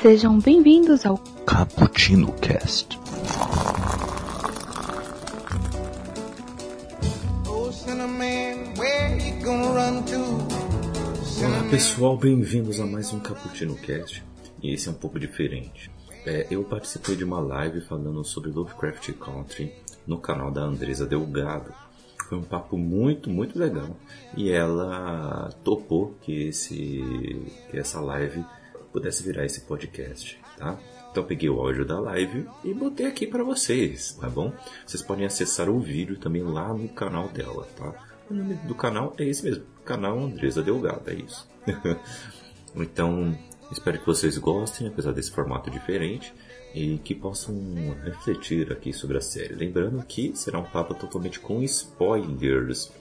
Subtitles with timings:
[0.00, 2.96] Sejam bem-vindos ao Cappuccino Cast.
[11.42, 14.24] Olá pessoal, bem-vindos a mais um Cappuccino Cast.
[14.62, 15.90] E esse é um pouco diferente.
[16.24, 19.74] É, eu participei de uma live falando sobre Lovecraft Country
[20.06, 21.74] no canal da Andresa Delgado.
[22.28, 23.96] Foi um papo muito, muito legal.
[24.36, 27.02] E ela topou que, esse,
[27.68, 28.44] que essa live
[28.92, 30.78] pudesse virar esse podcast, tá?
[31.10, 34.52] Então peguei o áudio da live e botei aqui para vocês, tá bom?
[34.86, 37.94] Vocês podem acessar o vídeo também lá no canal dela, tá?
[38.30, 41.48] O nome do canal é esse mesmo, canal Andresa Delgado, é isso.
[42.76, 43.36] então,
[43.72, 46.34] espero que vocês gostem, apesar desse formato diferente,
[46.74, 47.56] e que possam
[48.04, 49.54] refletir aqui sobre a série.
[49.54, 52.92] Lembrando que será um papo totalmente com spoilers.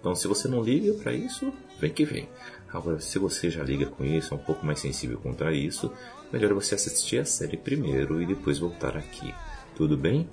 [0.00, 2.28] Então, se você não liga para isso, vem que vem.
[2.72, 5.92] Agora, se você já liga com isso, é um pouco mais sensível contra isso,
[6.32, 9.34] melhor você assistir a série primeiro e depois voltar aqui.
[9.76, 10.28] Tudo bem?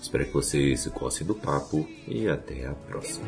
[0.00, 3.26] Espero que vocês gostem do papo e até a próxima.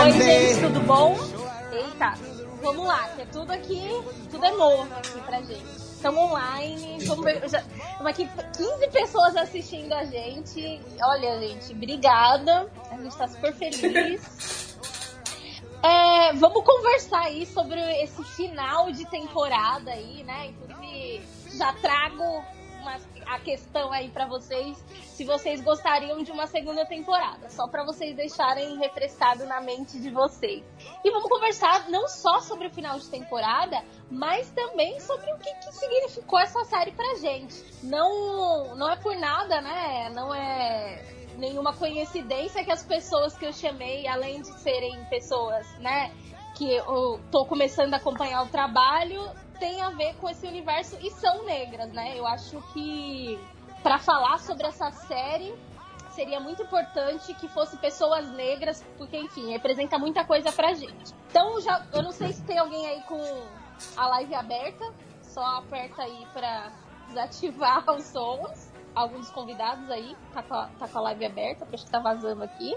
[0.00, 1.18] Oi, gente, tudo bom?
[1.72, 2.14] Eita,
[2.62, 5.83] vamos lá, que é tudo aqui, tudo é novo aqui pra gente.
[6.04, 10.78] Estamos online, estamos aqui 15 pessoas assistindo a gente.
[11.00, 12.70] Olha, gente, obrigada.
[12.90, 14.44] A gente tá super feliz.
[15.82, 20.46] É, vamos conversar aí sobre esse final de temporada aí, né?
[20.46, 21.22] Inclusive,
[21.58, 22.42] já trago
[22.84, 27.82] uma, a questão aí para vocês, se vocês gostariam de uma segunda temporada, só para
[27.84, 30.62] vocês deixarem refrescado na mente de vocês.
[31.02, 35.52] E vamos conversar não só sobre o final de temporada, mas também sobre o que,
[35.54, 37.64] que significou essa série pra gente.
[37.82, 40.10] Não, não é por nada, né?
[40.10, 41.02] Não é
[41.38, 46.12] nenhuma coincidência que as pessoas que eu chamei, além de serem pessoas, né,
[46.54, 51.10] que eu tô começando a acompanhar o trabalho, tem a ver com esse universo e
[51.10, 52.18] são negras, né?
[52.18, 53.38] Eu acho que
[53.82, 55.54] para falar sobre essa série
[56.14, 61.12] seria muito importante que fosse pessoas negras, porque enfim, representa muita coisa pra gente.
[61.28, 63.20] Então, já, eu não sei se tem alguém aí com
[63.96, 64.84] a live aberta,
[65.22, 66.70] só aperta aí para
[67.08, 68.72] desativar os sons.
[68.94, 72.76] Alguns convidados aí, tá com, a, tá com a live aberta, porque tá vazando aqui.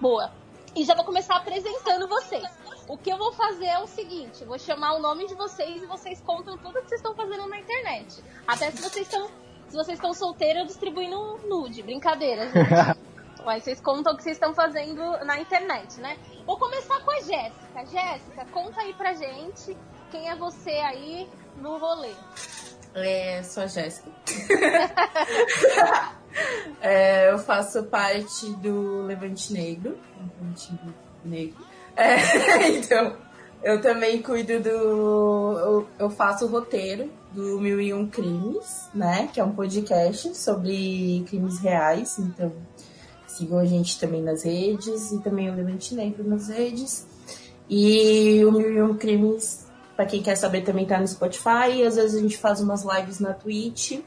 [0.00, 0.32] Boa.
[0.74, 2.48] E já vou começar apresentando vocês.
[2.88, 5.86] O que eu vou fazer é o seguinte: vou chamar o nome de vocês e
[5.86, 8.24] vocês contam tudo que vocês estão fazendo na internet.
[8.46, 9.28] Até se vocês estão.
[9.68, 11.82] Se vocês estão solteiros, eu distribuindo nude.
[11.82, 12.98] Brincadeira, gente.
[13.44, 16.18] Mas vocês contam o que vocês estão fazendo na internet, né?
[16.46, 17.86] Vou começar com a Jéssica.
[17.86, 19.76] Jéssica, conta aí pra gente
[20.10, 22.12] quem é você aí no rolê.
[22.94, 24.10] É, sou a Jéssica.
[26.80, 29.98] é, eu faço parte do Levante Negro.
[30.18, 30.72] Levante
[31.24, 31.66] Negro.
[31.98, 33.16] É, então,
[33.62, 34.70] eu também cuido do.
[34.70, 39.28] Eu, eu, faço o roteiro do Mil e Um Crimes, né?
[39.32, 42.20] Que é um podcast sobre crimes reais.
[42.20, 42.52] Então,
[43.26, 47.04] sigam a gente também nas redes e também o Levante Negro nas redes.
[47.68, 49.66] E o Mil e Um Crimes,
[49.96, 51.82] para quem quer saber, também tá no Spotify.
[51.84, 53.98] Às vezes a gente faz umas lives na Twitch.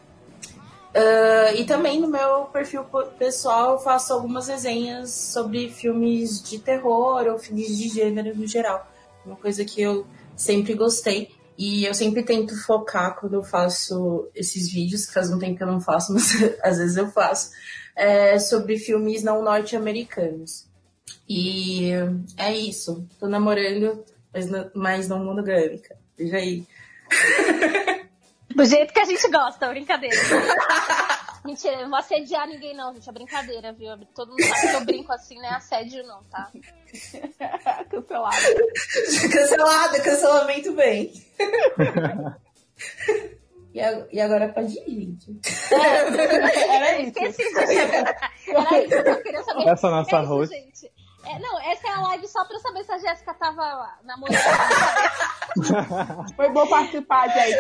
[0.94, 2.84] Uh, e também no meu perfil
[3.18, 8.86] pessoal eu faço algumas resenhas sobre filmes de terror ou filmes de gênero no geral.
[9.26, 11.30] Uma coisa que eu sempre gostei.
[11.58, 15.64] E eu sempre tento focar quando eu faço esses vídeos, que faz um tempo que
[15.64, 16.32] eu não faço, mas
[16.64, 17.52] às vezes eu faço,
[17.96, 20.66] é, sobre filmes não norte-americanos.
[21.30, 21.92] E
[22.38, 23.08] é isso.
[23.20, 24.04] Tô namorando,
[24.74, 25.96] mas não, monogâmica.
[26.18, 26.66] Veja aí.
[28.56, 30.16] Do jeito que a gente gosta, brincadeira.
[31.44, 33.10] Mentira, eu não vou assediar ninguém não, gente.
[33.10, 33.98] É brincadeira, viu?
[34.14, 36.52] Todo mundo sabe que eu brinco assim, não é assédio não, tá?
[37.90, 38.38] Cancelada.
[39.32, 41.12] Cancelada, cancelamento bem.
[43.74, 45.40] E agora pode ir, gente.
[45.72, 47.18] É, era isso.
[47.18, 49.70] Esqueci de Era isso, eu queria saber.
[49.70, 50.54] Essa é nossa host.
[50.54, 50.92] Gente.
[51.24, 54.38] É, não, essa é a live só pra saber se a Jéssica tava namorando.
[56.36, 57.58] Foi bom participar, gente.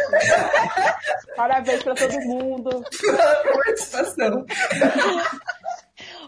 [1.35, 2.83] Parabéns pra todo mundo.
[2.99, 4.45] Pela participação.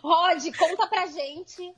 [0.04, 1.74] Rod, conta pra gente.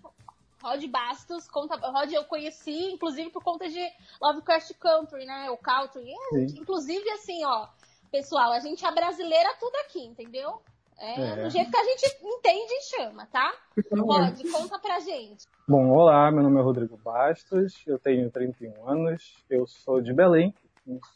[0.62, 1.75] Rod Bastos, conta.
[1.75, 3.81] Rod, eu conheci, inclusive, por conta de
[4.22, 5.50] Lovecraft Country, né?
[5.51, 6.12] O Country.
[6.34, 7.68] É, inclusive, assim, ó,
[8.12, 10.62] pessoal, a gente é brasileira tudo aqui, entendeu?
[10.97, 13.53] É, é, do jeito que a gente entende e chama, tá?
[13.89, 15.45] Pode, conta pra gente.
[15.68, 20.53] Bom, olá, meu nome é Rodrigo Bastos, eu tenho 31 anos, eu sou de Belém,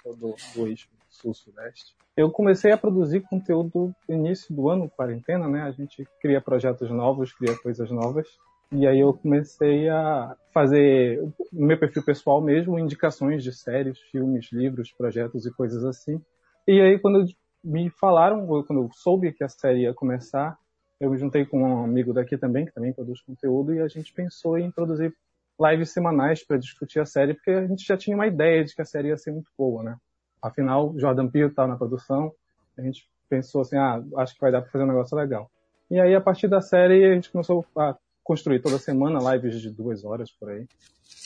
[0.04, 1.96] sou do, do eixo sul-sudeste.
[2.16, 5.62] Eu comecei a produzir conteúdo no início do ano, quarentena, né?
[5.64, 8.28] A gente cria projetos novos, cria coisas novas.
[8.72, 11.20] E aí eu comecei a fazer,
[11.52, 16.22] no meu perfil pessoal mesmo, indicações de séries, filmes, livros, projetos e coisas assim.
[16.68, 17.26] E aí quando
[17.64, 20.58] me falaram, quando eu soube que a série ia começar,
[21.00, 24.14] eu me juntei com um amigo daqui também, que também produz conteúdo, e a gente
[24.14, 25.14] pensou em produzir
[25.60, 28.82] lives semanais para discutir a série, porque a gente já tinha uma ideia de que
[28.82, 29.98] a série ia ser muito boa, né?
[30.42, 32.32] Afinal, Jordan Peele estava tá na produção,
[32.78, 35.50] a gente pensou assim, ah, acho que vai dar para fazer um negócio legal.
[35.92, 37.96] E aí, a partir da série, a gente começou a
[38.30, 40.68] construir toda semana lives de duas horas por aí.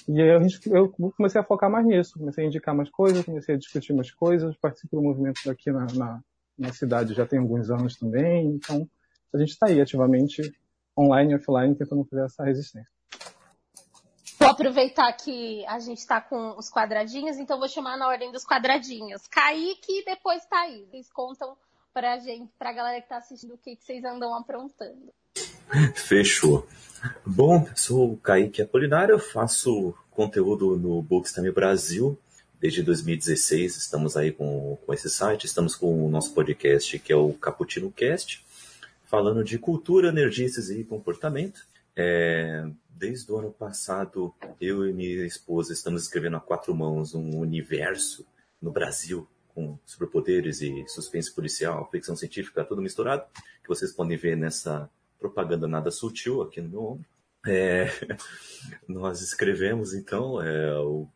[0.07, 0.29] E aí
[0.71, 4.09] eu comecei a focar mais nisso, comecei a indicar mais coisas, comecei a discutir mais
[4.09, 6.21] coisas, participo do movimento aqui na, na,
[6.57, 8.87] na cidade já tem alguns anos também, então
[9.33, 10.41] a gente está aí ativamente
[10.97, 12.89] online e offline tentando fazer essa resistência.
[14.39, 18.45] Vou aproveitar que a gente está com os quadradinhos, então vou chamar na ordem dos
[18.45, 19.27] quadradinhos.
[19.27, 20.87] Kaique e depois Thaís.
[20.89, 21.57] Vocês contam
[21.93, 25.11] pra gente, pra galera que tá assistindo, o que, que vocês andam aprontando.
[25.95, 26.67] Fechou.
[27.25, 32.17] Bom, sou o Kaique Apolinário, faço conteúdo no Bookstime Brasil
[32.59, 33.75] desde 2016.
[33.75, 37.91] Estamos aí com, com esse site, estamos com o nosso podcast que é o Caputino
[37.91, 38.43] Cast
[39.05, 41.67] falando de cultura, energias e comportamento.
[41.95, 47.37] É, desde o ano passado, eu e minha esposa estamos escrevendo a quatro mãos um
[47.37, 48.25] universo
[48.61, 53.23] no Brasil com superpoderes e suspense policial, ficção científica, tudo misturado,
[53.61, 54.89] que vocês podem ver nessa
[55.23, 57.05] propaganda nada sutil aqui no meu ombro.
[57.45, 57.87] É,
[58.87, 61.07] nós escrevemos, então, é, o,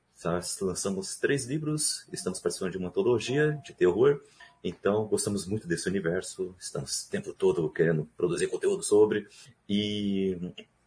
[0.61, 4.21] lançamos três livros, estamos participando de uma antologia de terror,
[4.63, 9.27] então, gostamos muito desse universo, estamos o tempo todo querendo produzir conteúdo sobre,
[9.69, 10.37] e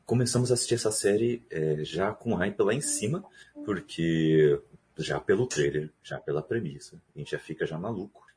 [0.04, 3.24] começamos a assistir essa série é, já com hype lá em cima,
[3.64, 4.60] porque
[4.96, 8.29] já pelo trailer, já pela premissa, a gente já fica já maluco.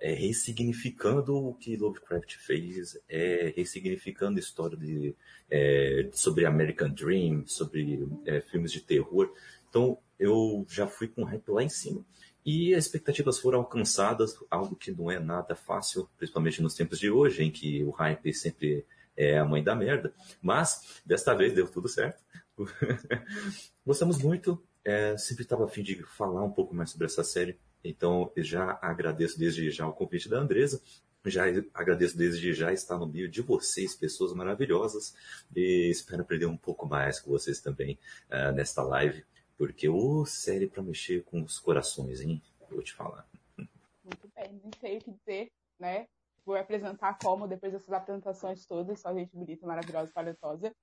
[0.00, 5.14] É ressignificando o que Lovecraft fez, é ressignificando a história de,
[5.50, 9.32] é, sobre American Dream, sobre é, filmes de terror.
[9.68, 12.04] Então, eu já fui com hype lá em cima.
[12.44, 17.10] E as expectativas foram alcançadas, algo que não é nada fácil, principalmente nos tempos de
[17.10, 18.84] hoje, em que o hype sempre
[19.16, 20.12] é a mãe da merda.
[20.42, 22.22] Mas, desta vez deu tudo certo.
[23.84, 27.58] Gostamos muito, é, sempre estava a fim de falar um pouco mais sobre essa série.
[27.84, 30.80] Então, já agradeço desde já o convite da Andresa.
[31.26, 35.14] Já agradeço desde já estar no meio de vocês, pessoas maravilhosas.
[35.54, 37.98] E espero aprender um pouco mais com vocês também
[38.30, 39.24] uh, nesta live.
[39.56, 42.42] Porque o série para mexer com os corações, hein?
[42.70, 43.26] Vou te falar.
[43.56, 46.08] Muito bem, não sei o que dizer, né?
[46.44, 50.74] Vou apresentar como depois dessas apresentações todas, só gente bonita, maravilhosa, talentosa.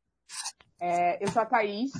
[0.80, 1.92] É, eu sou a Thaís,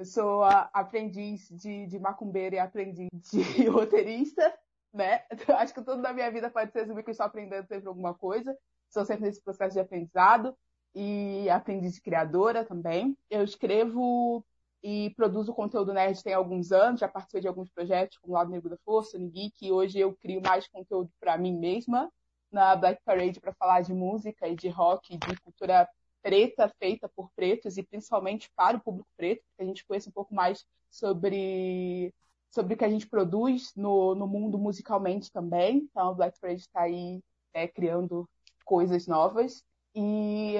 [0.00, 4.58] eu sou aprendiz de, de macumbeira e aprendiz de roteirista,
[4.94, 5.24] né?
[5.58, 8.14] Acho que tudo na minha vida pode ser resumir que eu estou aprendendo sempre alguma
[8.14, 8.56] coisa.
[8.88, 10.56] Estou sempre nesse processo de aprendizado
[10.94, 13.14] e aprendiz de criadora também.
[13.28, 14.42] Eu escrevo
[14.82, 18.70] e produzo conteúdo nerd tem alguns anos, já participei de alguns projetos como Lado Negro
[18.70, 22.10] da Força, Geek, e hoje eu crio mais conteúdo para mim mesma
[22.50, 25.86] na Black Parade para falar de música e de rock, de cultura
[26.22, 30.12] preta feita por pretos e principalmente para o público preto, que a gente conheça um
[30.12, 32.12] pouco mais sobre
[32.50, 35.88] sobre o que a gente produz no, no mundo musicalmente também.
[35.88, 37.22] Então, a Black Parade está aí
[37.54, 38.28] é, criando
[38.64, 39.64] coisas novas.
[39.94, 40.56] E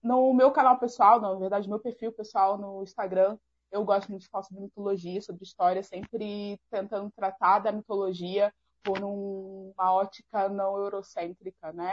[0.00, 3.36] no meu canal pessoal, na verdade, meu perfil pessoal no Instagram,
[3.72, 8.52] eu gosto muito de falar sobre mitologia, sobre história, sempre tentando tratar da mitologia
[8.84, 11.90] por uma ótica não eurocêntrica, né?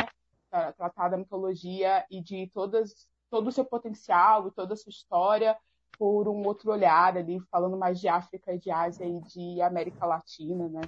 [0.51, 5.57] Tratar da mitologia e de todas, todo o seu potencial e toda a sua história
[5.97, 10.67] por um outro olhar ali, falando mais de África, de Ásia e de América Latina,
[10.67, 10.81] né?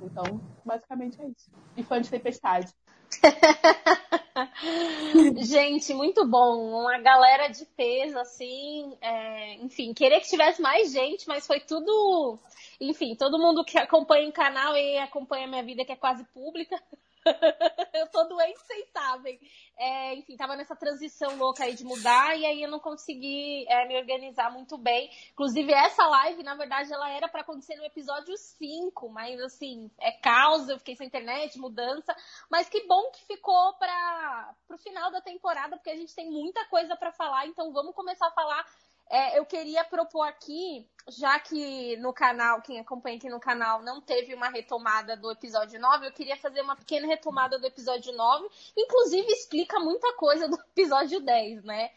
[0.00, 1.50] Então, basicamente é isso.
[1.76, 2.72] E fã de Tempestade.
[5.42, 6.82] Gente, muito bom.
[6.82, 8.96] Uma galera de peso, assim.
[9.00, 12.38] É, enfim, queria que tivesse mais gente, mas foi tudo.
[12.80, 16.24] Enfim, todo mundo que acompanha o canal e acompanha a minha vida, que é quase
[16.32, 16.80] pública,
[17.94, 19.40] eu tô doente sem saber.
[19.76, 23.86] É, enfim, tava nessa transição louca aí de mudar e aí eu não consegui é,
[23.86, 25.10] me organizar muito bem.
[25.32, 30.12] Inclusive, essa live, na verdade, ela era para acontecer no episódio 5, mas assim, é
[30.12, 32.14] causa, eu fiquei sem internet, mudança.
[32.50, 36.64] Mas que bom que ficou para pro final da temporada, porque a gente tem muita
[36.66, 38.64] coisa para falar, então vamos começar a falar
[39.10, 44.00] é, eu queria propor aqui, já que no canal, quem acompanha aqui no canal não
[44.00, 48.48] teve uma retomada do episódio 9, eu queria fazer uma pequena retomada do episódio 9.
[48.76, 51.90] Inclusive, explica muita coisa do episódio 10, né?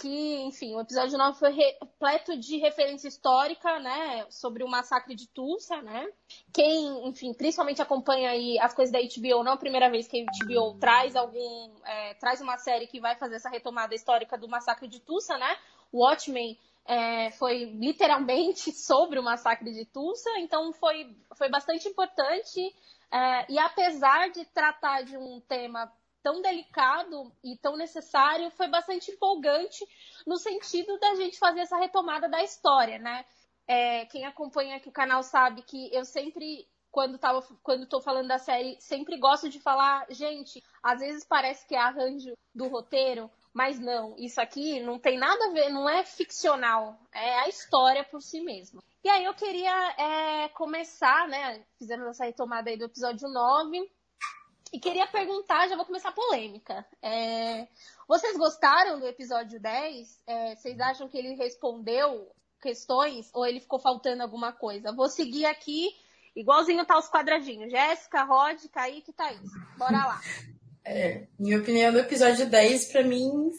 [0.00, 5.28] que, enfim, o episódio 9 foi repleto de referência histórica, né, sobre o massacre de
[5.28, 6.08] Tulsa, né?
[6.54, 10.22] Quem, enfim, principalmente acompanha aí as coisas da HBO, não é a primeira vez que
[10.22, 14.48] a HBO traz algum, é, traz uma série que vai fazer essa retomada histórica do
[14.48, 15.54] massacre de Tulsa, né?
[15.92, 22.74] Watchmen é, foi literalmente sobre o massacre de Tulsa, então foi, foi bastante importante.
[23.12, 25.92] É, e apesar de tratar de um tema
[26.22, 29.86] tão delicado e tão necessário, foi bastante empolgante
[30.26, 33.24] no sentido da gente fazer essa retomada da história, né?
[33.66, 38.38] É, quem acompanha aqui o canal sabe que eu sempre, quando, tava, quando falando da
[38.38, 43.78] série, sempre gosto de falar, gente, às vezes parece que é arranjo do roteiro, mas
[43.80, 48.22] não, isso aqui não tem nada a ver, não é ficcional, é a história por
[48.22, 48.82] si mesma.
[49.02, 51.64] E aí eu queria é, começar, né?
[51.78, 53.90] Fizemos essa retomada aí do episódio 9.
[54.72, 56.86] E queria perguntar, já vou começar a polêmica.
[57.02, 57.66] É,
[58.06, 60.22] vocês gostaram do episódio 10?
[60.26, 62.30] É, vocês acham que ele respondeu
[62.60, 64.92] questões ou ele ficou faltando alguma coisa?
[64.92, 65.88] Vou seguir aqui,
[66.36, 67.70] igualzinho tá os quadradinhos.
[67.70, 69.50] Jéssica, Rod, Kaique e Thaís.
[69.76, 70.20] Bora lá.
[70.92, 73.52] É, minha opinião do episódio 10, pra mim,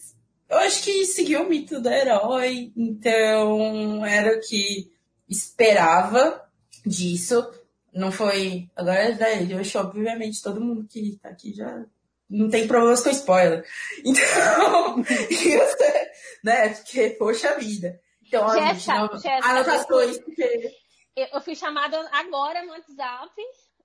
[0.49, 4.91] eu acho que seguiu o mito do herói, então era o que
[5.29, 6.45] esperava
[6.85, 7.49] disso.
[7.93, 8.69] Não foi.
[8.75, 11.85] Agora, velho, eu acho obviamente todo mundo que tá aqui já
[12.29, 13.65] não tem problemas com spoiler.
[14.03, 14.97] Então,
[16.43, 16.69] né?
[16.73, 17.97] Porque, poxa vida.
[18.27, 19.09] Então, ó, gente, não,
[19.43, 20.69] anotações, porque.
[21.15, 23.31] Eu fui chamada agora no WhatsApp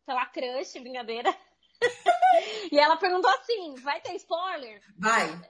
[0.05, 1.33] pela crush, brincadeira.
[2.73, 4.81] e ela perguntou assim: vai ter spoiler?
[4.99, 5.41] Vai.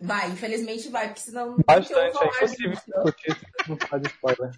[0.00, 1.56] Vai, infelizmente vai, porque senão.
[1.66, 4.50] Bastante, é impossível discutir se não faz spoiler.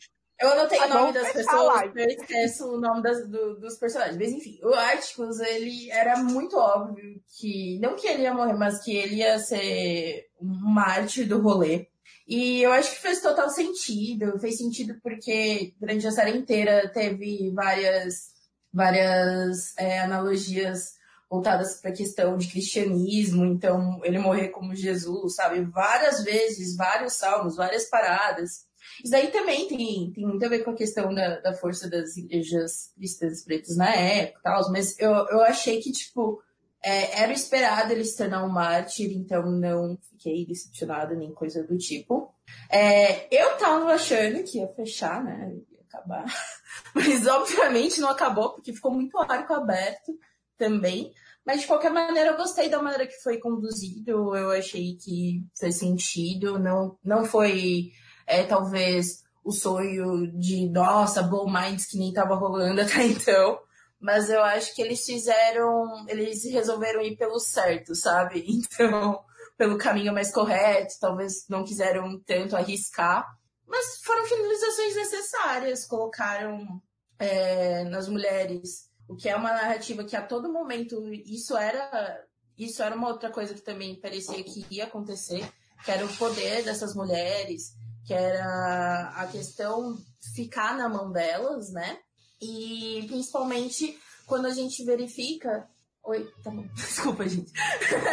[0.43, 4.17] Eu anotei o nome das pessoas, eu esqueço o nome das, do, dos personagens.
[4.17, 8.83] Mas enfim, o Articus, ele era muito óbvio que, não que ele ia morrer, mas
[8.83, 11.87] que ele ia ser um mártir do rolê.
[12.27, 14.37] E eu acho que fez total sentido.
[14.41, 18.33] Fez sentido porque durante a série inteira teve várias,
[18.73, 20.95] várias é, analogias
[21.31, 23.45] voltadas para a questão de cristianismo.
[23.45, 25.63] Então, ele morrer como Jesus, sabe?
[25.63, 28.67] Várias vezes, vários salmos, várias paradas.
[29.03, 32.17] Isso daí também tem, tem muito a ver com a questão da, da força das
[32.17, 36.43] igrejas cristãs pretas na época e tal, mas eu, eu achei que, tipo,
[36.85, 41.79] é, era esperado ele se tornar um mártir, então não fiquei decepcionada nem coisa do
[41.79, 42.35] tipo.
[42.69, 45.55] É, eu tava achando que ia fechar, né?
[45.93, 46.25] Acabar.
[46.95, 50.13] Mas obviamente não acabou, porque ficou muito arco aberto
[50.57, 51.13] também.
[51.45, 54.37] Mas de qualquer maneira, eu gostei da maneira que foi conduzido.
[54.37, 56.59] Eu achei que fez sentido.
[56.59, 57.91] Não, não foi
[58.27, 63.59] é talvez o sonho de, nossa, Blow Minds que nem tava rolando até então.
[64.01, 68.45] Mas eu acho que eles fizeram, eles resolveram ir pelo certo, sabe?
[68.49, 69.21] Então,
[69.57, 73.27] pelo caminho mais correto, talvez não quiseram tanto arriscar.
[73.73, 76.83] Mas foram finalizações necessárias, colocaram
[77.19, 82.23] é, nas mulheres, o que é uma narrativa que a todo momento isso era
[82.59, 85.51] isso era uma outra coisa que também parecia que ia acontecer,
[85.87, 87.73] que era o poder dessas mulheres,
[88.05, 89.97] que era a questão
[90.35, 91.99] ficar na mão delas, né?
[92.43, 95.67] E principalmente quando a gente verifica.
[96.05, 97.51] Oi, tá bom, desculpa, gente.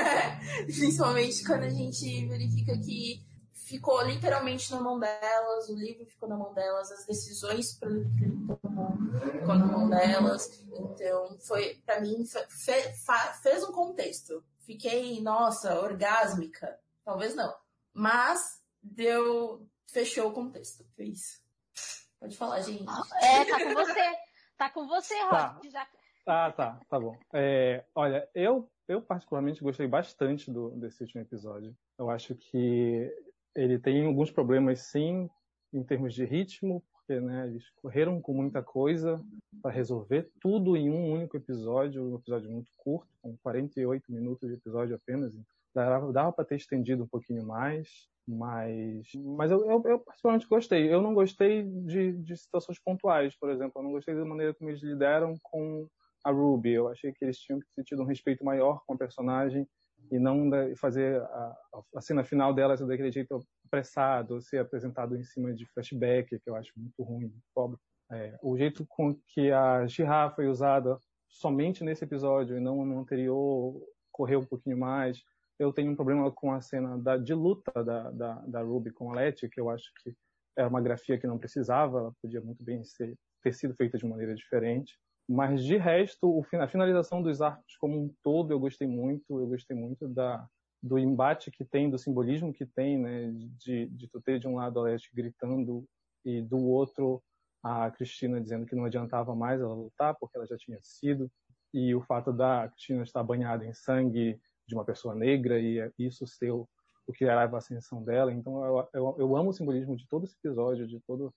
[0.63, 3.27] principalmente quando a gente verifica que
[3.69, 7.93] ficou literalmente na mão delas, o livro ficou na mão delas, as decisões para o
[7.93, 8.59] livro
[9.31, 10.65] ficou na mão delas.
[10.73, 12.93] Então, foi, para mim, fe,
[13.43, 14.43] fez um contexto.
[14.65, 16.79] Fiquei, nossa, orgásmica.
[17.05, 17.55] Talvez não.
[17.93, 20.83] Mas deu, fechou o contexto.
[20.95, 21.39] Foi isso.
[22.19, 22.85] Pode falar, gente.
[23.21, 24.17] É, tá com você.
[24.57, 25.31] Tá com você, Rod.
[25.31, 25.59] Tá.
[25.69, 25.87] Já...
[26.25, 27.15] Ah, tá, tá bom.
[27.33, 31.75] É, olha, eu, eu particularmente gostei bastante do, desse último episódio.
[31.97, 33.11] Eu acho que
[33.55, 35.29] ele tem alguns problemas, sim,
[35.73, 39.23] em termos de ritmo, porque né, eles correram com muita coisa
[39.61, 44.55] para resolver tudo em um único episódio, um episódio muito curto, com 48 minutos de
[44.55, 45.33] episódio apenas.
[45.73, 48.07] Dava, dava para ter estendido um pouquinho mais.
[48.27, 50.93] Mas, mas eu, eu, eu particularmente gostei.
[50.93, 53.73] Eu não gostei de, de situações pontuais, por exemplo.
[53.75, 55.87] Eu não gostei da maneira como eles lidaram com
[56.23, 56.73] a Ruby.
[56.73, 59.67] Eu achei que eles tinham que um respeito maior com a personagem
[60.11, 61.57] e não fazer a,
[61.95, 66.55] a cena final dela daquele jeito apressado, ser apresentado em cima de flashback, que eu
[66.55, 67.77] acho muito ruim, pobre.
[68.11, 72.99] É, o jeito com que a Girafa foi usada somente nesse episódio e não no
[72.99, 73.79] anterior
[74.11, 75.23] correu um pouquinho mais
[75.59, 79.11] eu tenho um problema com a cena da, de luta da, da, da Ruby com
[79.11, 80.15] a Letty, que eu acho que
[80.57, 84.05] era uma grafia que não precisava, ela podia muito bem ser, ter sido feita de
[84.05, 84.97] maneira diferente.
[85.31, 89.77] Mas de resto, a finalização dos arcos como um todo eu gostei muito, eu gostei
[89.77, 90.47] muito da,
[90.81, 94.55] do embate que tem, do simbolismo que tem, né, de, de tu ter de um
[94.55, 95.85] lado a Letty gritando
[96.25, 97.21] e do outro
[97.61, 101.29] a Cristina dizendo que não adiantava mais ela lutar porque ela já tinha sido,
[101.73, 106.25] e o fato da Cristina estar banhada em sangue de uma pessoa negra e isso
[106.25, 106.67] ser o,
[107.05, 108.31] o que leva a ascensão dela.
[108.33, 111.33] Então eu, eu, eu, amo o simbolismo de todo esse episódio, de todo,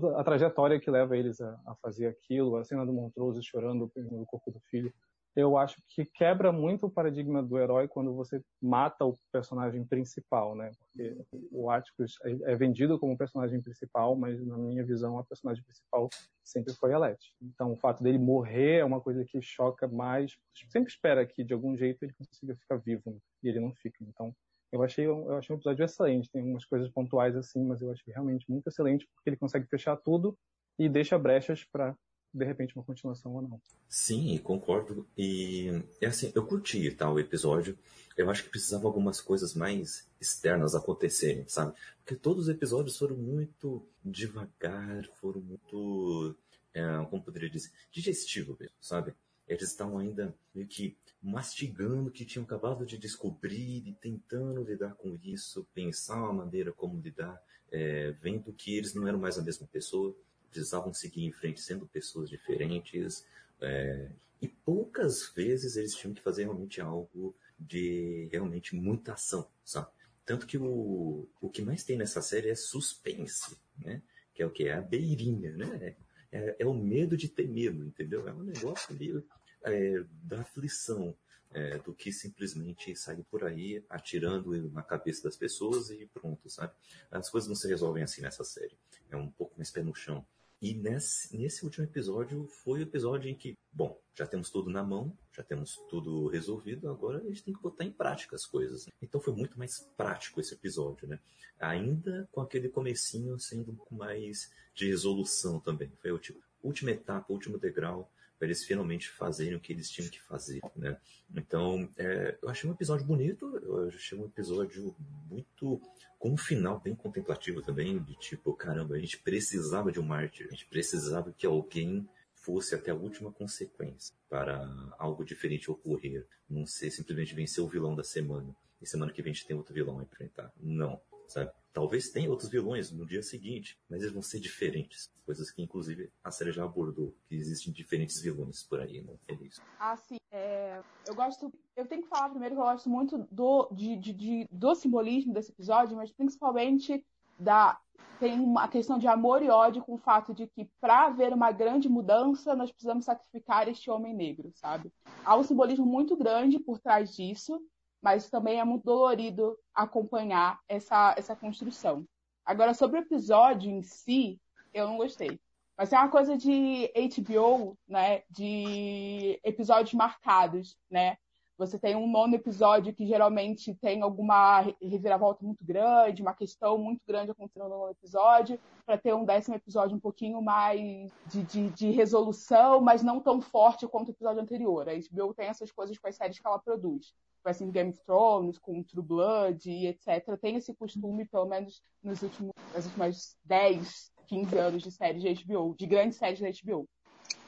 [0.00, 3.90] toda a trajetória que leva eles a, a fazer aquilo, a cena do Montrose chorando
[3.96, 4.92] no corpo do filho
[5.36, 10.54] eu acho que quebra muito o paradigma do herói quando você mata o personagem principal,
[10.54, 10.70] né?
[10.78, 11.16] Porque
[11.50, 16.08] o Atticus é, é vendido como personagem principal, mas na minha visão a personagem principal
[16.44, 17.34] sempre foi a Letty.
[17.42, 20.36] Então o fato dele morrer é uma coisa que choca mais.
[20.68, 23.98] Sempre espera que de algum jeito ele consiga ficar vivo e ele não fica.
[24.02, 24.32] Então
[24.72, 26.30] eu achei, eu achei um episódio excelente.
[26.30, 29.96] Tem umas coisas pontuais assim, mas eu achei realmente muito excelente porque ele consegue fechar
[29.96, 30.36] tudo
[30.78, 31.96] e deixa brechas para
[32.34, 33.60] de repente uma continuação ou não.
[33.88, 35.06] Sim, concordo.
[35.16, 37.78] E é assim, eu curti tal tá, episódio.
[38.16, 41.74] Eu acho que precisava algumas coisas mais externas acontecerem, sabe?
[41.98, 46.34] Porque todos os episódios foram muito devagar, foram muito,
[46.72, 49.14] é, como poderia dizer, digestivo mesmo, sabe?
[49.48, 54.94] Eles estavam ainda meio que mastigando o que tinham acabado de descobrir e tentando lidar
[54.94, 59.42] com isso, pensar uma maneira como lidar, é, vendo que eles não eram mais a
[59.42, 60.14] mesma pessoa
[60.50, 63.26] precisavam seguir em frente sendo pessoas diferentes.
[63.60, 64.08] É,
[64.40, 69.88] e poucas vezes eles tinham que fazer realmente algo de realmente muita ação, sabe?
[70.24, 74.02] Tanto que o, o que mais tem nessa série é suspense, né?
[74.32, 74.68] Que é o que?
[74.68, 75.96] É a beirinha, né?
[76.34, 78.26] É, é o medo de ter medo, entendeu?
[78.26, 79.24] É um negócio ali
[79.62, 81.16] é, da aflição,
[81.52, 86.72] é, do que simplesmente sair por aí atirando na cabeça das pessoas e pronto, sabe?
[87.08, 88.76] As coisas não se resolvem assim nessa série.
[89.08, 90.26] É um pouco mais pé no chão.
[90.64, 94.82] E nesse, nesse último episódio foi o episódio em que, bom, já temos tudo na
[94.82, 98.88] mão, já temos tudo resolvido, agora a gente tem que botar em prática as coisas.
[99.02, 101.20] Então foi muito mais prático esse episódio, né?
[101.60, 105.92] Ainda com aquele comecinho sendo um pouco mais de resolução também.
[106.00, 108.10] Foi o tipo, última etapa, último degrau,
[108.44, 110.98] para eles finalmente fazerem o que eles tinham que fazer, né?
[111.34, 114.94] Então, é, eu achei um episódio bonito, eu achei um episódio
[115.30, 115.80] muito
[116.18, 120.46] com um final bem contemplativo também, de tipo, caramba, a gente precisava de um mártir,
[120.46, 124.62] a gente precisava que alguém fosse até a última consequência para
[124.98, 128.54] algo diferente ocorrer, não ser simplesmente vencer o vilão da semana.
[128.82, 130.52] E semana que vem a gente tem outro vilão a enfrentar.
[130.60, 131.50] Não, sabe?
[131.74, 135.10] Talvez tenha outros vilões no dia seguinte, mas eles vão ser diferentes.
[135.26, 139.34] Coisas que, inclusive, a série já abordou, que existem diferentes vilões por aí, não é
[139.44, 139.60] isso?
[139.80, 140.16] Ah, sim.
[140.30, 141.52] É, eu gosto.
[141.76, 145.34] Eu tenho que falar primeiro que eu gosto muito do, de, de, de, do simbolismo
[145.34, 147.04] desse episódio, mas principalmente
[147.38, 147.76] da.
[148.20, 151.50] Tem uma questão de amor e ódio com o fato de que, para haver uma
[151.50, 154.92] grande mudança, nós precisamos sacrificar este homem negro, sabe?
[155.24, 157.60] Há um simbolismo muito grande por trás disso,
[158.04, 162.04] mas também é muito dolorido acompanhar essa, essa construção.
[162.44, 164.38] Agora, sobre o episódio em si,
[164.74, 165.40] eu não gostei.
[165.74, 168.22] Mas é uma coisa de HBO, né?
[168.28, 171.16] De episódios marcados, né?
[171.56, 177.00] Você tem um nono episódio que geralmente tem alguma reviravolta muito grande, uma questão muito
[177.06, 181.70] grande acontecendo no nono episódio, para ter um décimo episódio um pouquinho mais de, de,
[181.70, 184.88] de, resolução, mas não tão forte quanto o episódio anterior.
[184.88, 187.14] A HBO tem essas coisas com as séries que ela produz
[187.50, 192.22] assim, Game of Thrones, com True Blood e etc., tem esse costume, pelo menos nos
[192.22, 196.88] últimos, nas últimas 10, 15 anos de séries de HBO, de grandes séries da HBO.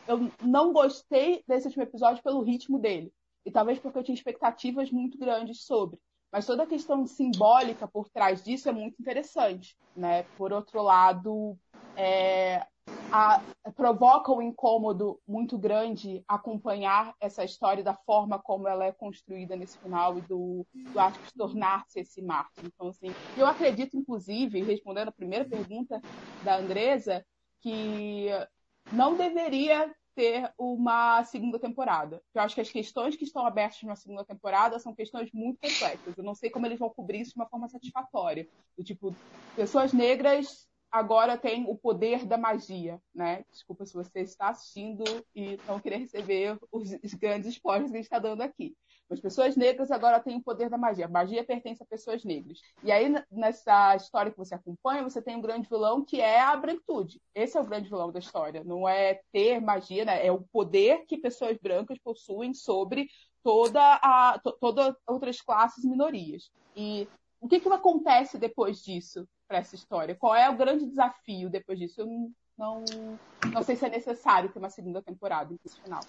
[0.07, 3.12] Eu não gostei desse último episódio pelo ritmo dele.
[3.47, 5.99] E talvez porque eu tinha expectativas muito grandes sobre.
[6.33, 9.77] Mas toda a questão simbólica por trás disso é muito interessante.
[9.97, 10.25] Né?
[10.37, 11.57] Por outro lado,
[11.97, 12.67] é,
[13.13, 13.41] a,
[13.75, 19.79] provoca um incômodo muito grande acompanhar essa história da forma como ela é construída nesse
[19.79, 22.61] final e do, do Atticus tornar-se esse Marte.
[22.65, 26.03] Então, assim, eu acredito, inclusive, respondendo a primeira pergunta
[26.45, 27.25] da Andresa,
[27.61, 28.27] que
[28.93, 32.22] não deveria ter uma segunda temporada.
[32.35, 36.16] Eu acho que as questões que estão abertas na segunda temporada são questões muito complexas.
[36.16, 38.48] Eu não sei como eles vão cobrir isso de uma forma satisfatória.
[38.76, 39.14] Do tipo,
[39.55, 43.44] pessoas negras agora tem o poder da magia, né?
[43.50, 48.07] Desculpa se você está assistindo e não querer receber os grandes spoilers que a gente
[48.07, 48.74] está dando aqui.
[49.09, 51.07] Mas pessoas negras agora têm o poder da magia.
[51.07, 52.61] A magia pertence a pessoas negras.
[52.83, 56.57] E aí, nessa história que você acompanha, você tem um grande vilão que é a
[56.57, 57.21] branquitude.
[57.35, 58.64] Esse é o grande vilão da história.
[58.64, 60.27] Não é ter magia, né?
[60.27, 63.09] É o poder que pessoas brancas possuem sobre
[63.42, 66.51] toda a, to, todas outras classes e minorias.
[66.75, 67.09] E
[67.40, 69.27] o que, que acontece depois disso?
[69.47, 70.14] para essa história?
[70.14, 72.01] Qual é o grande desafio depois disso?
[72.01, 72.07] Eu
[72.59, 72.85] não,
[73.53, 76.01] não, sei se é necessário ter uma segunda temporada nesse final.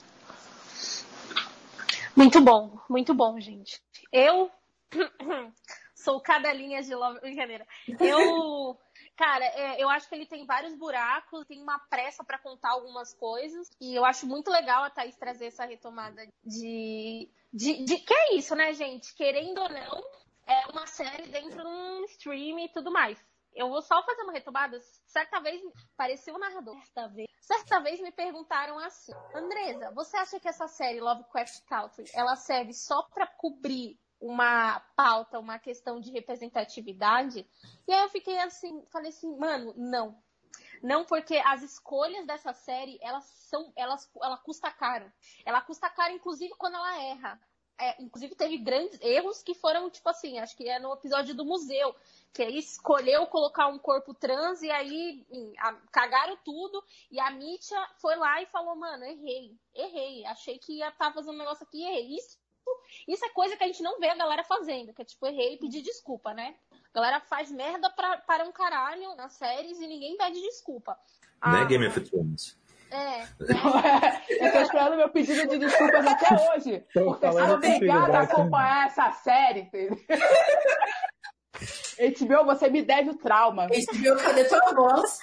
[2.18, 3.80] Muito bom, muito bom, gente.
[4.12, 4.50] Eu
[5.94, 7.20] sou cadelinha de Love.
[7.20, 7.68] Brincadeira.
[8.00, 8.76] Eu.
[9.16, 13.14] Cara, é, eu acho que ele tem vários buracos, tem uma pressa para contar algumas
[13.14, 13.70] coisas.
[13.80, 17.98] E eu acho muito legal a Thaís trazer essa retomada de, de, de.
[17.98, 19.14] Que é isso, né, gente?
[19.14, 20.04] Querendo ou não,
[20.48, 23.24] é uma série dentro de um stream e tudo mais.
[23.58, 24.80] Eu vou só fazer uma retomada.
[25.08, 25.60] Certa vez,
[25.98, 26.76] parecia um narrador.
[26.86, 32.06] Certa vez, certa vez me perguntaram assim: Andresa, você acha que essa série Lovecraft Country
[32.14, 37.50] ela serve só para cobrir uma pauta, uma questão de representatividade?
[37.88, 40.22] E aí eu fiquei assim, falei assim, mano, não.
[40.84, 45.12] Não, porque as escolhas dessa série, elas são, elas, ela custa caro.
[45.44, 47.42] Ela custa caro, inclusive, quando ela erra.
[47.80, 51.46] É, inclusive teve grandes erros que foram, tipo assim, acho que é no episódio do
[51.46, 51.96] museu,
[52.34, 55.24] que aí escolheu colocar um corpo trans e aí
[55.60, 60.80] a, cagaram tudo, e a Mítia foi lá e falou, mano, errei, errei, achei que
[60.80, 62.18] ia estar tá fazendo um negócio aqui, errei.
[62.18, 62.40] Isso,
[63.08, 65.54] isso é coisa que a gente não vê a galera fazendo, que é tipo, errei
[65.54, 66.56] e pedir desculpa, né?
[66.72, 70.94] A galera faz merda pra, para um caralho nas séries e ninguém pede desculpa.
[70.94, 72.58] Né, ah, Game of Thrones?
[72.92, 73.24] É.
[74.46, 76.86] eu tô esperando meu pedido de desculpas até hoje.
[76.94, 79.98] Porque sou obrigada a acompanhar essa série, entendeu?
[81.98, 83.68] HBO, você me deve o trauma.
[83.68, 85.20] HBO, cadê tua voz?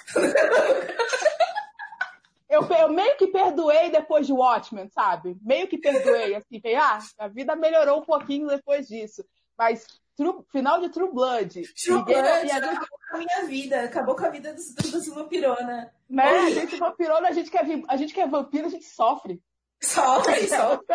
[2.49, 5.37] Eu, eu, meio que perdoei depois de Watchmen, sabe?
[5.41, 9.25] Meio que perdoei, assim, ah, a vida melhorou um pouquinho depois disso.
[9.57, 11.61] Mas True, final de True Blood.
[11.73, 15.93] True Blood acabou com a minha vida, acabou com a vida dos, dos vampirona.
[16.09, 16.23] Né?
[16.23, 19.41] A gente vampirona, a gente quer, a gente quer vampiro, a gente sofre.
[19.81, 20.85] Sofre, sofre.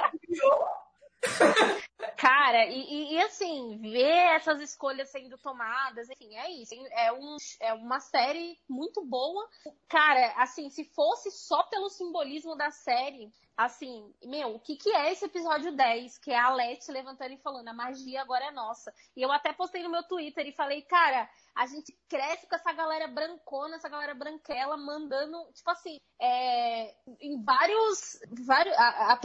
[2.17, 6.75] Cara, e, e, assim, ver essas escolhas sendo tomadas, enfim, é isso.
[6.93, 9.47] É, um, é uma série muito boa.
[9.89, 13.31] Cara, assim, se fosse só pelo simbolismo da série,
[13.65, 16.19] assim, meu, o que, que é esse episódio 10?
[16.19, 18.93] Que é a Leti levantando e falando, a magia agora é nossa.
[19.15, 22.73] E eu até postei no meu Twitter e falei, cara, a gente cresce com essa
[22.73, 28.19] galera brancona, essa galera branquela, mandando, tipo assim, é, em vários.
[28.47, 29.21] vários a, a,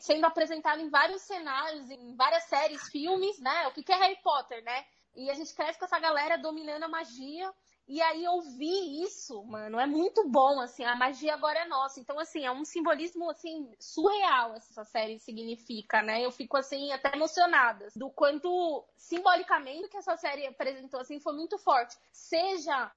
[0.00, 3.68] sendo apresentado em vários cenários, em várias séries, filmes, né?
[3.68, 4.84] O que, que é Harry Potter, né?
[5.16, 7.50] E a gente cresce com essa galera dominando a magia.
[7.88, 11.98] E aí ouvir isso, mano, é muito bom, assim, a magia agora é nossa.
[11.98, 16.22] Então, assim, é um simbolismo, assim, surreal essa série significa, né?
[16.22, 21.56] Eu fico, assim, até emocionada do quanto, simbolicamente, que essa série apresentou, assim, foi muito
[21.56, 21.96] forte.
[22.12, 22.92] Seja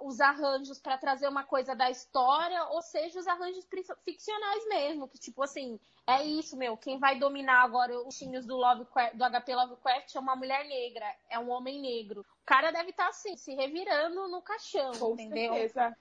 [0.00, 3.66] os arranjos para trazer uma coisa da história, ou seja, os arranjos
[4.04, 8.56] ficcionais mesmo, que tipo assim, é isso, meu, quem vai dominar agora os times do,
[8.56, 12.20] Lovecraft, do HP Lovecraft é uma mulher negra, é um homem negro.
[12.20, 15.52] O cara deve estar tá, assim, se revirando no caixão, Com entendeu?
[15.54, 15.96] Certeza.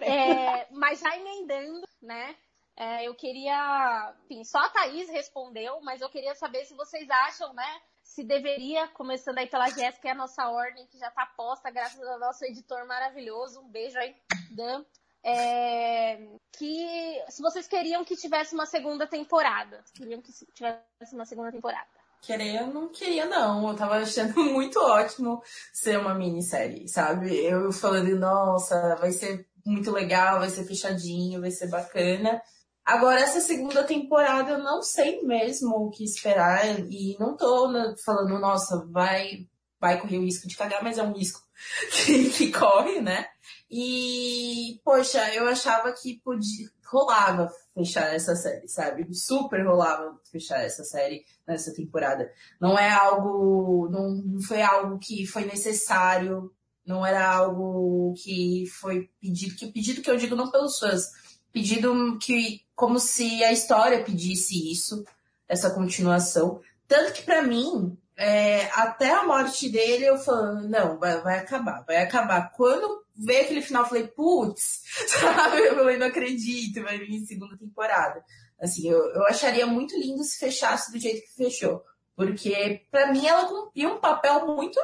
[0.00, 2.36] É, mas já emendando, né?
[2.76, 7.52] É, eu queria, enfim, só a Thaís respondeu, mas eu queria saber se vocês acham,
[7.52, 11.70] né, se deveria, começando aí pela Jéssica, é a nossa ordem, que já está posta,
[11.70, 13.60] graças ao nosso editor maravilhoso.
[13.60, 14.16] Um beijo aí,
[14.50, 14.84] Dan.
[15.22, 16.16] É,
[16.52, 19.84] que se vocês queriam que tivesse uma segunda temporada.
[19.94, 21.86] Queriam que tivesse uma segunda temporada.
[22.22, 23.68] Querer, eu não queria, não.
[23.68, 25.40] Eu tava achando muito ótimo
[25.72, 27.32] ser uma minissérie, sabe?
[27.36, 32.42] Eu falando, nossa, vai ser muito legal, vai ser fechadinho, vai ser bacana.
[32.84, 36.80] Agora, essa segunda temporada, eu não sei mesmo o que esperar.
[36.90, 39.46] E não tô né, falando, nossa, vai,
[39.80, 41.40] vai correr o risco de cagar, mas é um risco
[41.92, 43.26] que, que corre, né?
[43.70, 49.06] E, poxa, eu achava que podia, rolava fechar essa série, sabe?
[49.14, 52.28] Super rolava fechar essa série nessa temporada.
[52.60, 56.52] Não é algo, não, foi algo que foi necessário,
[56.84, 61.04] não era algo que foi pedido, que pedido que eu digo não pelos fãs,
[61.52, 65.04] pedido que como se a história pedisse isso,
[65.46, 66.62] essa continuação.
[66.88, 71.84] Tanto que para mim, é, até a morte dele, eu falando, não, vai, vai, acabar,
[71.86, 72.50] vai acabar.
[72.56, 75.60] Quando veio aquele final, eu falei, putz, sabe?
[75.60, 78.24] Eu não acredito, vai vir segunda temporada.
[78.58, 81.84] Assim, eu, eu acharia muito lindo se fechasse do jeito que fechou.
[82.16, 84.80] Porque, para mim, ela cumpria um papel muito,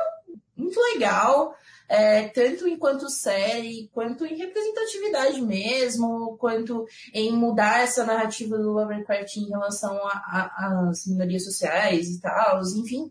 [0.54, 1.56] muito legal
[1.88, 9.36] é, tanto enquanto série, quanto em representatividade mesmo, quanto em mudar essa narrativa do Lovecraft
[9.36, 13.10] em relação às minorias sociais e tal, enfim.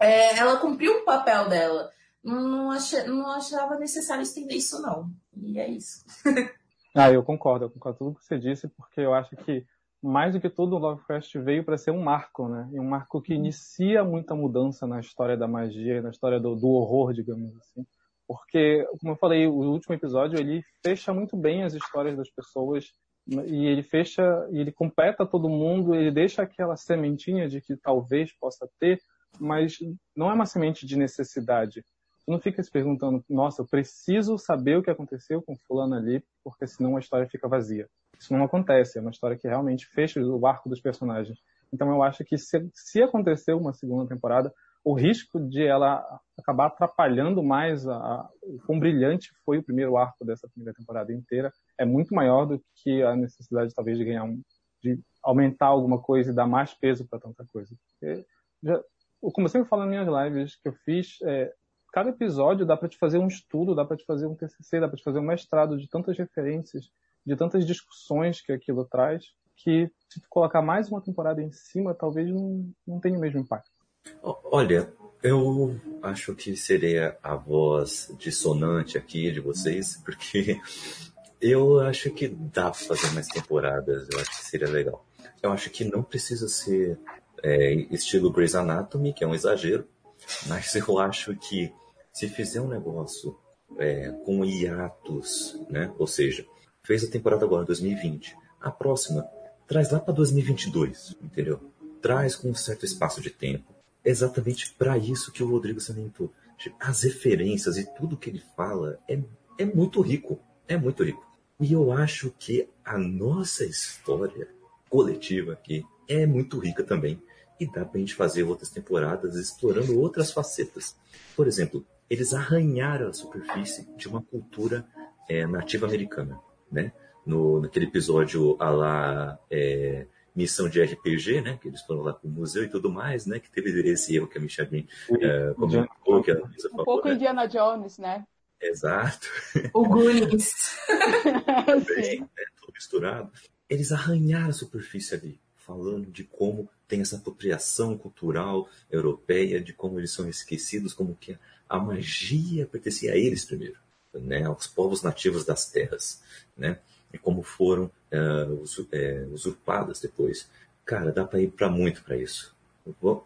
[0.00, 1.90] É, ela cumpriu o papel dela.
[2.22, 5.10] Não, achei, não achava necessário estender isso, não.
[5.36, 6.04] E é isso.
[6.94, 9.64] ah, eu concordo, eu concordo com tudo que você disse, porque eu acho que
[10.02, 12.68] mais do que tudo, o Lovecraft veio para ser um marco, né?
[12.72, 16.68] E um marco que inicia muita mudança na história da magia, na história do, do
[16.68, 17.86] horror, digamos assim.
[18.26, 22.92] Porque, como eu falei, o último episódio ele fecha muito bem as histórias das pessoas
[23.28, 28.68] e ele fecha, ele completa todo mundo, ele deixa aquela sementinha de que talvez possa
[28.78, 29.00] ter,
[29.38, 29.78] mas
[30.16, 31.84] não é uma semente de necessidade.
[32.18, 36.24] Você não fica se perguntando, nossa, eu preciso saber o que aconteceu com fulano ali,
[36.42, 37.88] porque senão a história fica vazia.
[38.18, 41.38] Isso não acontece, é uma história que realmente fecha o arco dos personagens.
[41.72, 44.52] Então eu acho que se, se acontecer uma segunda temporada,
[44.86, 49.96] o risco de ela acabar atrapalhando mais a, a, o quão brilhante foi o primeiro
[49.96, 54.22] arco dessa primeira temporada inteira é muito maior do que a necessidade talvez de ganhar
[54.22, 54.40] um,
[54.80, 57.74] de aumentar alguma coisa e dar mais peso para tanta coisa.
[57.74, 58.24] Porque
[58.62, 58.80] já,
[59.20, 61.52] eu sempre falo nas minhas lives que eu fiz, é,
[61.92, 64.86] cada episódio dá para te fazer um estudo, dá para te fazer um TCC, dá
[64.86, 66.92] para te fazer um mestrado de tantas referências,
[67.26, 69.24] de tantas discussões que aquilo traz,
[69.56, 73.40] que se tu colocar mais uma temporada em cima, talvez não, não tenha o mesmo
[73.40, 73.75] impacto.
[74.22, 74.92] Olha,
[75.22, 80.60] eu acho que seria a voz dissonante aqui de vocês, porque
[81.40, 85.04] eu acho que dá para fazer mais temporadas, eu acho que seria legal.
[85.42, 86.98] Eu acho que não precisa ser
[87.42, 89.86] é, estilo Grey's Anatomy, que é um exagero,
[90.46, 91.72] mas eu acho que
[92.12, 93.36] se fizer um negócio
[93.78, 95.92] é, com hiatos, né?
[95.98, 96.46] Ou seja,
[96.82, 99.28] fez a temporada agora 2020, a próxima
[99.66, 101.60] traz lá para 2022, entendeu?
[102.00, 103.75] Traz com um certo espaço de tempo.
[104.06, 106.32] Exatamente para isso que o Rodrigo salientou.
[106.78, 109.18] As referências e tudo que ele fala é,
[109.58, 110.38] é muito rico.
[110.68, 111.26] É muito rico.
[111.58, 114.48] E eu acho que a nossa história
[114.88, 117.20] coletiva aqui é muito rica também.
[117.58, 120.94] E dá pra gente fazer outras temporadas explorando outras facetas.
[121.34, 124.86] Por exemplo, eles arranharam a superfície de uma cultura
[125.28, 126.38] é, nativa americana,
[126.70, 126.92] né?
[127.26, 131.58] No, naquele episódio a lá é, missão de RPG, né?
[131.60, 133.40] Que eles foram lá pro museu e tudo mais, né?
[133.40, 134.86] Que teve esse erro que a Michelin
[135.20, 136.82] é, comentou, que a Luísa falou.
[136.82, 137.14] Um pouco né?
[137.14, 138.24] Indiana Jones, né?
[138.60, 139.28] Exato.
[139.72, 140.52] O Goonies.
[141.66, 142.44] Também, né?
[142.60, 143.32] Tudo misturado.
[143.68, 149.98] Eles arranharam a superfície ali, falando de como tem essa apropriação cultural europeia, de como
[149.98, 151.36] eles são esquecidos, como que
[151.68, 153.76] a magia pertencia a eles primeiro,
[154.14, 156.22] né, aos povos nativos das terras,
[156.56, 156.78] né,
[157.12, 160.48] e como foram uh, usurpadas depois.
[160.84, 162.54] Cara, dá para ir para muito para isso.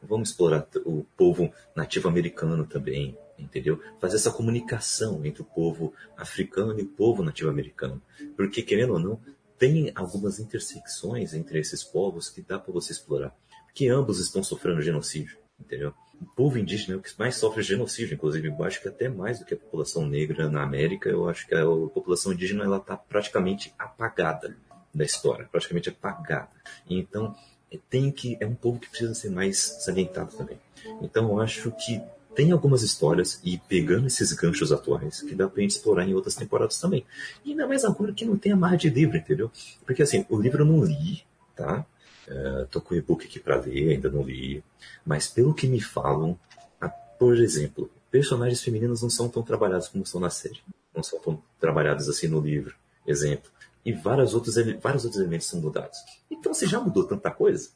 [0.03, 3.79] Vamos explorar o povo nativo americano também, entendeu?
[4.01, 8.01] Fazer essa comunicação entre o povo africano e o povo nativo americano,
[8.37, 9.21] porque querendo ou não,
[9.59, 14.81] tem algumas intersecções entre esses povos que dá para você explorar, porque ambos estão sofrendo
[14.81, 15.93] genocídio, entendeu?
[16.25, 19.45] Povo indígena é o que mais sofre genocídio, inclusive, eu acho que até mais do
[19.45, 23.73] que a população negra na América, eu acho que a população indígena ela está praticamente
[23.79, 24.57] apagada
[24.95, 26.51] da história, praticamente apagada.
[26.89, 27.35] Então,
[27.73, 30.59] é, tem que é um povo que precisa ser mais salientado também.
[31.01, 32.03] Então, eu acho que
[32.35, 36.35] tem algumas histórias e pegando esses ganchos atuais que dá pra gente explorar em outras
[36.35, 37.05] temporadas também.
[37.45, 39.51] E ainda mais agora que não tem a marra de livro, entendeu?
[39.85, 41.25] Porque assim, o livro eu não li,
[41.57, 41.85] tá?
[42.31, 44.63] Uh, tô com o e-book aqui para ler, ainda não li.
[45.05, 46.39] Mas pelo que me falam,
[46.81, 50.63] a, por exemplo, personagens femininos não são tão trabalhados como são na série.
[50.95, 53.51] Não são tão trabalhados assim no livro, exemplo.
[53.85, 55.99] E vários outros, vários outros elementos são mudados.
[56.31, 57.71] Então, se já mudou tanta coisa,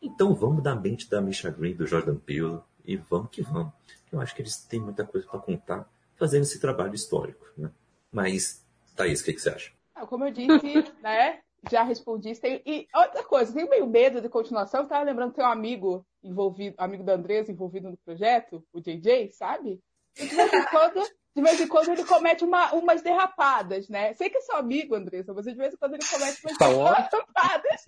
[0.00, 3.72] então vamos da mente da Misha Green, do Jordan Peele, e vamos que vamos.
[4.12, 7.46] Eu acho que eles têm muita coisa para contar fazendo esse trabalho histórico.
[7.56, 7.70] Né?
[8.12, 9.72] Mas, Thaís, o que, que você acha?
[10.06, 11.40] Como eu disse, né?
[11.70, 12.34] Já respondi.
[12.38, 14.82] Tem, e outra coisa, tenho meio medo de continuação.
[14.82, 18.80] Eu tava lembrando que tem um amigo envolvido, amigo da Andresa envolvido no projeto, o
[18.80, 19.80] JJ, sabe?
[20.18, 21.02] E de vez em quando,
[21.36, 24.12] de vez em quando ele comete uma, umas derrapadas, né?
[24.14, 26.68] Sei que é seu amigo, Andressa, mas de vez em quando ele comete umas tá
[26.68, 27.82] derrapadas.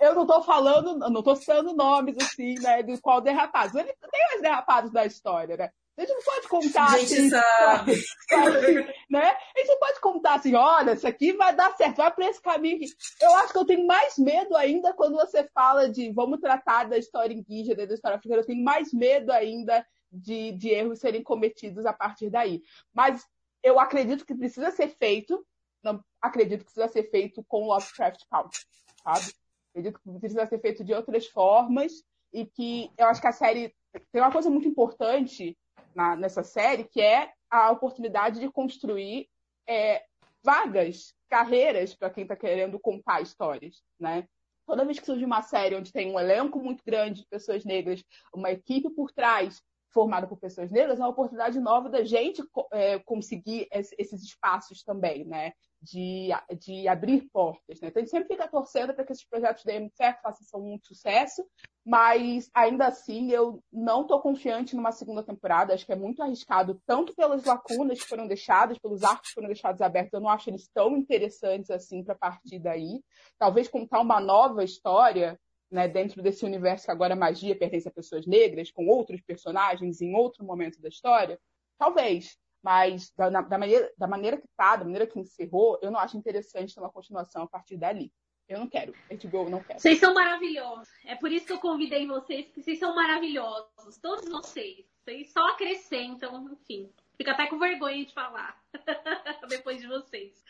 [0.00, 2.82] Eu não tô falando, não tô citando nomes assim, né?
[2.82, 3.78] De qual derrapado.
[3.78, 5.70] Ele tem umas derrapadas da história, né?
[5.96, 7.96] A gente não pode contar a gente assim, sabe.
[8.28, 9.30] sabe, né?
[9.30, 12.40] A gente não pode contar assim, olha, isso aqui vai dar certo, vai para esse
[12.40, 12.86] caminho aqui.
[13.22, 16.98] Eu acho que eu tenho mais medo ainda quando você fala de vamos tratar da
[16.98, 21.86] história indígena, da história africana, eu tenho mais medo ainda de, de erros serem cometidos
[21.86, 22.62] a partir daí.
[22.92, 23.24] Mas
[23.62, 25.44] eu acredito que precisa ser feito,
[25.82, 28.60] não acredito que precisa ser feito com Lovecraft Country,
[29.02, 29.32] sabe?
[29.70, 32.04] Acredito que precisa ser feito de outras formas
[32.34, 33.74] e que eu acho que a série
[34.12, 35.56] tem uma coisa muito importante
[35.94, 39.28] na, nessa série, que é a oportunidade de construir
[39.66, 40.04] é,
[40.42, 44.26] vagas, carreiras para quem está querendo contar histórias, né?
[44.66, 48.02] Toda vez que surge uma série onde tem um elenco muito grande de pessoas negras,
[48.34, 52.98] uma equipe por trás formada por pessoas negras, é uma oportunidade nova da gente é,
[52.98, 55.52] conseguir esses espaços também, né?
[55.88, 57.88] De, de abrir portas, né?
[57.88, 61.46] Então a gente sempre fica torcendo para que esses projetos deem certo, façam um sucesso,
[61.84, 65.72] mas ainda assim eu não estou confiante numa segunda temporada.
[65.72, 69.46] Acho que é muito arriscado, tanto pelas lacunas que foram deixadas, pelos arcos que foram
[69.46, 70.12] deixados abertos.
[70.12, 73.00] Eu não acho eles tão interessantes assim para partir daí.
[73.38, 75.38] Talvez contar uma nova história
[75.70, 80.00] né, dentro desse universo que agora a magia pertence a pessoas negras, com outros personagens
[80.00, 81.38] em outro momento da história,
[81.78, 82.36] talvez.
[82.66, 86.16] Mas da, da maneira, da maneira que está, da maneira que encerrou, eu não acho
[86.16, 88.12] interessante ter uma continuação a partir dali.
[88.48, 88.92] Eu não quero.
[89.08, 89.78] HBO não quero.
[89.78, 90.88] Vocês são maravilhosos.
[91.04, 93.98] É por isso que eu convidei vocês, porque vocês são maravilhosos.
[94.02, 94.84] Todos vocês.
[95.04, 96.90] Vocês só acrescentam, enfim.
[97.16, 98.60] Fica até com vergonha de falar.
[99.48, 100.44] Depois de vocês.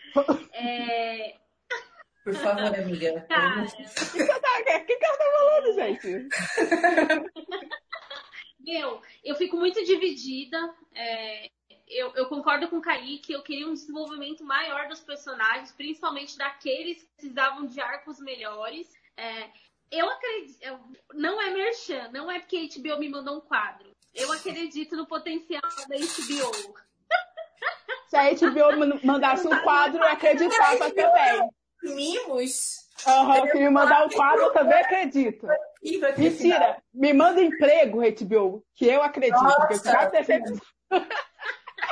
[0.55, 1.37] É...
[2.25, 3.21] Por favor, amiga.
[3.29, 6.29] Cara, O que, que, ela tá, que, que ela tá falando, gente?
[8.59, 10.75] meu, eu fico muito dividida.
[10.95, 11.51] É,
[11.89, 17.03] eu, eu concordo com o Kaique, eu queria um desenvolvimento maior dos personagens, principalmente daqueles
[17.03, 18.89] que precisavam de arcos melhores.
[19.17, 19.49] É,
[19.91, 20.81] eu acredito, eu-
[21.15, 23.91] não é merchan, não é porque a HBO me mandou um quadro.
[24.15, 26.75] Eu acredito no potencial da HBO.
[28.09, 31.51] Se a HBO man- mandasse um quadro, eu acreditava também.
[31.83, 32.87] Mimos.
[33.07, 35.47] Aham, se me mandar um quadro, eu também acredito.
[36.17, 39.37] Mentira, me manda emprego, HBO, que eu acredito.
[39.39, 39.91] porque eu Nossa.
[39.93, 40.61] já defendo.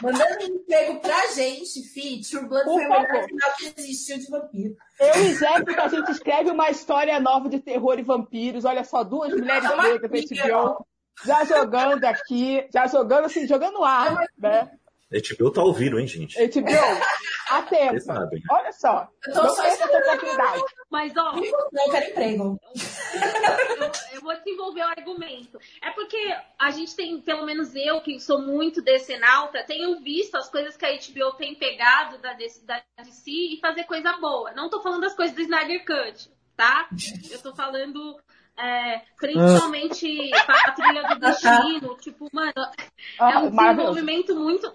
[0.04, 4.30] Mandando um emprego pra gente, Fi, True Blood foi o melhor final que existiu de
[4.30, 4.76] vampiro.
[5.00, 8.64] Eu e Jéssica, a gente escreve uma história nova de terror e vampiros.
[8.64, 10.86] Olha só, duas mulheres É negras da HBO.
[11.24, 14.70] Já jogando aqui, já jogando assim, jogando ar, né?
[15.20, 16.36] HBO tá ouvindo, hein, gente?
[16.48, 16.70] HBO,
[17.50, 17.90] atento.
[17.92, 18.42] Vocês sabem.
[18.50, 20.62] Olha só, Eu tô não só essa oportunidade.
[20.90, 22.60] Mas, ó, Me encontrou, eu quero emprego.
[23.80, 25.58] eu, eu vou desenvolver o argumento.
[25.82, 26.16] É porque
[26.58, 30.84] a gente tem, pelo menos eu, que sou muito decenalta, tenho visto as coisas que
[30.86, 34.52] a HBO tem pegado da DC, da DC e fazer coisa boa.
[34.52, 36.88] Não tô falando das coisas do Snyder Cut, tá?
[37.30, 38.16] Eu tô falando
[38.56, 41.96] é, principalmente Patrulha do Destino.
[42.00, 42.62] Tipo, mano, é
[43.18, 43.94] Ah, um maravilhoso.
[43.94, 44.72] desenvolvimento muito.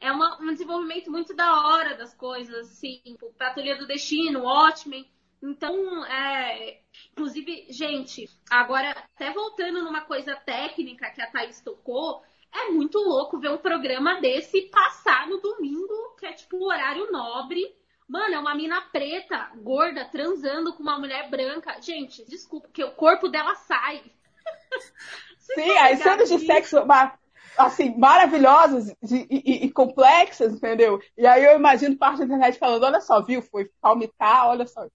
[0.00, 5.08] É uma- um desenvolvimento muito da hora das coisas, assim, tipo, Patrulha do Destino, Watchmen.
[5.42, 6.80] Então, é,
[7.12, 13.38] inclusive, gente, agora, até voltando numa coisa técnica que a Thaís tocou, é muito louco
[13.38, 17.62] ver um programa desse passar no domingo, que é tipo o horário nobre.
[18.08, 21.80] Mano, é uma mina preta, gorda, transando com uma mulher branca.
[21.80, 24.02] Gente, desculpa, porque o corpo dela sai.
[25.38, 27.18] Sim, as cenas de sexo, ma-
[27.56, 31.00] assim, maravilhosas e, e- e complexas, entendeu?
[31.16, 34.86] E aí eu imagino parte da internet falando, olha só, viu, foi palmitar, olha só.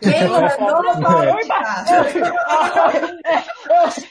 [0.00, 0.48] Quem mandou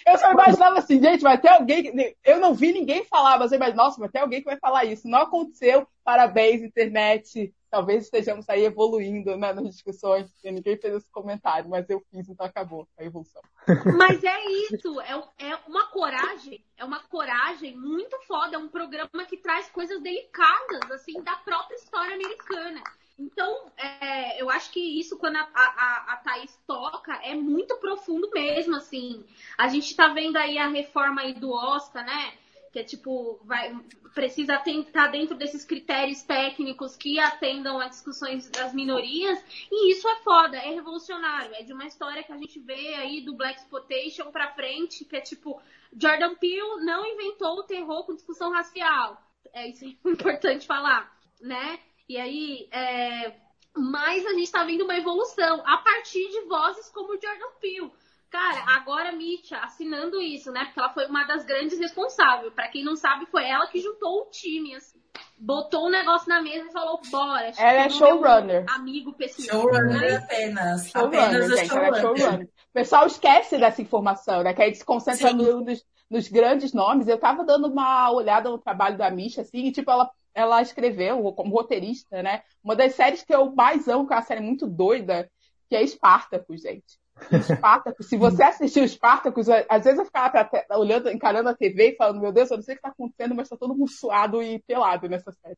[0.07, 1.91] Eu, só imaginava assim, gente, vai ter alguém.
[2.23, 5.07] Eu não vi ninguém falar, mas eu nossa, vai ter alguém que vai falar isso.
[5.07, 5.87] Não aconteceu.
[6.03, 7.53] Parabéns, internet.
[7.69, 12.27] Talvez estejamos aí evoluindo né, nas discussões, porque ninguém fez esse comentário, mas eu fiz,
[12.27, 13.41] então acabou a evolução.
[13.97, 19.25] Mas é isso, é, é uma coragem, é uma coragem muito foda, é um programa
[19.27, 22.81] que traz coisas delicadas, assim, da própria história americana.
[23.19, 28.29] Então, é, eu acho que isso, quando a, a, a Thaís toca, é muito profundo
[28.33, 29.25] mesmo, assim.
[29.57, 32.33] A gente tá vendo aí a reforma aí do Oscar, né?
[32.71, 33.75] Que é tipo, vai,
[34.13, 39.43] precisa estar dentro desses critérios técnicos que atendam às discussões das minorias.
[39.71, 41.55] E isso é foda, é revolucionário.
[41.55, 45.15] É de uma história que a gente vê aí do Black Exploitation pra frente, que
[45.15, 45.61] é tipo,
[45.99, 49.21] Jordan Peele não inventou o terror com discussão racial.
[49.53, 51.79] É isso é importante falar, né?
[52.07, 53.35] E aí, é...
[53.75, 57.91] mas a gente tá vendo uma evolução a partir de vozes como Jordan Peele.
[58.29, 60.65] Cara, agora a Mitya assinando isso, né?
[60.65, 62.53] Porque ela foi uma das grandes responsáveis.
[62.53, 64.99] Pra quem não sabe, foi ela que juntou o time, assim.
[65.37, 67.51] Botou o negócio na mesa e falou, bora.
[67.57, 68.65] Ela é meu showrunner.
[68.69, 69.53] Amigo pessimista.
[69.53, 70.89] Showrunner apenas.
[70.89, 72.17] Showrunner, apenas a gente, ela é showrunner.
[72.19, 72.45] showrunner.
[72.47, 74.53] O pessoal esquece dessa informação, né?
[74.53, 75.35] Que aí se concentra Sim.
[75.35, 77.07] no- nos, nos grandes nomes.
[77.07, 81.33] Eu tava dando uma olhada no trabalho da Misha, assim, e tipo, ela, ela escreveu,
[81.33, 82.43] como roteirista, né?
[82.63, 85.27] Uma das séries que eu mais amo, que é uma série muito doida,
[85.67, 86.98] que é Espartacus, gente.
[87.31, 88.07] Espartacus.
[88.07, 92.21] Se você assistiu Espartacus, às vezes eu ficava te- olhando, encarando a TV e falando,
[92.21, 94.59] meu Deus, eu não sei o que tá acontecendo, mas tá todo mundo suado e
[94.59, 95.57] pelado nessa série.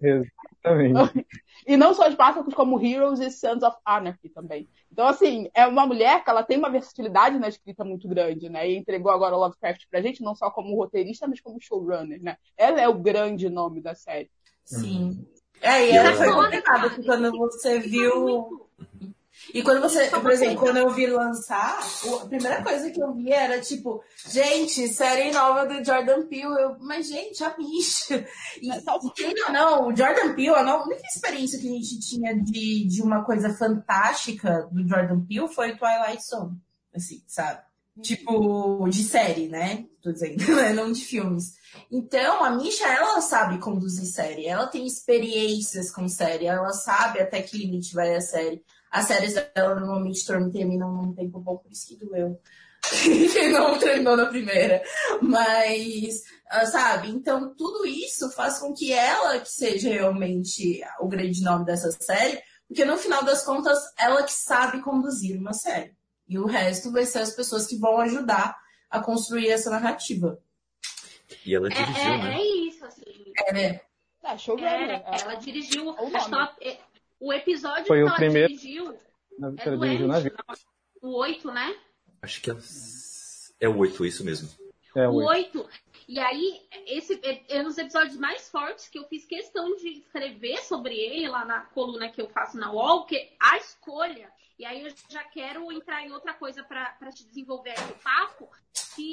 [0.00, 1.26] Exatamente.
[1.66, 4.68] E não só Spartacus, como Heroes e Sons of Anarchy também.
[4.90, 8.68] Então, assim, é uma mulher que ela tem uma versatilidade na escrita muito grande, né?
[8.68, 12.36] E entregou agora o Lovecraft pra gente, não só como roteirista, mas como showrunner, né?
[12.56, 14.30] Ela é o grande nome da série.
[14.64, 15.24] Sim.
[15.60, 18.66] É, e E ela foi complicada, porque quando você viu.
[19.52, 21.78] E quando você, por exemplo, quando eu vi lançar,
[22.22, 26.44] a primeira coisa que eu vi era tipo, gente, série nova do Jordan Peele.
[26.44, 28.26] Eu, mas, gente, a bicha.
[28.60, 32.34] E, e querendo ou não, o Jordan Peele, a única experiência que a gente tinha
[32.40, 36.60] de, de uma coisa fantástica do Jordan Peele foi Twilight Zone.
[36.94, 37.62] Assim, sabe?
[38.00, 39.84] Tipo, de série, né?
[40.00, 40.72] Tô dizendo, né?
[40.72, 41.52] não de filmes.
[41.90, 44.46] Então, a Misha, ela sabe conduzir série.
[44.46, 46.46] Ela tem experiências com série.
[46.46, 48.64] Ela sabe até que limite vai a série.
[48.90, 52.38] As séries dela normalmente terminam num tempo bom, por isso que doeu.
[53.02, 54.82] que não terminou na primeira.
[55.20, 57.10] Mas, ah, sabe?
[57.10, 62.40] Então, tudo isso faz com que ela que seja realmente o grande nome dessa série.
[62.66, 65.94] Porque no final das contas, ela que sabe conduzir uma série.
[66.28, 68.56] E o resto vai ser as pessoas que vão ajudar
[68.90, 70.42] a construir essa narrativa.
[71.44, 72.34] E ela dirigiu, é, é, né?
[72.34, 73.02] É isso, assim.
[73.46, 73.80] É, né?
[74.22, 75.88] Ah, show é, ela dirigiu.
[75.88, 76.78] o, acho que ela, é,
[77.18, 78.48] o episódio Foi que o ela primeiro...
[78.48, 78.98] dirigiu.
[79.38, 80.36] Na, é ela dirigiu na vida.
[81.00, 81.76] O 8, né?
[82.20, 82.60] Acho que ela...
[83.60, 84.48] é o 8, isso mesmo.
[84.94, 85.60] É, o oito.
[85.60, 85.70] 8.
[86.08, 89.88] E aí, esse é, é um dos episódios mais fortes que eu fiz questão de
[89.88, 94.30] escrever sobre ele lá na coluna que eu faço na UOL, porque a escolha,
[94.62, 98.48] e aí eu já quero entrar em outra coisa para te desenvolver aqui o papo,
[98.94, 99.12] que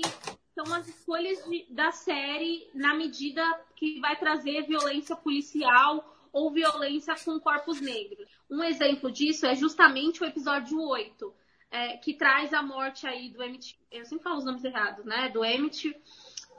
[0.53, 3.41] são as escolhas de, da série na medida
[3.75, 8.29] que vai trazer violência policial ou violência com corpos negros.
[8.47, 11.33] Um exemplo disso é justamente o episódio 8,
[11.71, 15.29] é, que traz a morte aí do Emmett, eu sempre falo os nomes errados, né,
[15.29, 15.99] do Emmett,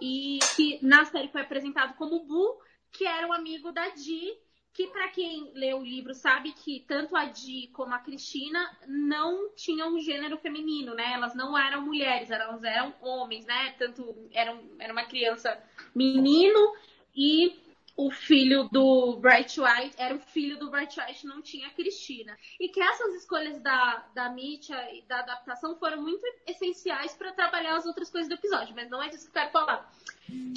[0.01, 2.59] e que na série foi apresentado como Boo,
[2.91, 4.37] que era um amigo da Di,
[4.73, 9.51] que para quem lê o livro sabe que tanto a Di como a Cristina não
[9.55, 11.13] tinham gênero feminino, né?
[11.13, 13.75] Elas não eram mulheres, elas eram homens, né?
[13.79, 15.61] Tanto eram, era uma criança
[15.95, 16.75] menino
[17.15, 17.61] e
[17.97, 22.39] o filho do Bright White era o filho do Bright White, não tinha a Cristina.
[22.59, 27.77] E que essas escolhas da, da Mitya e da adaptação foram muito essenciais para trabalhar
[27.77, 29.93] as outras coisas do episódio, mas não é disso que eu quero falar.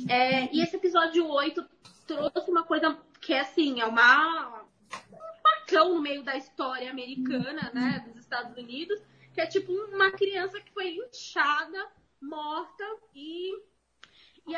[0.07, 1.65] É, e esse episódio 8
[2.05, 4.63] trouxe uma coisa que é assim, é uma
[5.11, 9.01] um facão no meio da história americana, né, dos Estados Unidos,
[9.33, 11.87] que é tipo uma criança que foi linchada,
[12.21, 12.83] morta
[13.15, 13.51] e
[14.45, 14.51] e,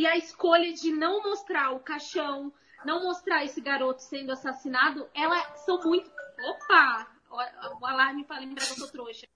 [0.00, 2.52] e, a escolha de não mostrar o caixão,
[2.84, 6.10] não mostrar esse garoto sendo assassinado, elas são muito.
[6.48, 7.08] Opa!
[7.80, 9.26] O alarme para lembrar que eu sou trouxa.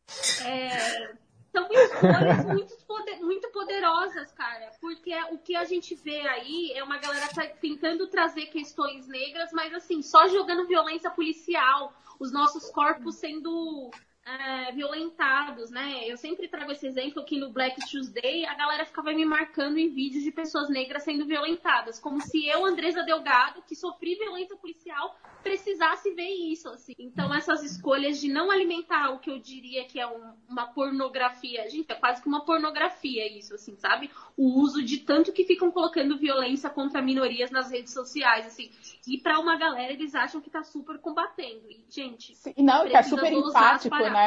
[0.45, 1.17] É,
[1.53, 4.71] são escolhas muito, poder, muito poderosas, cara.
[4.81, 9.51] Porque o que a gente vê aí é uma galera tá tentando trazer questões negras,
[9.53, 13.91] mas assim, só jogando violência policial, os nossos corpos sendo
[14.29, 16.03] é, violentados, né?
[16.07, 19.89] Eu sempre trago esse exemplo que no Black Tuesday a galera ficava me marcando em
[19.89, 25.17] vídeos de pessoas negras sendo violentadas, como se eu, Andresa Delgado, que sofri violência policial,
[25.43, 26.93] precisasse ver isso, assim.
[26.99, 31.69] Então essas escolhas de não alimentar o que eu diria que é um, uma pornografia,
[31.71, 34.11] gente, é quase que uma pornografia isso, assim, sabe?
[34.37, 38.71] O uso de tanto que ficam colocando violência contra minorias nas redes sociais, assim.
[39.07, 41.71] E para uma galera eles acham que tá super combatendo.
[41.71, 44.18] E, gente, Sim, não, é super empático, né?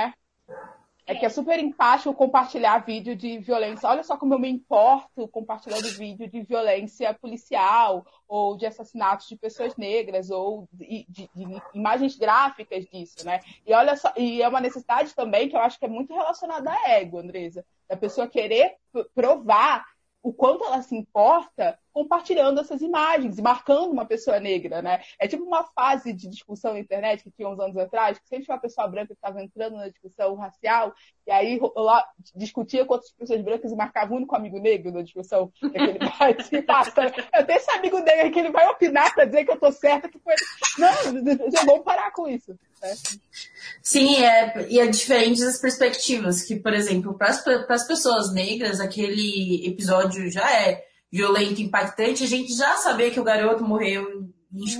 [1.05, 3.89] É que é super empático compartilhar vídeo de violência.
[3.89, 9.35] Olha só como eu me importo compartilhando vídeo de violência policial ou de assassinatos de
[9.35, 13.41] pessoas negras ou de, de, de, imagens gráficas disso, né?
[13.65, 16.71] E olha só, e é uma necessidade também que eu acho que é muito relacionada
[16.71, 18.75] à ego, Andresa, da pessoa querer
[19.13, 19.85] provar
[20.23, 25.01] o quanto ela se importa compartilhando essas imagens e marcando uma pessoa negra, né?
[25.19, 28.45] É tipo uma fase de discussão na internet que tinha uns anos atrás, que sempre
[28.45, 30.93] tinha uma pessoa branca que estava entrando na discussão racial,
[31.27, 35.01] e aí lá discutia com outras pessoas brancas e marcava o único amigo negro na
[35.01, 35.51] discussão.
[35.59, 35.99] Que ele.
[37.33, 40.09] Eu tenho esse amigo negro que ele vai opinar para dizer que eu tô certa,
[40.09, 40.33] que foi.
[40.77, 42.51] Não, já vamos parar com isso.
[42.81, 42.93] Né?
[43.81, 49.67] Sim, é, e é diferente das perspectivas, que, por exemplo, para as pessoas negras, aquele
[49.67, 54.79] episódio já é violento, impactante, a gente já sabia que o garoto morreu em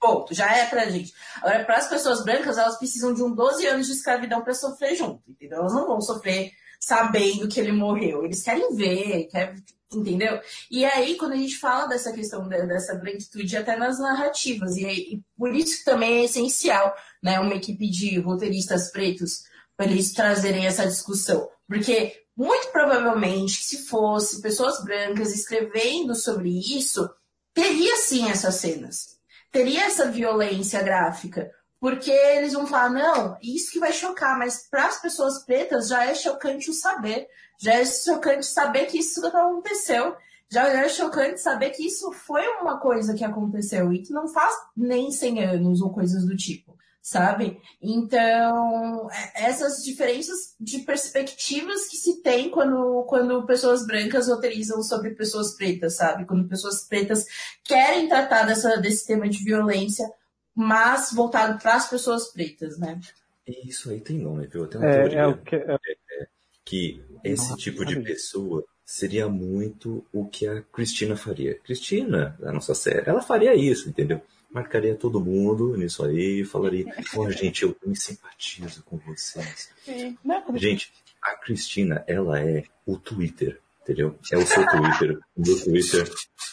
[0.00, 1.12] Ponto, já é pra gente.
[1.42, 4.96] Agora, para as pessoas brancas, elas precisam de um 12 anos de escravidão para sofrer
[4.96, 5.58] junto, entendeu?
[5.58, 8.24] Elas não vão sofrer sabendo que ele morreu.
[8.24, 9.62] Eles querem ver, querem,
[9.92, 10.40] entendeu?
[10.70, 15.22] E aí, quando a gente fala dessa questão dessa branquitude, até nas narrativas, e, e
[15.36, 19.42] por isso também é essencial, né, uma equipe de roteiristas pretos
[19.76, 21.46] para eles trazerem essa discussão.
[21.68, 27.06] Porque muito provavelmente, se fosse pessoas brancas escrevendo sobre isso,
[27.52, 29.18] teria sim essas cenas.
[29.52, 31.50] Teria essa violência gráfica.
[31.78, 36.06] Porque eles vão falar, não, isso que vai chocar, mas para as pessoas pretas já
[36.06, 37.28] é chocante o saber.
[37.60, 40.16] Já é chocante saber que isso aconteceu.
[40.50, 44.54] Já é chocante saber que isso foi uma coisa que aconteceu e que não faz
[44.74, 46.69] nem 100 anos ou coisas do tipo
[47.10, 47.60] sabe?
[47.82, 55.10] Então, é, essas diferenças de perspectivas que se tem quando, quando pessoas brancas roteirizam sobre
[55.10, 56.24] pessoas pretas, sabe?
[56.24, 57.26] Quando pessoas pretas
[57.64, 60.08] querem tratar dessa, desse tema de violência,
[60.54, 63.00] mas voltado para as pessoas pretas, né?
[63.64, 64.68] Isso aí tem nome, viu?
[64.68, 66.26] Tem uma É, teoria é o que, é, é,
[66.64, 71.58] que esse tipo de pessoa seria muito o que a Cristina faria.
[71.58, 74.22] Cristina, da nossa série, ela faria isso, entendeu?
[74.50, 76.86] Marcaria todo mundo nisso aí e falaria:
[77.16, 79.70] Ó, gente, eu me simpatizo com vocês.
[79.84, 80.16] Sim.
[80.54, 80.92] Gente,
[81.22, 84.18] a Cristina, ela é o Twitter, entendeu?
[84.32, 86.10] É o seu Twitter, o meu Twitter,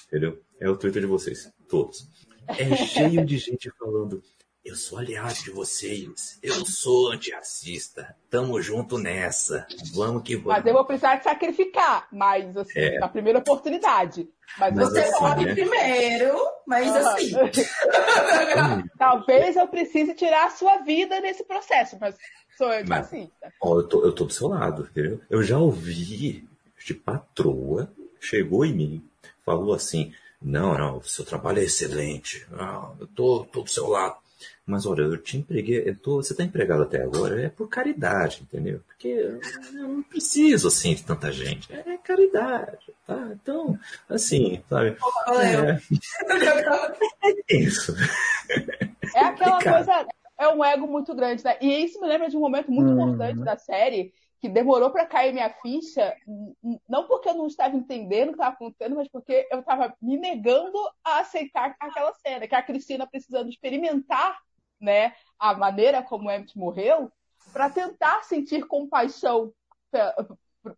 [0.07, 0.41] entendeu?
[0.59, 2.07] É o Twitter de vocês, todos.
[2.47, 4.21] É cheio de gente falando:
[4.67, 6.37] eu sou aliado de vocês.
[6.43, 8.15] Eu sou antirracista.
[8.29, 9.65] Tamo junto nessa.
[9.93, 10.49] Vamos que vamos.
[10.49, 12.99] Mas eu vou precisar te sacrificar, mas assim, é.
[12.99, 14.29] na primeira oportunidade.
[14.59, 15.53] Mas, mas você assim, morre né?
[15.53, 16.95] primeiro, mas uhum.
[16.97, 17.31] assim.
[18.97, 22.17] Talvez eu precise tirar a sua vida nesse processo, mas
[22.57, 23.53] sou antirracista.
[23.61, 25.21] Ó, eu tô, eu tô do seu lado, entendeu?
[25.29, 26.47] Eu já ouvi
[26.85, 27.89] de patroa,
[28.19, 29.09] chegou em mim,
[29.45, 32.45] falou assim, não, não, o seu trabalho é excelente.
[32.51, 34.17] Não, eu tô, tô do seu lado.
[34.67, 38.41] Mas olha, eu te empreguei, eu tô, você está empregado até agora, é por caridade,
[38.43, 38.81] entendeu?
[38.85, 43.29] Porque eu não preciso assim de tanta gente, é caridade, tá?
[43.31, 44.97] Então, assim, sabe?
[45.29, 45.79] É,
[47.49, 47.95] é isso.
[49.15, 50.05] É aquela coisa,
[50.37, 51.57] é um ego muito grande, né?
[51.61, 52.93] E isso me lembra de um momento muito hum.
[52.93, 56.13] importante da série, que demorou para cair minha ficha,
[56.89, 60.17] não porque eu não estava entendendo o que estava acontecendo, mas porque eu estava me
[60.17, 64.37] negando a aceitar aquela cena, que a Cristina precisando experimentar
[64.79, 67.11] né, a maneira como Emmett morreu,
[67.51, 69.53] para tentar sentir compaixão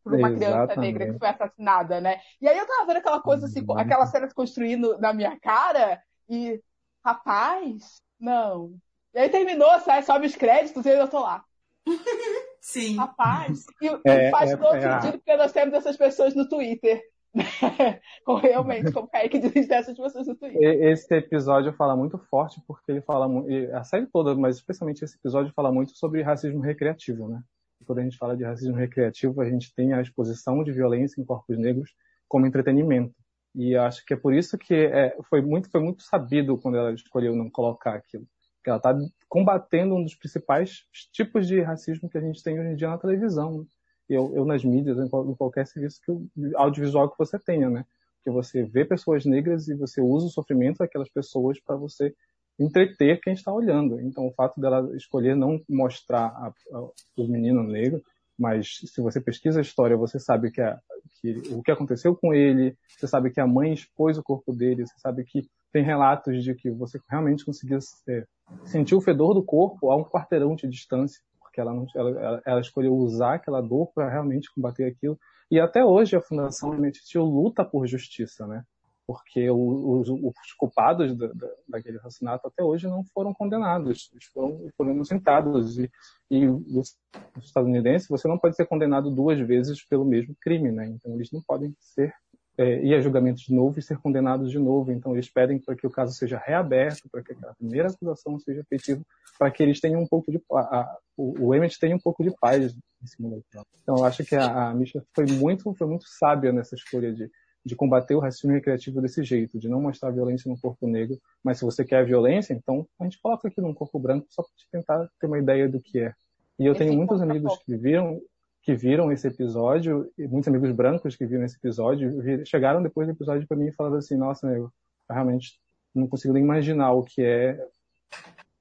[0.04, 2.22] por uma criança negra que foi assassinada, né?
[2.40, 3.78] E aí eu tava vendo aquela coisa assim, uhum.
[3.78, 6.62] aquela cena se construindo na minha cara e,
[7.04, 8.76] rapaz, não.
[9.14, 11.44] E aí terminou, sai, sobe os créditos e eu tô lá.
[12.62, 12.98] Sim.
[12.98, 17.02] Rapaz, e, é, faz é, todo é, sentido porque nós temos essas pessoas no Twitter.
[18.42, 20.62] realmente, como o Kaique diz dessas pessoas no Twitter.
[20.62, 23.28] Esse episódio fala muito forte porque ele fala
[23.74, 27.42] a série toda, mas especialmente esse episódio fala muito sobre racismo recreativo, né?
[27.86, 31.26] Quando a gente fala de racismo recreativo, a gente tem a exposição de violência em
[31.26, 31.92] corpos negros
[32.28, 33.16] como entretenimento.
[33.56, 36.94] E acho que é por isso que é, foi muito foi muito sabido quando ela
[36.94, 38.28] escolheu não colocar aquilo.
[38.64, 38.96] Que ela está
[39.28, 42.98] combatendo um dos principais tipos de racismo que a gente tem hoje em dia na
[42.98, 43.66] televisão
[44.10, 46.12] eu, eu nas mídias, em, qualquer serviço que,
[46.56, 47.86] audiovisual que você tenha, né?
[48.24, 52.14] Que você vê pessoas negras e você usa o sofrimento daquelas pessoas para você
[52.60, 54.00] entreter quem está olhando.
[54.02, 56.82] Então, o fato dela escolher não mostrar a, a,
[57.18, 58.02] o menino negro,
[58.38, 60.80] mas se você pesquisa a história, você sabe que, a,
[61.22, 64.86] que, o que aconteceu com ele, você sabe que a mãe expôs o corpo dele,
[64.86, 68.26] você sabe que tem relatos de que você realmente conseguia é,
[68.66, 72.62] sentir o fedor do corpo a um quarteirão de distância porque ela, não, ela, ela
[72.62, 75.20] escolheu usar aquela dor para realmente combater aquilo.
[75.52, 78.64] E até hoje a Fundação Alimentício luta por justiça, né?
[79.08, 84.70] Porque os, os culpados da, da, daquele assassinato até hoje não foram condenados, eles foram,
[84.78, 85.80] foram inocentados.
[85.80, 85.90] E,
[86.30, 86.96] e os
[87.42, 90.86] estadunidenses, você não pode ser condenado duas vezes pelo mesmo crime, né?
[90.86, 92.14] Então eles não podem ser
[92.60, 94.92] é, ir a julgamento de novo e ser condenados de novo.
[94.92, 98.60] Então, eles pedem para que o caso seja reaberto, para que a primeira acusação seja
[98.60, 99.02] efetiva,
[99.38, 100.42] para que eles tenham um pouco de.
[100.52, 103.44] A, a, o, o Emmett tenha um pouco de paz cima do
[103.82, 107.32] Então, eu acho que a, a Misha foi muito, foi muito sábia nessa escolha de,
[107.66, 111.18] de combater o racismo recreativo desse jeito, de não mostrar violência no corpo negro.
[111.42, 114.44] Mas se você quer a violência, então a gente coloca aqui num corpo branco só
[114.44, 114.52] para
[114.82, 116.14] tentar ter uma ideia do que é.
[116.60, 118.20] E eu tenho muitos amigos que viram
[118.62, 123.14] que viram esse episódio, e muitos amigos brancos que viram esse episódio, chegaram depois do
[123.14, 124.72] episódio para mim e falaram assim: Nossa, eu
[125.10, 125.60] realmente
[125.94, 127.60] não consigo nem imaginar o que é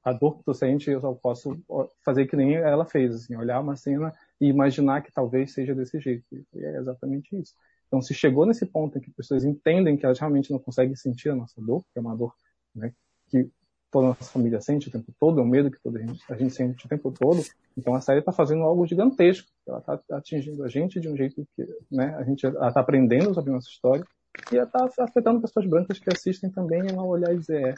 [0.04, 1.60] a dor que tu sente, eu só posso
[2.04, 6.00] fazer que nem ela fez, assim, olhar uma cena e imaginar que talvez seja desse
[6.00, 6.24] jeito.
[6.32, 7.54] E é exatamente isso.
[7.86, 11.30] Então, se chegou nesse ponto em que pessoas entendem que elas realmente não conseguem sentir
[11.30, 12.34] a nossa dor, que é uma dor
[12.74, 12.92] né,
[13.28, 13.50] que
[13.90, 16.22] toda a nossa família sente o tempo todo, é um medo que toda a gente,
[16.30, 17.42] a gente sente o tempo todo.
[17.76, 19.48] Então a série está fazendo algo gigantesco.
[19.66, 23.52] Ela está atingindo a gente de um jeito que né, a gente está aprendendo sobre
[23.52, 24.04] nossa história
[24.52, 27.74] e está afetando pessoas brancas que assistem também a olhar e dizer, é,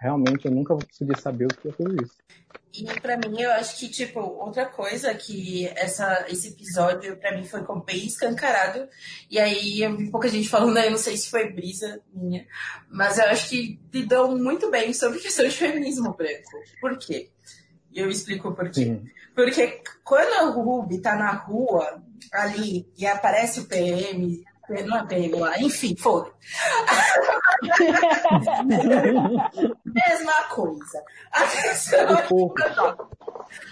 [0.00, 2.16] realmente eu nunca vou conseguir saber o que é tudo isso.
[2.72, 7.44] E para mim, eu acho que, tipo, outra coisa que essa, esse episódio para mim
[7.44, 8.88] foi bem escancarado,
[9.28, 12.46] e aí eu vi pouca gente falando, eu não sei se foi brisa minha,
[12.88, 16.50] mas eu acho que lidou muito bem sobre questão de feminismo branco.
[16.80, 17.30] Por quê?
[17.92, 18.84] E eu explico por quê.
[18.84, 19.04] Sim.
[19.34, 24.44] Porque quando a Ruby tá na rua, ali, e aparece o PM
[24.86, 26.30] não é pego lá, enfim, foda.
[29.84, 31.02] Mesma coisa.
[31.32, 32.06] A questão...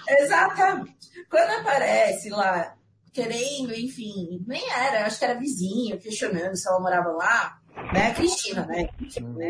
[0.08, 0.96] Exatamente.
[1.30, 2.74] Quando aparece lá,
[3.12, 7.58] querendo, enfim, nem era, acho que era vizinho, questionando se ela morava lá,
[7.92, 8.14] né?
[8.14, 8.88] Cristina, né?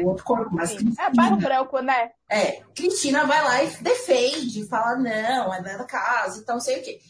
[0.03, 2.11] O outro corpo, mas Cristina, É bairro branco, né?
[2.31, 7.01] É, Cristina vai lá e defende, fala, não, é da casa, então sei o quê.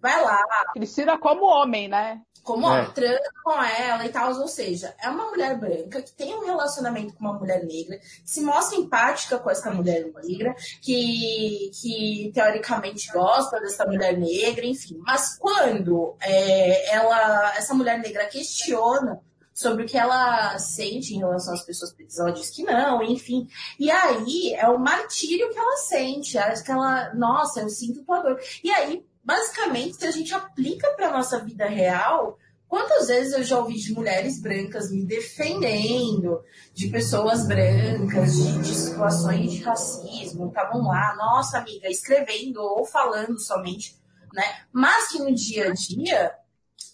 [0.00, 0.40] Vai lá.
[0.74, 2.20] Cristina como homem, né?
[2.44, 2.82] Como é.
[2.82, 6.44] ó, transa com ela e tal, ou seja, é uma mulher branca que tem um
[6.44, 12.30] relacionamento com uma mulher negra, que se mostra empática com essa mulher negra, que, que
[12.34, 15.00] teoricamente gosta dessa mulher negra, enfim.
[15.04, 19.20] Mas quando é, ela, essa mulher negra questiona
[19.54, 22.18] sobre o que ela sente em relação às pessoas pretas.
[22.18, 23.48] Ela diz que não, enfim.
[23.78, 26.36] E aí é o martírio que ela sente.
[26.36, 28.40] Acho que ela, nossa, eu sinto tua dor.
[28.64, 32.38] E aí, basicamente, se a gente aplica para nossa vida real,
[32.74, 38.74] Quantas vezes eu já ouvi de mulheres brancas me defendendo, de pessoas brancas, de, de
[38.74, 43.96] situações de racismo, estavam lá, nossa amiga, escrevendo ou falando somente,
[44.32, 44.42] né?
[44.72, 46.34] Mas que no dia a dia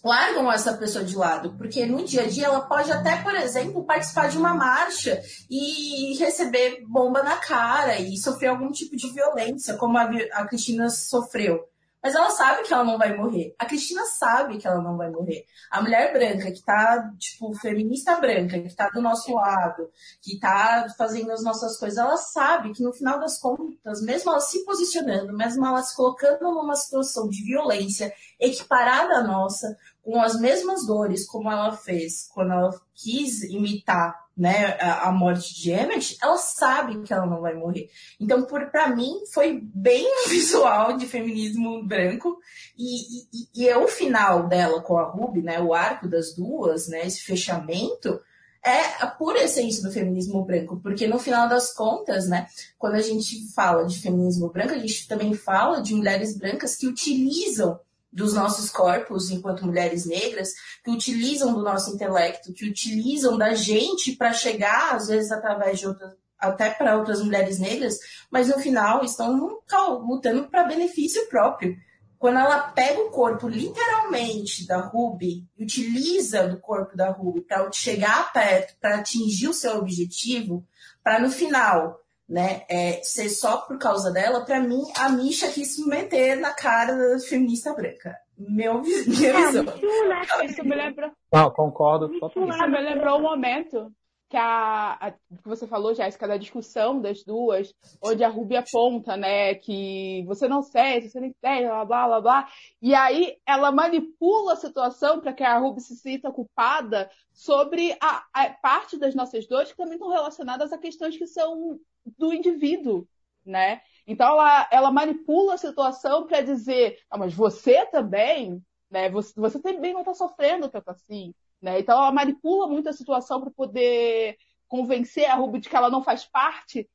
[0.03, 3.83] largam essa pessoa de lado, porque no dia a dia ela pode até, por exemplo,
[3.83, 5.19] participar de uma marcha
[5.49, 10.03] e receber bomba na cara e sofrer algum tipo de violência, como a,
[10.33, 11.70] a Cristina sofreu.
[12.03, 13.53] Mas ela sabe que ela não vai morrer.
[13.59, 15.45] A Cristina sabe que ela não vai morrer.
[15.69, 19.87] A mulher branca, que tá, tipo, feminista branca, que tá do nosso lado,
[20.21, 24.39] que tá fazendo as nossas coisas, ela sabe que no final das contas, mesmo ela
[24.39, 30.39] se posicionando, mesmo ela se colocando numa situação de violência equiparada à nossa, com as
[30.39, 36.35] mesmas dores como ela fez quando ela quis imitar né, a, morte de Emmett, ela
[36.35, 37.91] sabe que ela não vai morrer.
[38.19, 42.39] Então, para mim, foi bem visual de feminismo branco.
[42.75, 46.87] E, e, e é o final dela com a Ruby, né, o arco das duas,
[46.87, 48.19] né, esse fechamento,
[48.65, 52.47] é a pura essência do feminismo branco, porque no final das contas, né,
[52.79, 56.87] quando a gente fala de feminismo branco, a gente também fala de mulheres brancas que
[56.87, 57.79] utilizam
[58.11, 60.49] dos nossos corpos enquanto mulheres negras,
[60.83, 65.87] que utilizam do nosso intelecto, que utilizam da gente para chegar, às vezes, através de
[65.87, 67.97] outras, até para outras mulheres negras,
[68.29, 69.61] mas no final estão
[70.01, 71.77] lutando para benefício próprio.
[72.17, 78.31] Quando ela pega o corpo literalmente da Ruby, utiliza do corpo da Ruby para chegar
[78.31, 80.63] perto, para atingir o seu objetivo,
[81.03, 82.00] para no final
[82.31, 86.53] né, é, ser só por causa dela, para mim, a Misha quis se meter na
[86.53, 88.17] cara da feminista branca.
[88.37, 89.63] Meu, minha é, visão.
[89.65, 90.45] Né?
[90.45, 91.11] Isso me lembrou.
[91.29, 92.55] Não, concordo totalmente.
[92.55, 93.91] Isso me lembrou o momento
[94.29, 99.17] que a, a, que você falou, Jéssica, da discussão das duas, onde a Ruby aponta,
[99.17, 102.47] né, que você não serve, você nem tem, blá, blá, blá, blá.
[102.81, 108.23] E aí ela manipula a situação para que a Ruby se sinta culpada sobre a,
[108.33, 111.77] a, parte das nossas dores que também estão relacionadas a questões que são
[112.17, 113.07] do indivíduo,
[113.45, 113.81] né?
[114.05, 119.09] Então ela, ela manipula a situação para dizer, ah, mas você também, né?
[119.09, 121.79] Você, você também não está sofrendo tanto assim, né?
[121.79, 124.37] Então ela manipula muito a situação para poder
[124.67, 126.89] convencer a Ruby de que ela não faz parte,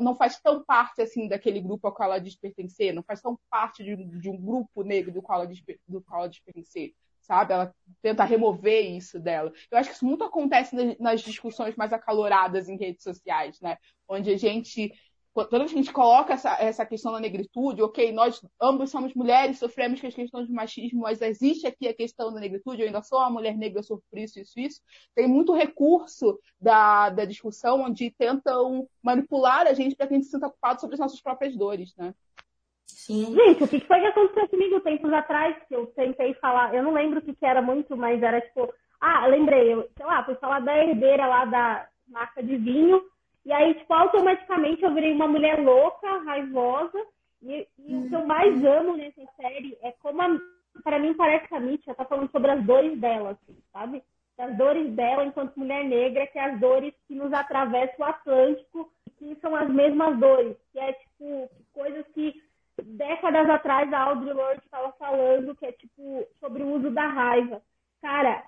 [0.00, 3.38] não faz tão parte assim daquele grupo ao qual ela diz pertencer, não faz tão
[3.50, 6.94] parte de, de um grupo negro do qual ela diz, do qual ela diz pertencer
[7.30, 7.52] sabe?
[7.52, 7.72] Ela
[8.02, 9.52] tenta remover isso dela.
[9.70, 13.76] Eu acho que isso muito acontece nas discussões mais acaloradas em redes sociais, né?
[14.08, 14.92] Onde a gente
[15.32, 20.00] quando a gente coloca essa, essa questão da negritude, ok, nós ambos somos mulheres, sofremos
[20.00, 23.20] com as questões do machismo, mas existe aqui a questão da negritude, eu ainda sou
[23.20, 24.80] uma mulher negra, eu sofro isso, isso, isso.
[25.14, 30.26] Tem muito recurso da, da discussão onde tentam manipular a gente para que a gente
[30.26, 32.12] se sinta culpado sobre as nossas próprias dores, né?
[32.96, 33.34] Sim.
[33.34, 35.56] Gente, o que foi que aconteceu comigo tempos atrás?
[35.68, 38.72] Que eu tentei falar, eu não lembro o que, que era muito, mas era tipo,
[39.00, 43.02] ah, lembrei, eu, sei lá, fui falar da herdeira lá da marca de vinho,
[43.44, 46.98] e aí, tipo, automaticamente eu virei uma mulher louca, raivosa,
[47.42, 50.38] e, e o que eu mais amo nessa série é como, a,
[50.82, 54.02] pra mim, parece que a Mítia tá falando sobre as dores dela, assim, sabe?
[54.38, 58.90] As dores dela enquanto mulher negra, que é as dores que nos atravessam o Atlântico,
[59.18, 62.42] que são as mesmas dores, que é, tipo, coisas que
[62.84, 67.62] décadas atrás a Audre Lorde estava falando, que é tipo sobre o uso da raiva.
[68.00, 68.44] Cara,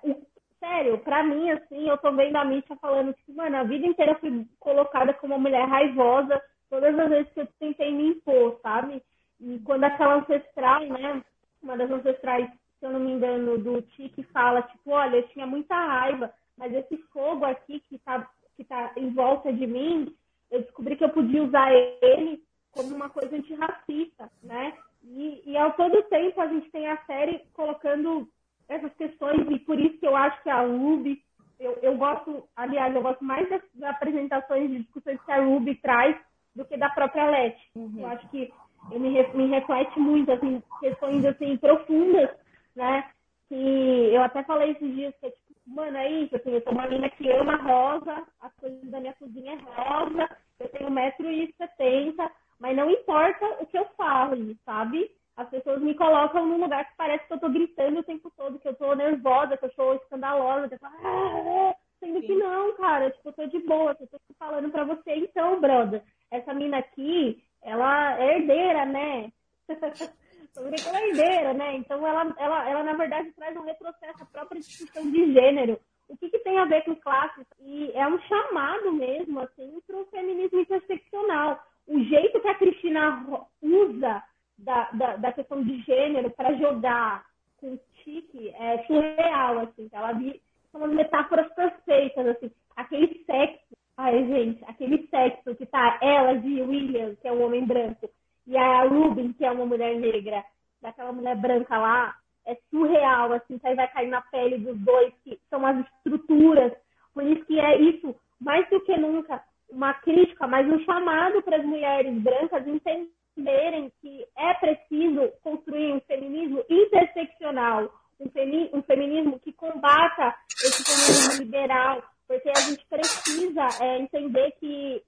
[0.59, 4.13] sério, pra mim, assim, eu tô vendo a Mítia falando, tipo, mano, a vida inteira
[4.13, 8.59] eu fui colocada como uma mulher raivosa todas as vezes que eu tentei me impor,
[8.61, 9.03] sabe?
[9.39, 11.21] E quando aquela ancestral, né,
[11.61, 15.45] uma das ancestrais, se eu não me engano, do Tique fala, tipo, olha, eu tinha
[15.45, 20.15] muita raiva, mas esse fogo aqui que tá, que tá em volta de mim,
[20.49, 22.41] eu descobri que eu podia usar ele
[22.73, 24.73] como uma coisa antirracista, né?
[25.03, 28.27] E, e ao todo tempo a gente tem a série colocando
[28.67, 31.21] essas questões e por isso que eu acho que a Ruby,
[31.59, 35.75] eu, eu gosto, aliás, eu gosto mais das, das apresentações de discussões que a Ruby
[35.75, 36.17] traz
[36.55, 37.69] do que da própria Leti.
[37.75, 37.99] Uhum.
[37.99, 38.51] Eu acho que
[38.91, 42.29] me, me reflete muito, assim, questões, assim, profundas,
[42.75, 43.09] né?
[43.49, 46.73] Que eu até falei esses dias que é tipo, mano, é isso, assim, eu sou
[46.73, 52.31] uma menina que ama rosa, as coisas da minha cozinha é rosa, eu tenho 1,70m,
[52.63, 55.11] mas não importa o que eu falo, sabe?
[55.35, 58.57] As pessoas me colocam num lugar que parece que eu tô gritando o tempo todo,
[58.57, 60.85] que eu tô nervosa, que eu sou escandalosa, que eu tô...
[60.85, 62.25] Ah, sendo Sim.
[62.27, 66.01] que não, cara, tipo, eu tô de boa, eu tô falando pra você, então, brother,
[66.31, 69.33] essa mina aqui, ela é herdeira, né?
[70.53, 71.75] Sobre que ela é herdeira, né?
[71.75, 76.15] Então ela, ela, ela, na verdade, traz um retrocesso à própria discussão de gênero, o
[76.15, 77.45] que, que tem a ver com classe?
[77.59, 81.61] E é um chamado mesmo, assim, para o feminismo interseccional.
[81.87, 83.25] O jeito que a Cristina
[83.61, 84.23] usa
[84.57, 87.25] da, da, da questão de gênero para jogar
[87.57, 89.89] com tique é surreal, assim.
[89.91, 90.41] Ela vi,
[90.73, 92.51] umas metáforas perfeitas, assim.
[92.75, 97.65] Aquele sexo, ai, gente, aquele sexo que tá ela de William, que é um homem
[97.65, 98.09] branco,
[98.47, 100.43] e a Ruben, que é uma mulher negra,
[100.81, 102.15] daquela mulher branca lá,
[102.45, 106.73] é surreal, assim, aí vai cair na pele dos dois, que são as estruturas.
[107.13, 109.41] Por isso que é isso, mais do que nunca,
[109.73, 116.01] uma crítica, mas um chamado para as mulheres brancas entenderem que é preciso construir um
[116.01, 123.67] feminismo interseccional, um, femi um feminismo que combata esse feminismo liberal, porque a gente precisa
[123.83, 125.03] é, entender que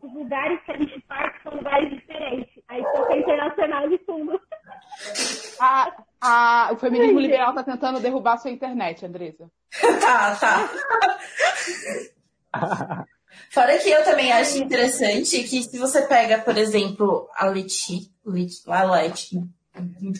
[0.00, 2.62] os lugares que a gente parte são lugares diferentes.
[2.68, 4.40] Aí toca internacional de fundo.
[5.60, 9.50] A, a, o feminismo liberal tá tentando derrubar a sua internet, Andresa.
[10.00, 10.36] tá,
[12.52, 13.04] tá.
[13.50, 18.62] Fora que eu também acho interessante que se você pega, por exemplo, a Leti, Leti
[18.66, 19.40] a Leti,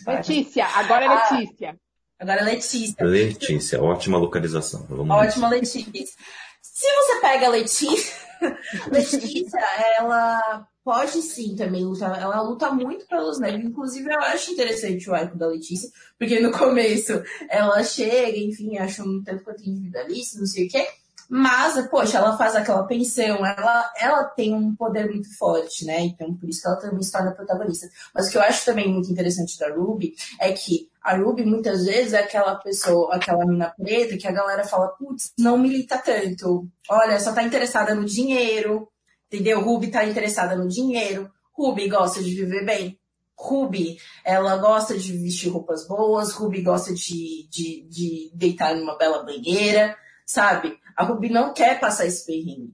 [0.07, 1.69] Letícia, agora é Letícia.
[1.71, 1.75] Ah,
[2.19, 3.05] agora é Letícia.
[3.05, 4.85] Letícia, ótima localização.
[4.89, 6.15] Vamos ótima Letícia.
[6.61, 8.15] Se você pega a Letícia,
[8.91, 9.59] Letícia,
[9.97, 12.19] ela pode sim também lutar.
[12.19, 13.65] Ela luta muito pelos negros.
[13.65, 19.03] Inclusive, eu acho interessante o arco da Letícia, porque no começo ela chega, enfim, acha
[19.03, 20.87] um tanto quanto individualista, não sei o quê.
[21.33, 26.01] Mas, poxa, ela faz aquela pensão, ela, ela tem um poder muito forte, né?
[26.01, 27.87] Então, por isso que ela também se torna protagonista.
[28.13, 31.85] Mas o que eu acho também muito interessante da Ruby é que a Ruby muitas
[31.85, 36.67] vezes é aquela pessoa, aquela mina preta que a galera fala, putz, não milita tanto.
[36.89, 38.89] Olha, só tá interessada no dinheiro,
[39.31, 39.61] entendeu?
[39.61, 41.31] Ruby tá interessada no dinheiro.
[41.57, 42.99] Ruby gosta de viver bem.
[43.37, 46.33] Ruby, ela gosta de vestir roupas boas.
[46.33, 49.95] Ruby gosta de, de, de deitar numa bela banheira,
[50.31, 50.79] sabe?
[50.95, 52.73] A Ruby não quer passar esse perrengue.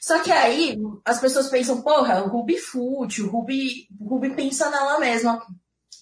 [0.00, 5.40] Só que aí as pessoas pensam, porra, o Ruby fútil, Ruby, Ruby pensa nela mesma.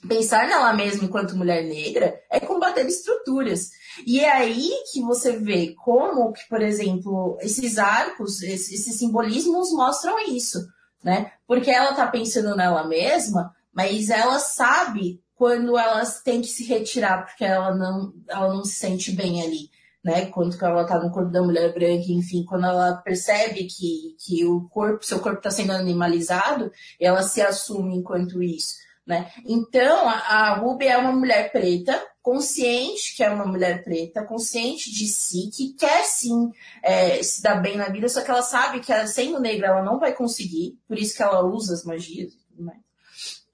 [0.08, 3.70] Pensar nela mesma enquanto mulher negra é combater estruturas.
[4.06, 10.18] E é aí que você vê como que, por exemplo, esses arcos, esses simbolismos mostram
[10.28, 10.66] isso,
[11.02, 11.32] né?
[11.46, 17.26] Porque ela tá pensando nela mesma, mas ela sabe quando ela tem que se retirar
[17.26, 19.70] porque ela não, ela não se sente bem ali
[20.06, 20.26] né?
[20.26, 24.68] Quando ela tá no corpo da mulher branca, enfim, quando ela percebe que, que o
[24.68, 29.32] corpo, seu corpo está sendo animalizado, ela se assume enquanto isso, né?
[29.44, 34.92] Então, a, a Ruby é uma mulher preta, consciente que é uma mulher preta, consciente
[34.92, 36.52] de si, que quer sim
[36.84, 39.82] é, se dar bem na vida, só que ela sabe que ela, sendo negra ela
[39.82, 42.85] não vai conseguir, por isso que ela usa as magias e tudo mais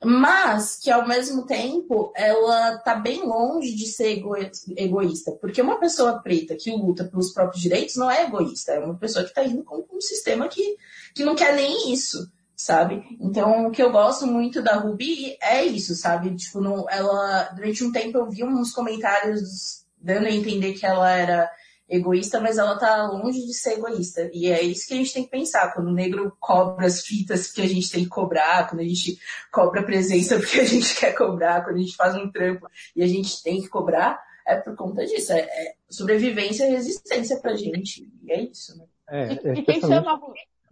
[0.05, 4.35] mas que ao mesmo tempo ela tá bem longe de ser ego
[4.77, 8.97] egoísta, porque uma pessoa preta que luta pelos próprios direitos não é egoísta, é uma
[8.97, 10.77] pessoa que está indo com um sistema que,
[11.15, 13.05] que não quer nem isso, sabe?
[13.21, 16.35] Então o que eu gosto muito da Ruby é isso, sabe?
[16.35, 21.11] Tipo, não, ela durante um tempo eu vi uns comentários dando a entender que ela
[21.11, 21.51] era
[21.93, 24.31] egoísta, mas ela tá longe de ser egoísta.
[24.33, 25.73] E é isso que a gente tem que pensar.
[25.75, 29.19] Quando o negro cobra as fitas porque a gente tem que cobrar, quando a gente
[29.53, 32.67] cobra a presença porque a gente quer cobrar, quando a gente faz um trampo
[32.97, 35.33] e a gente tem que cobrar, é por conta disso.
[35.33, 38.11] É, é sobrevivência e resistência pra gente.
[38.23, 38.85] E é isso, né?
[39.09, 40.19] É, e, e quem chama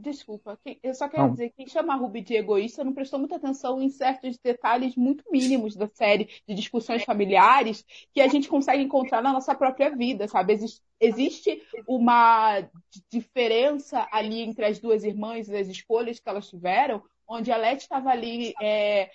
[0.00, 1.32] Desculpa, eu só quero não.
[1.32, 4.96] dizer que quem chama a Ruby de egoísta não prestou muita atenção em certos detalhes
[4.96, 9.94] muito mínimos da série de discussões familiares que a gente consegue encontrar na nossa própria
[9.94, 10.54] vida, sabe?
[10.54, 12.66] Existe, existe uma
[13.10, 17.82] diferença ali entre as duas irmãs e as escolhas que elas tiveram, onde a Leti
[17.82, 19.10] estava ali é,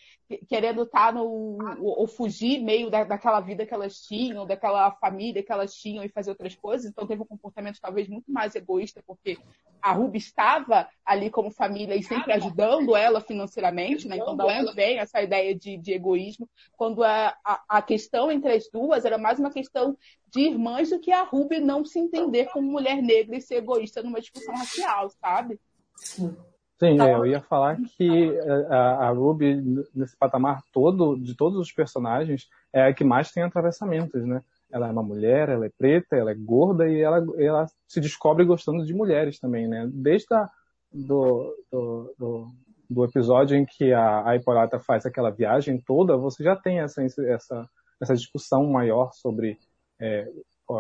[0.47, 5.43] querendo estar tá no ou fugir meio da, daquela vida que elas tinham, daquela família
[5.43, 6.89] que elas tinham e fazer outras coisas.
[6.89, 9.37] Então teve um comportamento talvez muito mais egoísta, porque
[9.81, 14.17] a Ruby estava ali como família e sempre ajudando ela financeiramente, né?
[14.17, 18.51] Então da onde vem essa ideia de, de egoísmo, quando a, a, a, questão entre
[18.51, 19.95] as duas era mais uma questão
[20.27, 24.01] de irmãs do que a Ruby não se entender como mulher negra e ser egoísta
[24.01, 25.59] numa discussão racial, sabe?
[25.95, 26.35] Sim.
[26.77, 29.55] Sim, é, eu ia falar que é, a, a, Ruby,
[29.93, 34.41] nesse patamar todo, de todos os personagens, é a que mais tem atravessamentos, né?
[34.69, 38.43] Ela é uma mulher, ela é preta, ela é gorda e ela, ela se descobre
[38.43, 39.89] gostando de mulheres também, né?
[39.93, 40.49] Desde a,
[40.91, 42.47] do, do, do,
[42.89, 47.01] do episódio em que a, a Hippolyta faz aquela viagem toda, você já tem essa,
[47.03, 47.69] essa,
[48.01, 49.57] essa discussão maior sobre
[49.99, 50.29] é,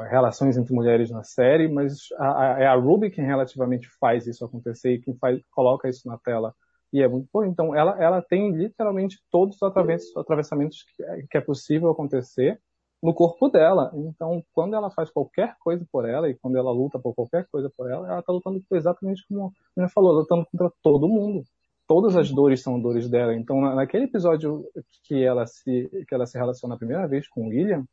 [0.09, 4.43] relações entre mulheres na série, mas a, a, é a Ruby quem relativamente faz isso
[4.43, 6.53] acontecer e quem faz, coloca isso na tela.
[6.91, 7.43] E é muito bom.
[7.43, 9.63] Então, ela, ela tem literalmente todos os
[10.15, 12.59] atravessamentos que, que é possível acontecer
[13.01, 13.91] no corpo dela.
[13.93, 17.69] Então, quando ela faz qualquer coisa por ela e quando ela luta por qualquer coisa
[17.75, 21.43] por ela, ela está lutando exatamente como a menina falou, lutando contra todo mundo.
[21.87, 23.35] Todas as dores são dores dela.
[23.35, 24.65] Então, naquele episódio
[25.03, 27.85] que ela se que ela se relaciona a primeira vez com o William,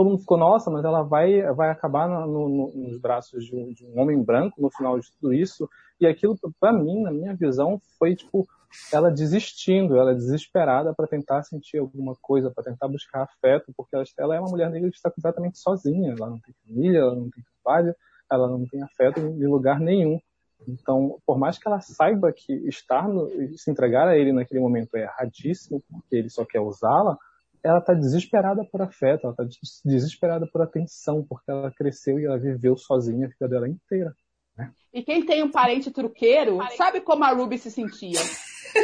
[0.00, 3.70] todo mundo ficou, nossa, mas ela vai, vai acabar no, no, nos braços de um,
[3.70, 5.68] de um, homem branco no final de tudo isso.
[6.00, 8.48] E aquilo, para mim, na minha visão, foi tipo
[8.90, 14.04] ela desistindo, ela desesperada para tentar sentir alguma coisa, para tentar buscar afeto, porque ela,
[14.18, 16.14] ela, é uma mulher negra que está completamente sozinha.
[16.18, 17.94] Ela não tem família, ela não tem trabalho,
[18.32, 20.18] ela não tem afeto em lugar nenhum.
[20.66, 24.96] Então, por mais que ela saiba que estar no, se entregar a ele naquele momento
[24.96, 27.18] é erradíssimo, porque ele só quer usá-la,
[27.62, 29.44] ela está desesperada por afeto, ela está
[29.84, 34.14] desesperada por atenção, porque ela cresceu e ela viveu sozinha a vida dela inteira.
[34.56, 34.72] Né?
[34.92, 38.20] E quem tem um parente truqueiro, sabe como a Ruby se sentia?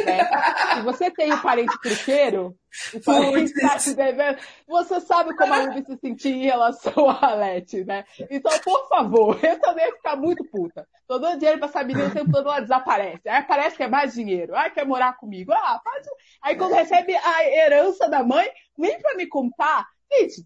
[0.05, 0.29] Né?
[0.75, 2.55] Se você tem um parente truqueiro,
[2.93, 7.31] o parente está te devendo, você sabe como a Ruby se sentia em relação a
[7.31, 8.05] Alete, né?
[8.29, 10.87] Então, por favor, eu também ia ficar muito puta.
[11.07, 13.29] Tô dando dinheiro pra essa menina, o tempo todo ela desaparece.
[13.29, 14.55] Aí aparece que é mais dinheiro.
[14.55, 15.53] Ah, quer morar comigo.
[15.53, 16.05] Ah, faz.
[16.41, 19.87] Aí quando recebe a herança da mãe, vem pra me contar.
[20.11, 20.45] Gente,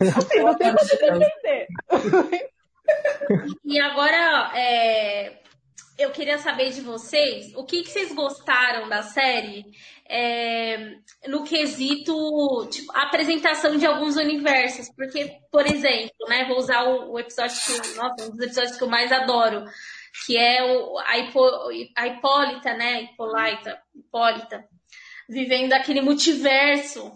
[0.00, 1.66] assim, não tem como defender.
[3.64, 5.40] E agora, é,
[5.98, 9.66] eu queria saber de vocês o que, que vocês gostaram da série
[10.08, 10.94] é,
[11.26, 12.14] no quesito
[12.70, 14.88] tipo, apresentação de alguns universos.
[14.94, 18.84] Porque, por exemplo, né, vou usar o, o episódio que, nossa, um dos episódios que
[18.84, 19.64] eu mais adoro,
[20.24, 21.40] que é o, a, Hipo,
[21.96, 23.02] a Hipólita, né?
[23.02, 24.64] Hipólita, Hipólita,
[25.28, 27.12] vivendo aquele multiverso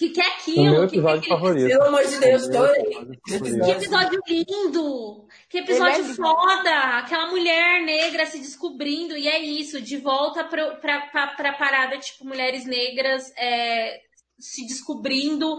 [0.00, 0.62] que, que é aquilo?
[0.62, 1.68] O meu episódio que, que, favorito.
[1.68, 5.26] Pelo amor de Deus, Que episódio lindo!
[5.48, 6.98] Que episódio é foda!
[6.98, 11.98] Aquela mulher negra se descobrindo, e é isso, de volta pra, pra, pra, pra parada,
[11.98, 14.00] tipo, mulheres negras é,
[14.40, 15.58] se descobrindo,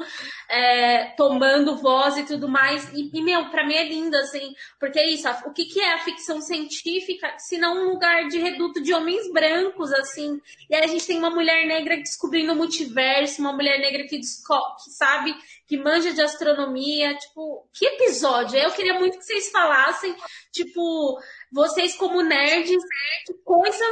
[0.50, 2.92] é, tomando voz e tudo mais.
[2.94, 5.94] E, e, meu, pra mim é lindo, assim, porque é isso, o que, que é
[5.94, 10.40] a ficção científica, se não um lugar de reduto de homens brancos, assim.
[10.70, 14.20] E aí a gente tem uma mulher negra descobrindo o multiverso, uma mulher negra que,
[14.20, 15.36] que sabe,
[15.68, 18.58] que manja de astronomia, tipo, que episódio?
[18.58, 20.16] Eu queria muito que vocês falassem,
[20.52, 21.20] tipo,
[21.52, 22.84] vocês como nerds,
[23.26, 23.86] que coisa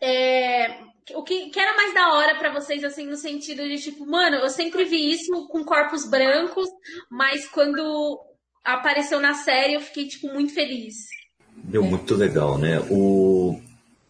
[0.00, 0.80] é,
[1.12, 4.36] o que, que era mais da hora para vocês, assim, no sentido de, tipo, mano,
[4.36, 6.68] eu sempre vi isso com corpos brancos,
[7.10, 8.20] mas quando
[8.64, 11.08] apareceu na série eu fiquei, tipo, muito feliz.
[11.56, 12.80] Deu muito legal, né?
[12.90, 13.60] O...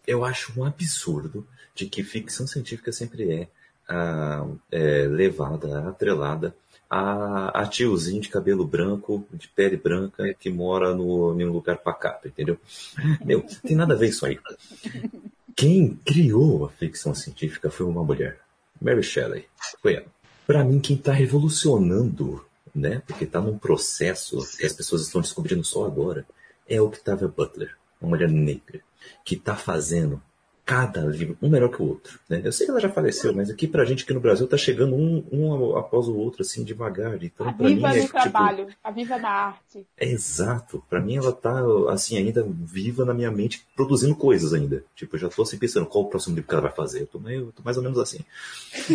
[0.07, 3.47] Eu acho um absurdo de que ficção científica sempre é,
[3.87, 6.55] a, é levada, atrelada
[6.89, 11.77] a, a tiozinho de cabelo branco, de pele branca, que mora no, em um lugar
[11.77, 12.57] pacato, entendeu?
[13.25, 14.39] Meu, tem nada a ver isso aí.
[15.55, 18.41] Quem criou a ficção científica foi uma mulher,
[18.81, 19.45] Mary Shelley.
[19.81, 20.07] Foi ela.
[20.45, 25.63] Para mim, quem está revolucionando, né, porque está num processo que as pessoas estão descobrindo
[25.63, 26.25] só agora,
[26.67, 28.81] é Octavia Butler, uma mulher negra,
[29.23, 30.21] que está fazendo
[30.65, 32.19] cada livro, um melhor que o outro.
[32.27, 32.41] Né?
[32.43, 34.95] Eu sei que ela já faleceu, mas aqui pra gente aqui no Brasil tá chegando
[34.95, 37.23] um, um após o outro, assim, devagar.
[37.23, 39.85] Então, a pra viva mim, no é, trabalho, tipo, a viva na arte.
[39.95, 40.83] É exato.
[40.89, 44.83] Pra mim ela tá, assim, ainda viva na minha mente, produzindo coisas ainda.
[44.95, 47.01] Tipo, eu já tô assim pensando qual o próximo livro que ela vai fazer.
[47.01, 48.25] Eu tô, meio, eu tô mais ou menos assim.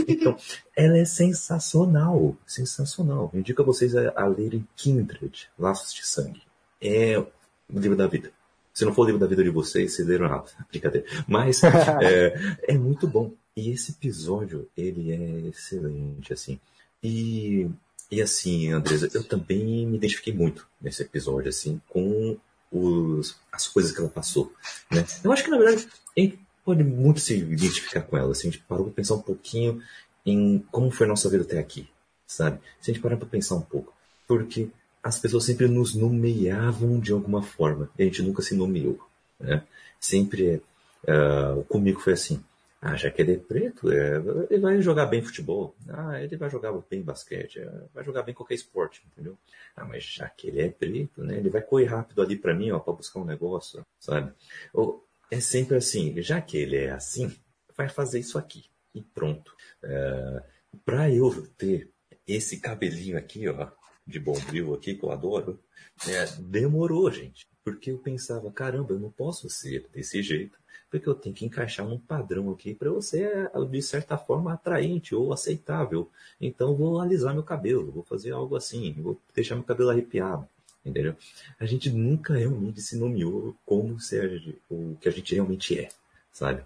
[0.08, 0.36] Então,
[0.74, 2.36] ela é sensacional.
[2.44, 3.30] Sensacional.
[3.32, 6.42] Eu indico a vocês a, a lerem Kindred, Laços de Sangue.
[6.82, 8.32] É o livro da vida.
[8.72, 10.50] Se não for o livro da vida de vocês, vocês leram errado.
[10.70, 11.06] Brincadeira.
[11.26, 11.62] Mas
[12.02, 13.32] é, é muito bom.
[13.56, 16.58] E esse episódio, ele é excelente, assim.
[17.02, 17.68] E,
[18.10, 22.38] e assim, Andresa, eu também me identifiquei muito nesse episódio, assim, com
[22.70, 24.52] os, as coisas que ela passou.
[24.90, 25.04] Né?
[25.24, 28.32] Eu acho que, na verdade, a gente pode muito se identificar com ela.
[28.32, 29.82] Assim, a gente parou para pensar um pouquinho
[30.24, 31.88] em como foi a nossa vida até aqui,
[32.26, 32.60] sabe?
[32.80, 33.92] Se a gente parar para pensar um pouco.
[34.26, 34.68] Porque
[35.02, 38.98] as pessoas sempre nos nomeavam de alguma forma e a gente nunca se nomeou.
[39.38, 39.62] Né?
[39.98, 40.62] Sempre
[41.04, 42.42] uh, comigo foi assim.
[42.82, 44.16] Ah, já que ele é preto, é,
[44.48, 45.76] ele vai jogar bem futebol.
[45.86, 49.36] Ah, ele vai jogar bem basquete, é, vai jogar bem qualquer esporte, entendeu?
[49.76, 51.36] Ah, mas já que ele é preto, né?
[51.36, 54.32] Ele vai correr rápido ali para mim, ó, para buscar um negócio, sabe?
[54.72, 57.30] Ou, é sempre assim, já que ele é assim,
[57.76, 59.54] vai fazer isso aqui e pronto.
[59.82, 60.42] É,
[60.82, 61.90] para eu ter
[62.26, 63.68] esse cabelinho aqui, ó,
[64.10, 65.58] de Bombril aqui, que eu adoro,
[66.06, 67.46] é, demorou, gente.
[67.62, 70.58] Porque eu pensava, caramba, eu não posso ser desse jeito,
[70.90, 75.32] porque eu tenho que encaixar um padrão aqui para ser, de certa forma, atraente ou
[75.32, 76.10] aceitável.
[76.40, 80.48] Então, vou alisar meu cabelo, vou fazer algo assim, vou deixar meu cabelo arrepiado.
[80.84, 81.14] Entendeu?
[81.58, 85.90] A gente nunca realmente se nomeou como ser o que a gente realmente é,
[86.32, 86.64] sabe?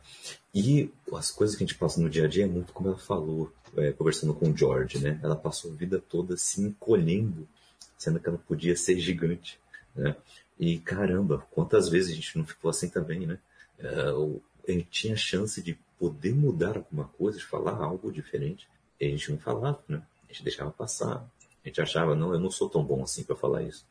[0.55, 2.99] E as coisas que a gente passa no dia a dia é muito como ela
[2.99, 5.18] falou, é, conversando com o George, né?
[5.22, 7.49] Ela passou a vida toda se encolhendo,
[7.97, 9.59] sendo que ela podia ser gigante,
[9.95, 10.16] né?
[10.59, 13.39] E caramba, quantas vezes a gente não ficou assim também, né?
[13.81, 18.68] Uh, a gente tinha chance de poder mudar alguma coisa, de falar algo diferente,
[19.01, 20.03] e a gente não falava, né?
[20.29, 21.29] A gente deixava passar.
[21.64, 23.87] A gente achava, não, eu não sou tão bom assim para falar isso.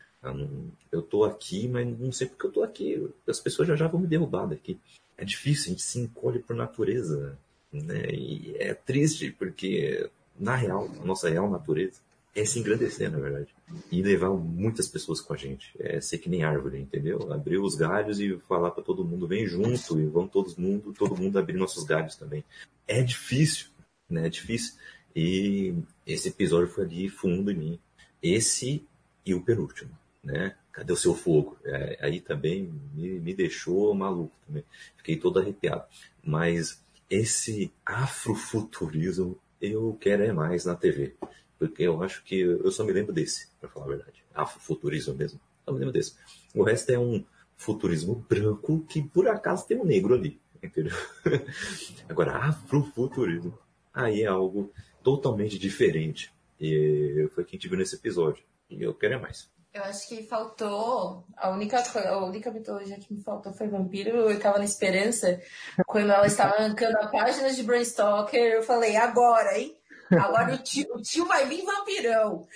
[0.92, 3.10] Eu tô aqui, mas não sei porque eu tô aqui.
[3.28, 4.80] As pessoas já já vão me derrubar daqui.
[5.18, 7.38] É difícil, a gente se encolhe por natureza,
[7.74, 8.06] né?
[8.12, 10.10] E é triste, porque
[10.40, 12.00] na real, a nossa real natureza
[12.36, 13.54] é se engrandecer, na verdade.
[13.92, 15.72] E levar muitas pessoas com a gente.
[15.80, 17.32] É ser que nem árvore, entendeu?
[17.32, 21.16] Abrir os galhos e falar para todo mundo, vem junto, e vamos todo mundo, todo
[21.16, 22.44] mundo abrir nossos galhos também.
[22.88, 23.68] É difícil,
[24.10, 24.26] né?
[24.26, 24.74] É difícil.
[25.16, 25.76] E
[26.08, 27.80] esse episódio foi ali fundo em mim.
[28.22, 28.84] Esse
[29.26, 29.92] e o penúltimo,
[30.24, 30.56] né?
[30.72, 31.56] Cadê o seu fogo?
[31.64, 34.64] É, aí também me, me deixou maluco também.
[34.98, 35.86] Fiquei todo arrepiado.
[36.24, 36.84] Mas
[37.14, 41.16] esse afrofuturismo eu quero é mais na TV.
[41.58, 44.24] Porque eu acho que eu só me lembro desse, para falar a verdade.
[44.34, 45.40] Afrofuturismo mesmo.
[45.64, 46.16] Só me lembro desse.
[46.54, 47.24] O resto é um
[47.56, 50.42] futurismo branco que por acaso tem um negro ali.
[50.62, 50.94] Entendeu?
[52.10, 53.58] Agora, afrofuturismo.
[53.94, 56.34] Aí é algo totalmente diferente.
[56.60, 58.44] E foi o que a gente viu nesse episódio.
[58.70, 59.50] E eu quero é mais.
[59.74, 61.26] Eu acho que faltou.
[61.36, 64.30] A única, a única mitologia que me faltou foi vampiro.
[64.30, 65.42] Eu tava na esperança.
[65.88, 69.76] Quando ela estava arrancando a página de Bram Stoker, eu falei, agora, hein?
[70.12, 72.48] Agora o tio, o tio vai vir vampirão.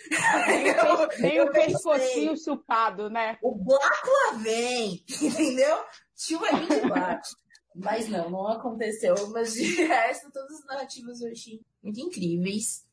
[1.17, 3.37] Nem o pescocinho chupado, né?
[3.41, 5.75] O bloco lá vem, entendeu?
[5.75, 7.35] O tio vai vir de baixo.
[7.75, 9.15] Mas não, não aconteceu.
[9.29, 12.86] Mas de resto, todas as narrativas eu achei muito incríveis.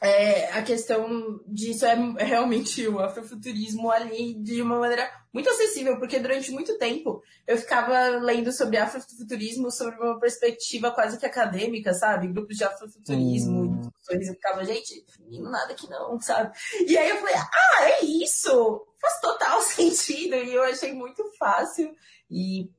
[0.00, 1.94] É, a questão disso é
[2.24, 8.08] realmente o afrofuturismo ali de uma maneira muito acessível, porque durante muito tempo eu ficava
[8.18, 12.28] lendo sobre afrofuturismo sobre uma perspectiva quase que acadêmica, sabe?
[12.28, 13.80] Grupos de afrofuturismo, hum.
[13.80, 15.04] discussões, eu ficava, gente,
[15.40, 16.56] nada que não, sabe?
[16.86, 18.86] E aí eu falei, ah, é isso!
[19.00, 21.92] Faz total sentido, e eu achei muito fácil
[22.30, 22.70] e,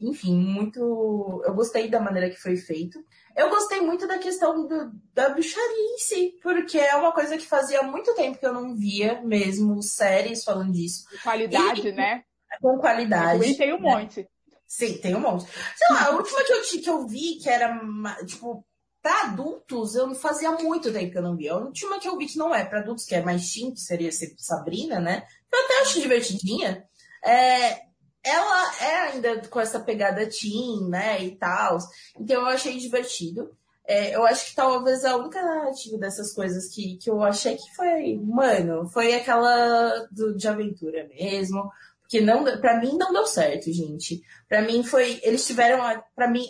[0.00, 1.42] enfim, muito.
[1.44, 3.04] Eu gostei da maneira que foi feito.
[3.36, 7.46] Eu gostei muito da questão do, da bruxaria em si, porque é uma coisa que
[7.46, 11.04] fazia muito tempo que eu não via mesmo séries falando disso.
[11.22, 12.22] Qualidade, e, né?
[12.60, 13.44] Com qualidade.
[13.44, 13.90] E tem um né?
[13.90, 14.28] monte.
[14.66, 15.44] Sim, tem um monte.
[15.44, 17.78] Sei lá, a última que eu, que eu vi, que era,
[18.24, 18.64] tipo,
[19.02, 21.52] para adultos, eu não fazia muito tempo que eu não via.
[21.52, 23.80] A última que eu vi que não é para adultos, que é mais teen, que
[23.80, 25.26] seria Sabrina, né?
[25.52, 26.84] Eu até acho divertidinha.
[27.24, 27.82] É,
[28.24, 31.78] ela é ainda com essa pegada teen, né, e tal.
[32.18, 33.54] Então eu achei divertido.
[33.86, 37.74] É, eu acho que talvez a única narrativa dessas coisas que, que eu achei que
[37.76, 41.70] foi, mano, foi aquela do, de aventura mesmo.
[42.00, 44.22] Porque não, para mim não deu certo, gente.
[44.48, 45.80] Para mim foi, eles tiveram,
[46.14, 46.46] para mim,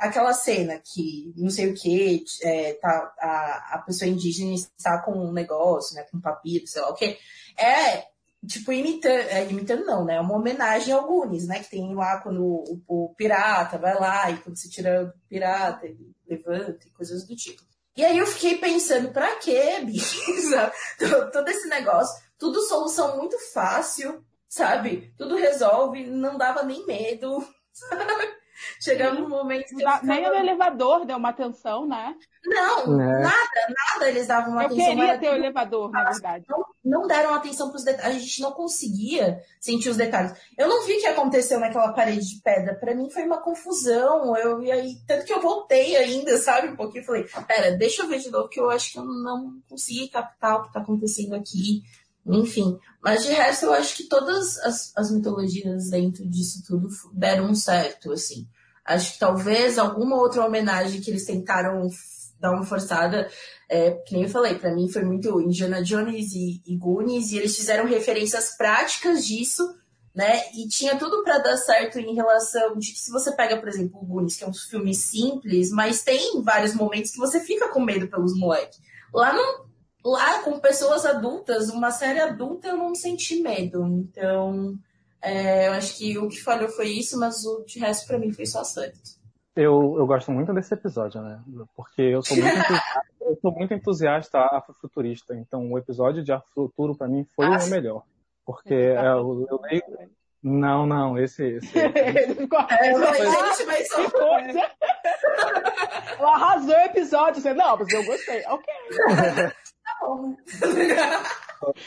[0.00, 5.12] aquela cena que não sei o que, é, tá, a, a pessoa indígena está com
[5.12, 7.18] um negócio, né, com um papiro, sei lá o que,
[7.58, 8.13] é
[8.46, 10.16] tipo, imitando, é, imitando não, né?
[10.16, 11.60] É uma homenagem ao Gunis, né?
[11.60, 15.86] Que tem lá quando o, o, pirata vai lá e quando você tira o pirata,
[15.86, 17.62] ele levanta e coisas do tipo.
[17.96, 20.72] E aí eu fiquei pensando, pra quê, bicha?
[21.32, 25.12] Todo esse negócio, tudo solução muito fácil, sabe?
[25.16, 28.43] Tudo resolve, não dava nem medo, sabe?
[28.80, 29.76] Chegamos num momento que.
[29.76, 30.04] Ficava...
[30.04, 32.14] Nem no elevador deu uma atenção, né?
[32.46, 33.22] Não, é.
[33.22, 34.84] nada, nada eles davam uma eu atenção.
[34.86, 36.44] Eu queria ter o elevador, na verdade.
[36.48, 38.16] Não, não deram atenção para os detalhes.
[38.16, 40.34] A gente não conseguia sentir os detalhes.
[40.56, 42.74] Eu não vi o que aconteceu naquela parede de pedra.
[42.74, 44.36] Para mim foi uma confusão.
[44.36, 46.68] Eu, e aí, tanto que eu voltei ainda, sabe?
[46.68, 47.04] Um pouquinho.
[47.04, 50.56] Falei, pera, deixa eu ver de novo, que eu acho que eu não consegui captar
[50.56, 51.82] o que está acontecendo aqui.
[52.26, 57.54] Enfim, mas de resto eu acho que todas as, as mitologias dentro disso tudo deram
[57.54, 58.46] certo, assim.
[58.84, 61.88] Acho que talvez alguma outra homenagem que eles tentaram
[62.40, 63.28] dar uma forçada,
[63.68, 67.38] é, que nem eu falei, para mim foi muito Indiana Jones e, e Goonies, e
[67.38, 69.62] eles fizeram referências práticas disso,
[70.14, 70.42] né?
[70.54, 73.98] E tinha tudo para dar certo em relação de que se você pega, por exemplo,
[74.00, 77.80] o Goonies, que é um filme simples, mas tem vários momentos que você fica com
[77.80, 78.78] medo pelos moleques.
[79.12, 79.63] Lá não,
[80.04, 83.86] lá com pessoas adultas, uma série adulta, eu não senti medo.
[83.86, 84.78] Então,
[85.22, 88.32] é, eu acho que o que falhou foi isso, mas o de resto para mim
[88.32, 89.14] foi só certo.
[89.56, 91.40] Eu, eu gosto muito desse episódio, né?
[91.76, 95.34] Porque eu sou muito entusiasta, eu sou muito entusiasta afrofuturista.
[95.34, 98.02] Então, o episódio de Afrofuturo para mim foi ah, o melhor.
[98.44, 99.82] Porque é, eu, eu leio.
[100.42, 101.42] Não, não, esse.
[101.42, 102.60] esse, Ele ficou.
[102.60, 104.70] É, gente, mas só coisa.
[106.20, 107.40] Arrasou o episódio.
[107.40, 108.44] Você, não, mas eu gostei.
[108.46, 108.74] Ok.
[110.06, 110.36] Bom.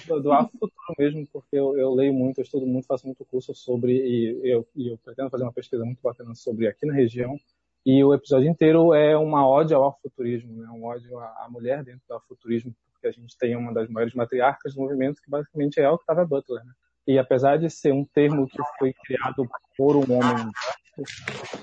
[0.07, 3.53] do, do Afrofuturo mesmo, porque eu, eu, leio muito, eu estudo muito, faço muito curso
[3.53, 7.37] sobre, e eu, e eu pretendo fazer uma pesquisa muito bacana sobre aqui na região,
[7.85, 10.67] E o episódio inteiro é uma ode ao afuturismo, né?
[10.69, 14.73] um ódio à mulher dentro do afuturismo, porque a gente tem uma das maiores matriarcas
[14.73, 16.63] do movimento, que basicamente é Octavia Butler.
[16.65, 16.71] Né?
[17.07, 19.47] E apesar de ser um termo que foi criado
[19.77, 20.51] por um homem,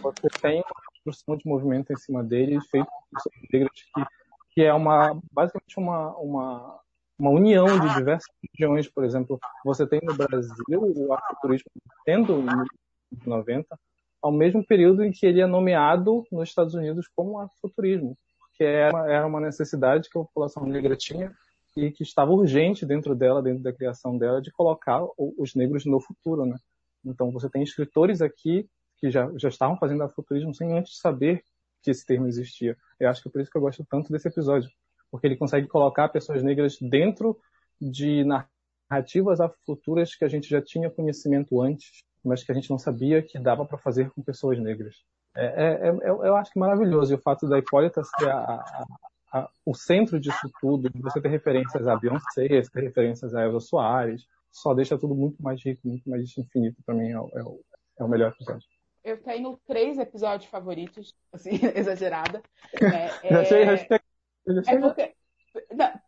[0.03, 0.65] você tem uma
[1.05, 4.24] construção de movimento em cima dele, feito por pessoas negras, que,
[4.55, 6.81] que é uma, basicamente uma, uma,
[7.19, 8.89] uma união de diversas regiões.
[8.89, 11.71] Por exemplo, você tem no Brasil o afuturismo
[12.05, 13.79] tendo em 90,
[14.23, 19.11] ao mesmo período em que ele é nomeado nos Estados Unidos como afuturismo, porque era,
[19.11, 21.33] era uma necessidade que a população negra tinha
[21.77, 26.01] e que estava urgente dentro dela, dentro da criação dela, de colocar os negros no
[26.01, 26.57] futuro, né?
[27.05, 31.43] Então você tem escritores aqui que já, já estavam fazendo afuturismo sem antes saber
[31.85, 32.77] que esse termo existia.
[32.99, 34.71] Eu acho que é por isso que eu gosto tanto desse episódio,
[35.11, 37.39] porque ele consegue colocar pessoas negras dentro
[37.81, 42.79] de narrativas futuras que a gente já tinha conhecimento antes mas que a gente não
[42.79, 44.97] sabia que dava para fazer com pessoas negras.
[45.37, 48.85] É, é, é, eu acho que maravilhoso e o fato da Hipólita ser a, a,
[49.33, 53.61] a, o centro disso tudo, de você ter referências a Beyoncé, ter referências a Elza
[53.61, 57.61] Soares, só deixa tudo muito mais rico, muito mais infinito para mim, é, o,
[57.99, 58.67] é o melhor episódio.
[59.05, 62.43] Eu tenho três episódios favoritos, assim, exagerada.
[63.31, 63.99] Já sei, já sei.
[64.67, 65.15] É porque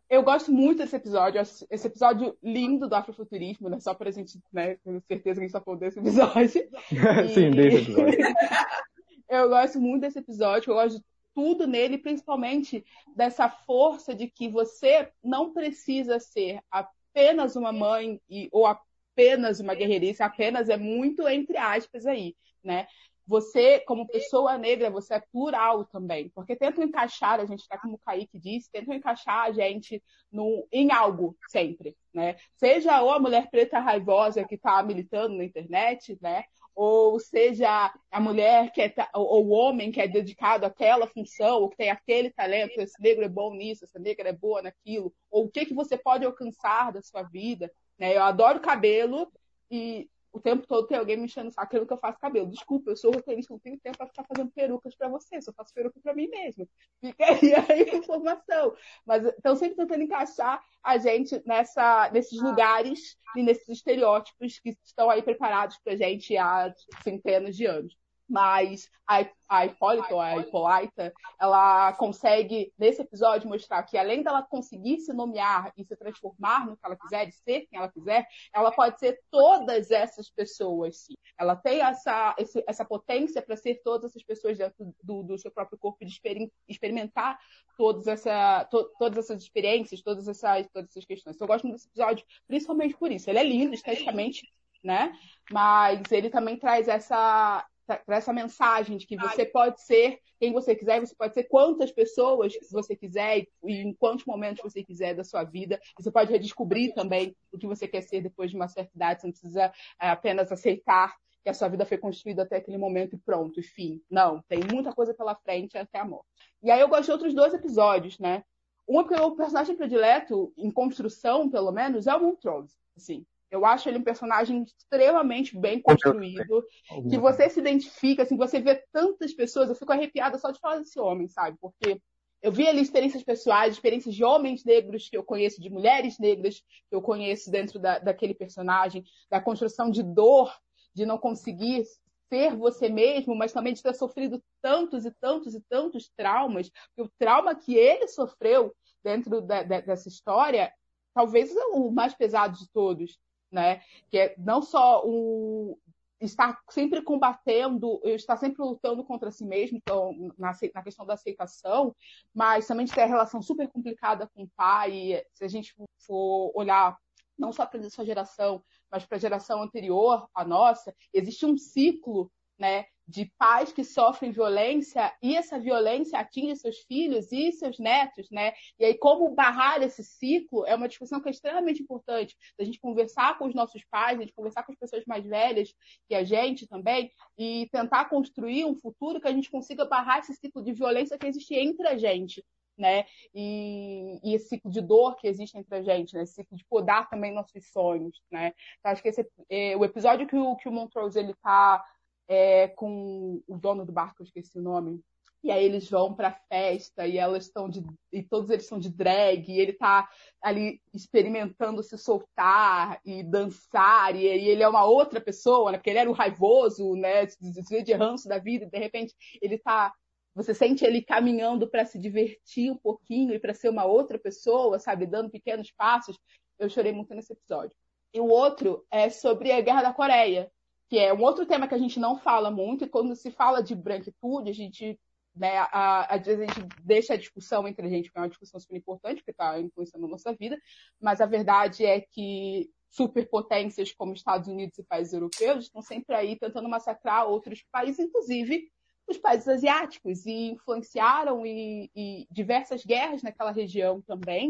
[0.09, 3.79] eu gosto muito desse episódio, esse episódio lindo do afrofuturismo, né?
[3.79, 6.67] Só pra gente, né, ter certeza que a gente tá falando desse episódio.
[7.25, 7.33] E...
[7.33, 8.17] Sim, desse episódio.
[9.29, 12.83] eu gosto muito desse episódio, eu gosto de tudo nele, principalmente
[13.15, 19.75] dessa força de que você não precisa ser apenas uma mãe e, ou apenas uma
[19.75, 22.35] guerreirice, apenas é muito entre aspas aí,
[22.67, 22.85] né?
[23.27, 26.29] você, como pessoa negra, você é plural também.
[26.29, 30.01] Porque tentam encaixar, a gente está como o Kaique disse, tentam encaixar a gente
[30.31, 32.37] no, em algo sempre, né?
[32.55, 36.45] Seja ou a mulher preta raivosa que está militando na internet, né?
[36.73, 41.69] Ou seja a mulher que é, ou o homem que é dedicado àquela função, ou
[41.69, 45.45] que tem aquele talento, esse negro é bom nisso, essa negra é boa naquilo, ou
[45.45, 48.15] o que, que você pode alcançar da sua vida, né?
[48.15, 49.29] Eu adoro cabelo
[49.69, 52.49] e o tempo todo tem alguém me enchendo o saco querendo que eu faça cabelo.
[52.49, 55.73] Desculpa, eu sou roteirista, não tenho tempo para ficar fazendo perucas para você, só faço
[55.73, 56.67] peruca para mim mesmo.
[56.99, 57.25] Fica
[57.71, 58.75] aí a informação.
[59.05, 65.09] Mas estão sempre tentando encaixar a gente nessa, nesses lugares e nesses estereótipos que estão
[65.09, 66.73] aí preparados para gente há
[67.03, 67.95] centenas de anos
[68.27, 74.99] mas a, a Hipólita, a Hipólita, ela consegue, nesse episódio, mostrar que além dela conseguir
[74.99, 78.71] se nomear e se transformar no que ela quiser, e ser quem ela quiser, ela
[78.71, 81.13] pode ser todas essas pessoas, sim.
[81.37, 85.51] Ela tem essa, esse, essa potência para ser todas essas pessoas dentro do, do seu
[85.51, 87.39] próprio corpo, de experimentar
[87.77, 91.35] todas, essa, to, todas essas experiências, todas essas, todas essas questões.
[91.35, 93.29] Então, eu gosto muito desse episódio, principalmente por isso.
[93.29, 94.51] Ele é lindo, esteticamente,
[94.83, 95.17] né?
[95.51, 100.75] Mas ele também traz essa, para essa mensagem de que você pode ser quem você
[100.75, 105.23] quiser, você pode ser quantas pessoas você quiser e em quantos momentos você quiser da
[105.23, 105.79] sua vida.
[105.97, 109.21] Você pode redescobrir também o que você quer ser depois de uma certa idade.
[109.21, 113.15] Você não precisa é, apenas aceitar que a sua vida foi construída até aquele momento
[113.15, 114.01] e pronto, enfim.
[114.11, 116.27] Não, tem muita coisa pela frente até a morte.
[116.61, 118.43] E aí eu gosto de outros dois episódios, né?
[118.87, 122.75] Um é porque o personagem predileto, em construção, pelo menos, é o Montrose.
[122.95, 126.65] Assim, eu acho ele um personagem extremamente bem construído,
[127.09, 130.79] que você se identifica, assim, você vê tantas pessoas, eu fico arrepiada só de falar
[130.79, 131.57] desse homem, sabe?
[131.59, 132.01] Porque
[132.41, 136.59] eu vi ali experiências pessoais, experiências de homens negros que eu conheço, de mulheres negras
[136.59, 140.53] que eu conheço dentro da, daquele personagem, da construção de dor,
[140.93, 141.83] de não conseguir
[142.29, 147.07] ser você mesmo, mas também de ter sofrido tantos e tantos e tantos traumas, o
[147.17, 150.71] trauma que ele sofreu dentro da, da, dessa história
[151.13, 153.17] talvez é o mais pesado de todos
[153.51, 153.81] né?
[154.09, 155.77] Que é não só o
[156.19, 161.95] estar sempre combatendo, estar sempre lutando contra si mesmo, então, na, na questão da aceitação,
[162.33, 165.23] mas também de ter a relação super complicada com o pai.
[165.33, 166.97] Se a gente for olhar
[167.37, 172.31] não só para essa geração, mas para a geração anterior à nossa, existe um ciclo
[172.57, 178.29] né, de pais que sofrem violência e essa violência atinge seus filhos e seus netos,
[178.29, 178.53] né?
[178.77, 182.79] E aí como barrar esse ciclo é uma discussão que é extremamente importante, da gente
[182.79, 185.73] conversar com os nossos pais, a gente conversar com as pessoas mais velhas
[186.07, 190.33] que a gente também e tentar construir um futuro que a gente consiga barrar esse
[190.33, 192.43] ciclo de violência que existe entre a gente,
[192.77, 193.05] né?
[193.33, 196.23] E, e, esse ciclo de dor que existe entre a gente, né?
[196.23, 198.53] Esse ciclo de podar também nossos sonhos, né?
[198.79, 201.83] Então, acho que esse, é, o episódio que o, que o Montrose ele tá
[202.27, 205.01] é, com o dono do barco, eu esqueci o nome.
[205.43, 207.83] E aí eles vão pra festa e elas estão de.
[208.11, 210.09] E todos eles estão de drag, e ele tá
[210.41, 215.77] ali experimentando se soltar e dançar, e, ele é uma outra pessoa, né?
[215.77, 217.25] Porque ele era o raivoso, né?
[217.25, 219.93] De ranço da vida, e de repente ele tá
[220.37, 224.77] você sente ele caminhando para se divertir um pouquinho e para ser uma outra pessoa,
[224.77, 226.15] sabe, dando pequenos passos.
[226.59, 227.75] Eu chorei muito nesse episódio.
[228.13, 230.51] E o outro é sobre a Guerra da Coreia,
[230.89, 233.61] que é um outro tema que a gente não fala muito, e quando se fala
[233.61, 234.99] de branquitude, a gente,
[235.35, 238.59] né, às vezes a gente deixa a discussão entre a gente, que é uma discussão
[238.59, 240.57] super importante, porque está influenciando a nossa vida,
[240.99, 246.37] mas a verdade é que superpotências como Estados Unidos e países europeus estão sempre aí
[246.37, 248.69] tentando massacrar outros países, inclusive
[249.07, 254.49] os países asiáticos, e influenciaram e, e diversas guerras naquela região também.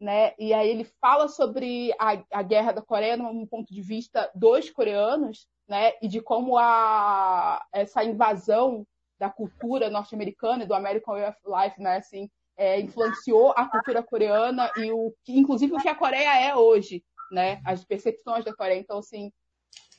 [0.00, 0.32] Né?
[0.38, 4.70] E aí ele fala sobre a, a guerra da Coreia num ponto de vista dos
[4.70, 5.92] coreanos, né?
[6.02, 8.84] E de como a, essa invasão
[9.20, 11.98] da cultura norte-americana do American Way of Life, né?
[11.98, 17.04] Assim, é, influenciou a cultura coreana e o inclusive o que a Coreia é hoje,
[17.30, 17.62] né?
[17.64, 18.80] As percepções da Coreia.
[18.80, 19.32] Então, assim,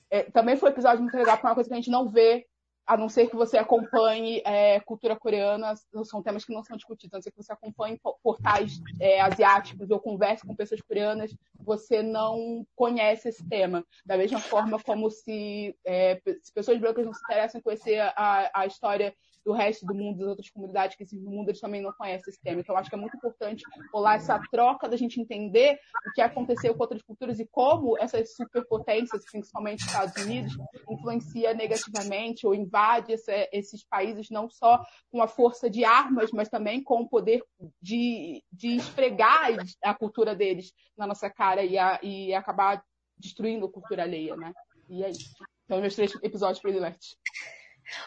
[0.09, 2.09] é, também foi um episódio muito legal, porque é uma coisa que a gente não
[2.09, 2.45] vê,
[2.91, 5.73] a não ser que você acompanhe é, cultura coreana,
[6.03, 9.89] são temas que não são discutidos, a não ser que você acompanhe portais é, asiáticos
[9.89, 13.85] ou converse com pessoas coreanas, você não conhece esse tema.
[14.05, 18.51] Da mesma forma como se, é, se pessoas brancas não se interessam em conhecer a,
[18.53, 19.15] a história
[19.45, 22.41] do resto do mundo, das outras comunidades que no mundo, eles também não conhecem esse
[22.41, 22.61] tema.
[22.61, 23.63] Então, acho que é muito importante
[23.93, 28.35] rolar essa troca da gente entender o que aconteceu com outras culturas e como essas
[28.35, 30.53] superpotências, principalmente Estados Unidos,
[30.89, 33.13] influencia negativamente ou invade
[33.51, 37.43] esses países não só com a força de armas, mas também com o poder
[37.81, 39.51] de, de esfregar
[39.83, 42.83] a cultura deles na nossa cara e, a, e acabar
[43.17, 44.53] destruindo a cultura alheia, né?
[44.89, 45.33] E é isso.
[45.65, 47.17] Então, meus três episódios prediletos.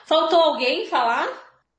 [0.07, 1.29] Faltou alguém falar?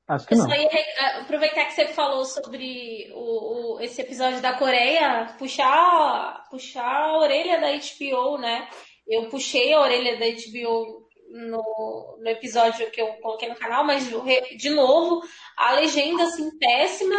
[0.08, 0.44] Acho que não.
[0.44, 5.34] Eu só ia eh, aproveitar que você falou sobre o, o, esse episódio da Coreia,
[5.38, 8.68] puxar, puxar a orelha da HBO, né?
[9.06, 14.08] Eu puxei a orelha da HBO no, no episódio que eu coloquei no canal, mas
[14.56, 15.22] de novo,
[15.56, 17.16] a legenda assim péssima.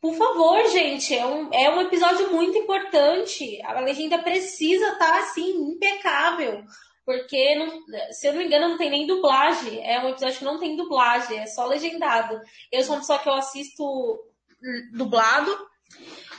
[0.00, 3.60] Por favor, gente, é um, é um episódio muito importante.
[3.64, 6.64] A legenda precisa estar tá, assim, impecável.
[7.10, 7.82] Porque, não,
[8.12, 9.84] se eu não me engano, não tem nem dublagem.
[9.84, 12.40] É um episódio que não tem dublagem, é só legendado.
[12.70, 14.16] Eu sou uma pessoa que eu assisto
[14.92, 15.50] dublado.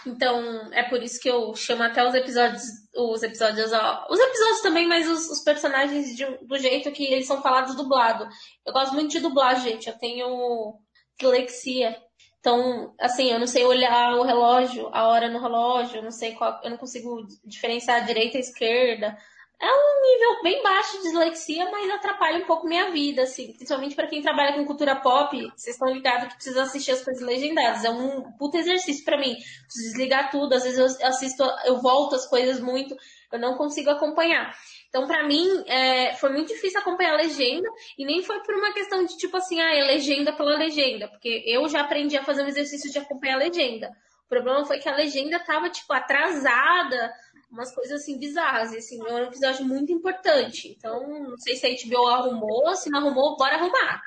[0.07, 2.63] Então, é por isso que eu chamo até os episódios,
[2.95, 3.69] os episódios,
[4.09, 8.29] os episódios também, mas os, os personagens de, do jeito que eles são falados dublado.
[8.65, 9.89] Eu gosto muito de dublagem, gente.
[9.89, 10.79] Eu tenho
[11.19, 12.01] dislexia.
[12.39, 16.33] Então, assim, eu não sei olhar o relógio, a hora no relógio, eu não sei
[16.33, 19.17] qual, eu não consigo diferenciar a direita e a esquerda
[19.61, 23.53] é um nível bem baixo de dislexia, mas atrapalha um pouco minha vida, assim.
[23.53, 27.21] Principalmente para quem trabalha com cultura pop, vocês estão ligados que precisa assistir as coisas
[27.23, 27.83] legendadas.
[27.83, 29.35] É um puta exercício para mim.
[29.65, 30.53] Preciso desligar tudo.
[30.53, 32.95] Às vezes eu assisto, eu volto as coisas muito,
[33.31, 34.51] eu não consigo acompanhar.
[34.89, 38.73] Então, para mim, é, foi muito difícil acompanhar a legenda, e nem foi por uma
[38.73, 42.43] questão de tipo assim, ah, é legenda pela legenda, porque eu já aprendi a fazer
[42.43, 43.89] o exercício de acompanhar a legenda.
[44.25, 47.13] O problema foi que a legenda tava, tipo, atrasada,
[47.51, 48.73] umas coisas assim bizarras.
[48.73, 50.69] E assim, é um episódio muito importante.
[50.69, 54.01] Então, não sei se a HBO arrumou, se não arrumou, bora arrumar.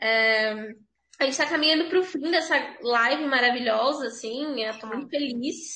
[0.00, 0.74] É,
[1.18, 5.74] a gente tá caminhando pro fim dessa live maravilhosa, assim, eu tô muito feliz.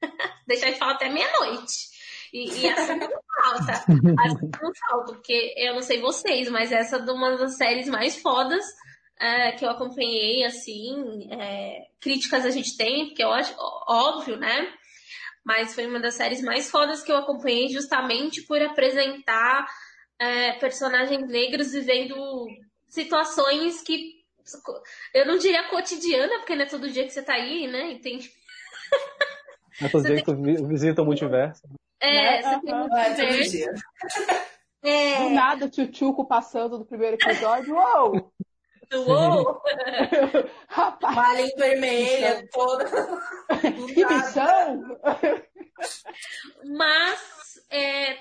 [0.46, 1.98] Deixar de falar até meia-noite.
[2.32, 3.72] E, e essa não falta.
[3.72, 8.20] Essa não falta, porque eu não sei vocês, mas essa é uma das séries mais
[8.20, 8.64] fodas
[9.20, 13.54] é, que eu acompanhei, assim, é, críticas a gente tem, porque acho
[13.86, 14.72] óbvio, né?
[15.44, 19.66] Mas foi uma das séries mais fodas que eu acompanhei justamente por apresentar
[20.18, 22.46] é, personagens negros vivendo
[22.88, 24.18] situações que
[25.14, 27.92] eu não diria cotidiana, porque não é todo dia que você tá aí, né?
[27.92, 28.18] E tem...
[29.80, 31.62] Não é todo dia que tu visita o multiverso.
[32.00, 32.42] É, né?
[32.42, 33.82] você tem multiverso.
[34.82, 35.22] É...
[35.22, 37.74] Do nada, o tchutchuco passando do primeiro episódio.
[37.74, 38.32] Uou!
[38.94, 39.60] Uou!
[40.68, 41.14] Rapaz!
[41.14, 42.84] Malha vermelha toda.
[43.94, 44.98] que missão!
[46.64, 47.20] Mas
[47.70, 48.16] é,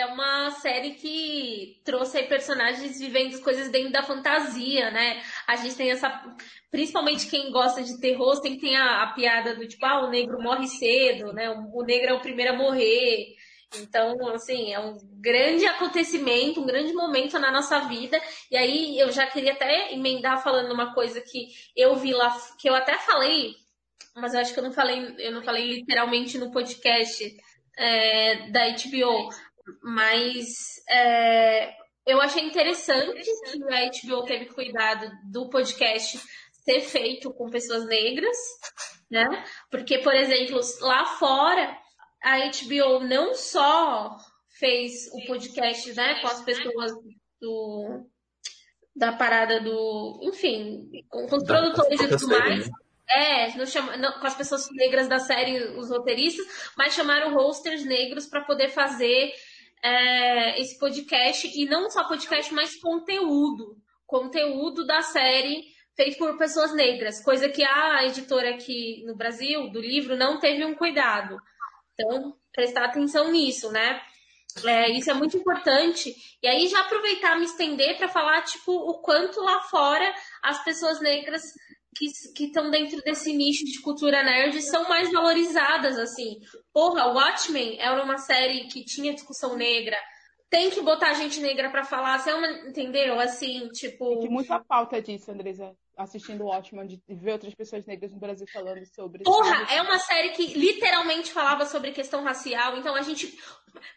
[0.00, 5.22] é uma série que trouxe aí personagens vivendo coisas dentro da fantasia, né?
[5.46, 6.10] A gente tem essa.
[6.70, 10.40] Principalmente quem gosta de terror, tem, tem a, a piada do tipo, ah, o negro
[10.40, 11.50] morre cedo, né?
[11.50, 13.34] O, o negro é o primeiro a morrer.
[13.76, 18.20] Então, assim, é um grande acontecimento, um grande momento na nossa vida.
[18.50, 22.68] E aí eu já queria até emendar falando uma coisa que eu vi lá, que
[22.68, 23.54] eu até falei,
[24.16, 27.24] mas eu acho que eu não falei, eu não falei literalmente no podcast
[27.76, 29.28] é, da HBO.
[29.82, 30.48] Mas
[30.90, 31.72] é,
[32.06, 36.18] eu achei interessante que a HBO teve cuidado do podcast
[36.64, 38.36] ser feito com pessoas negras,
[39.10, 39.44] né?
[39.70, 41.79] Porque, por exemplo, lá fora
[42.22, 44.16] a HBO não só
[44.58, 46.92] fez o podcast né, com as pessoas
[47.40, 48.06] do,
[48.94, 50.20] da parada do.
[50.22, 52.68] Enfim, com, com os da, produtores e tudo mais.
[52.68, 52.74] Né?
[53.08, 57.84] É, não chama, não, com as pessoas negras da série, os roteiristas, mas chamaram hosters
[57.84, 59.32] negros para poder fazer
[59.82, 63.76] é, esse podcast, e não só podcast, mas conteúdo.
[64.06, 65.64] Conteúdo da série
[65.96, 70.64] feito por pessoas negras, coisa que a editora aqui no Brasil, do livro, não teve
[70.64, 71.36] um cuidado.
[72.00, 74.00] Então, prestar atenção nisso, né?
[74.64, 76.14] É, isso é muito importante.
[76.42, 80.12] E aí já aproveitar, me estender para falar, tipo, o quanto lá fora
[80.42, 81.42] as pessoas negras
[82.34, 86.38] que estão dentro desse nicho de cultura nerd são mais valorizadas, assim.
[86.72, 89.96] Porra, Watchmen era uma série que tinha discussão negra.
[90.48, 92.32] Tem que botar gente negra para falar, você
[92.66, 93.20] entendeu?
[93.20, 94.20] Assim, tipo.
[94.20, 98.84] Tem muita pauta disso, Andresa assistindo Watchmen, de ver outras pessoas negras no Brasil falando
[98.86, 99.22] sobre.
[99.22, 102.76] Porra, é uma série que literalmente falava sobre questão racial.
[102.76, 103.38] Então a gente.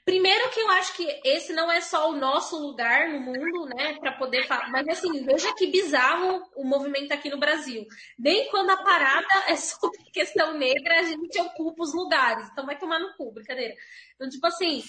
[0.06, 3.96] Primeiro que eu acho que esse não é só o nosso lugar no mundo, né,
[4.00, 4.70] para poder falar.
[4.70, 7.86] Mas assim, veja que bizarro o movimento aqui no Brasil.
[8.18, 12.48] Nem quando a parada é sobre questão negra, a gente ocupa os lugares.
[12.52, 13.74] Então vai tomar no cu, brincadeira.
[14.16, 14.84] Então, tipo assim,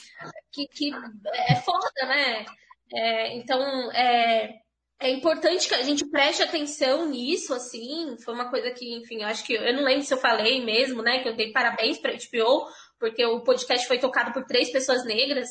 [0.52, 0.92] que, que
[1.32, 2.44] é foda, né?
[2.92, 4.60] É, então, é,
[5.04, 8.16] é importante que a gente preste atenção nisso, assim.
[8.24, 9.52] Foi uma coisa que, enfim, eu acho que.
[9.52, 11.22] Eu não lembro se eu falei mesmo, né?
[11.22, 12.66] Que eu dei parabéns pra HBO,
[12.98, 15.50] porque o podcast foi tocado por três pessoas negras.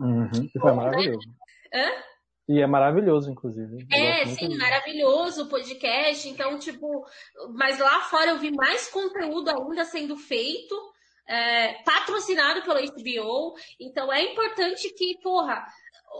[0.00, 1.28] Uhum, isso é maravilhoso.
[1.72, 1.80] Né?
[1.80, 2.02] Hã?
[2.48, 3.86] E é maravilhoso, inclusive.
[3.92, 6.28] É, sim, maravilhoso o podcast.
[6.28, 7.06] Então, tipo,
[7.54, 10.74] mas lá fora eu vi mais conteúdo ainda sendo feito,
[11.28, 13.54] é, patrocinado pela HBO.
[13.78, 15.64] Então é importante que, porra,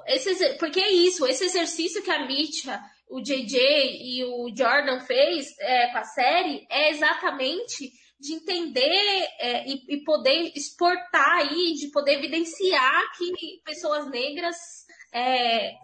[0.06, 5.59] esse, porque é isso, esse exercício que a Mitya, o JJ e o Jordan fez
[5.59, 7.90] é, com a série é exatamente
[8.20, 14.56] de entender é, e, e, poder exportar aí, de poder evidenciar que pessoas negras
[15.12, 15.74] é,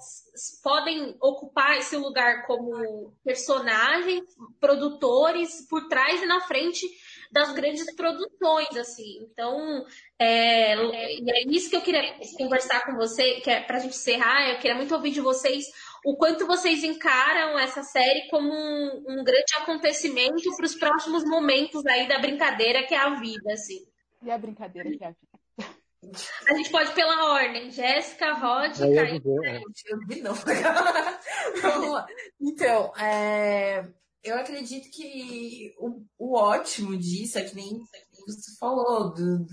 [0.62, 4.24] podem ocupar esse lugar como personagens,
[4.60, 6.86] produtores, por trás e na frente
[7.34, 9.26] das grandes produções, assim.
[9.28, 9.84] Então,
[10.18, 14.60] é, é isso que eu queria conversar com você, que é pra gente encerrar, eu
[14.60, 15.64] queria muito ouvir de vocês
[16.04, 21.84] o quanto vocês encaram essa série como um, um grande acontecimento para os próximos momentos
[21.86, 23.84] aí da brincadeira que é a vida, assim.
[24.22, 25.34] E a brincadeira que é a vida.
[26.48, 27.68] A gente pode pela ordem.
[27.70, 29.22] Jéssica, Rod, e Caio.
[31.62, 32.06] Vamos lá.
[32.38, 33.88] Então, é,
[34.24, 37.78] eu acredito que o, o ótimo disso é que nem
[38.26, 39.46] você falou, do,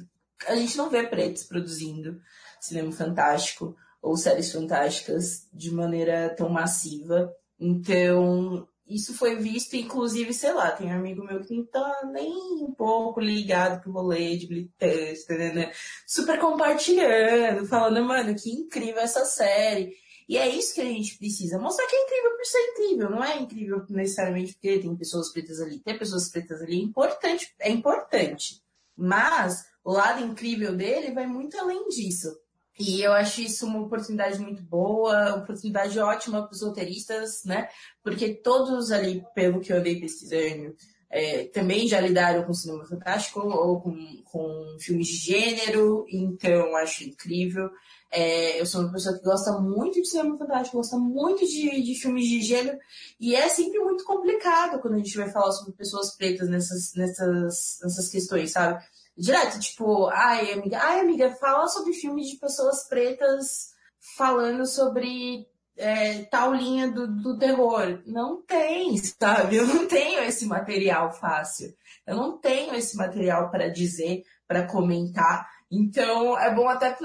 [0.47, 2.19] a gente não vê pretos produzindo
[2.59, 7.31] cinema fantástico ou séries fantásticas de maneira tão massiva.
[7.59, 12.31] Então, isso foi visto, inclusive, sei lá, tem um amigo meu que não tá nem
[12.63, 15.71] um pouco ligado pro rolê de militância, né?
[16.07, 19.93] Super compartilhando, falando, mano, que incrível essa série.
[20.27, 21.59] E é isso que a gente precisa.
[21.59, 23.09] Mostrar que é incrível por ser incrível.
[23.09, 25.79] Não é incrível necessariamente porque tem pessoas pretas ali.
[25.79, 27.53] Ter pessoas pretas ali é importante.
[27.59, 28.61] É importante.
[28.95, 32.35] Mas o lado incrível dele vai muito além disso.
[32.79, 37.69] E eu acho isso uma oportunidade muito boa, oportunidade ótima para os roteiristas, né?
[38.03, 40.75] Porque todos ali, pelo que eu andei pesquisando,
[41.11, 43.93] é, também já lidaram com cinema fantástico ou com,
[44.23, 47.69] com filmes de gênero, então acho incrível.
[48.09, 51.95] É, eu sou uma pessoa que gosta muito de cinema fantástico, gosta muito de, de
[51.95, 52.77] filmes de gênero,
[53.19, 57.79] e é sempre muito complicado quando a gente vai falar sobre pessoas pretas nessas, nessas,
[57.83, 58.81] nessas questões, sabe?
[59.17, 63.71] Direto, tipo, ai, amiga, ai, amiga, fala sobre filmes de pessoas pretas
[64.17, 65.45] falando sobre
[65.77, 68.01] é, tal linha do, do terror.
[68.05, 69.57] Não tem, sabe?
[69.57, 71.73] Eu não tenho esse material fácil.
[72.05, 75.47] Eu não tenho esse material para dizer, para comentar.
[75.71, 76.95] Então, é bom até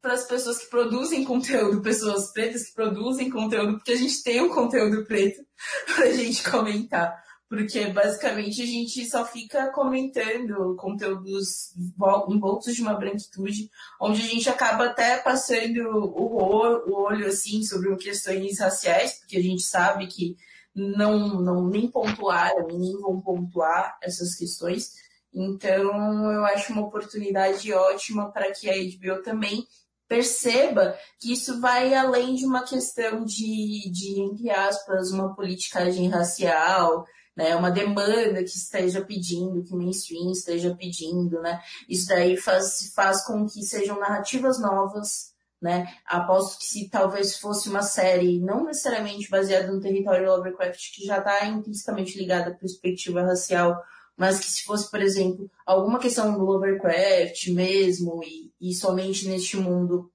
[0.00, 4.40] para as pessoas que produzem conteúdo, pessoas pretas que produzem conteúdo, porque a gente tem
[4.40, 5.42] um conteúdo preto
[5.94, 7.25] para a gente comentar.
[7.48, 11.72] Porque basicamente a gente só fica comentando conteúdos
[12.28, 13.70] envoltos de uma branquitude,
[14.00, 19.62] onde a gente acaba até passando o olho assim sobre questões raciais, porque a gente
[19.62, 20.36] sabe que
[20.74, 24.92] não, não nem pontuaram nem vão pontuar essas questões.
[25.32, 29.66] Então, eu acho uma oportunidade ótima para que a HBO também
[30.08, 37.04] perceba que isso vai além de uma questão de, de entre aspas, uma politicagem racial,
[37.36, 41.60] né, uma demanda que esteja pedindo, que o mainstream esteja pedindo, né?
[41.88, 45.86] Isso daí faz, faz com que sejam narrativas novas, né?
[46.06, 51.18] Aposto que se talvez fosse uma série não necessariamente baseada no território Lovecraft, que já
[51.18, 53.82] está intrinsecamente ligada à perspectiva racial,
[54.16, 59.58] mas que se fosse, por exemplo, alguma questão do Lovecraft mesmo, e, e somente neste
[59.58, 60.10] mundo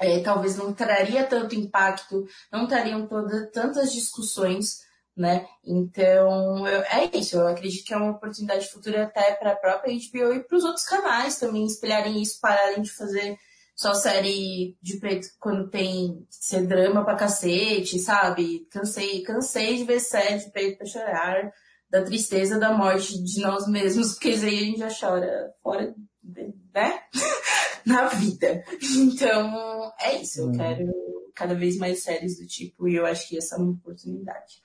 [0.00, 4.80] é, talvez não traria tanto impacto, não trariam toda, tantas discussões,
[5.16, 5.46] né?
[5.64, 7.36] Então, eu, é isso.
[7.36, 10.64] Eu acredito que é uma oportunidade futura até para a própria HBO e para os
[10.64, 13.36] outros canais também espelharem isso, pararem de fazer
[13.76, 18.66] só série de preto quando tem ser drama pra cacete, sabe?
[18.70, 21.52] Cansei, cansei de ver série de preto pra chorar,
[21.90, 25.94] da tristeza da morte de nós mesmos, porque aí a gente já chora fora,
[26.72, 27.00] né?
[27.84, 28.64] Na vida.
[28.96, 30.40] Então, é isso.
[30.40, 30.52] Eu uhum.
[30.52, 30.92] quero
[31.34, 34.63] cada vez mais séries do tipo, e eu acho que essa é uma oportunidade.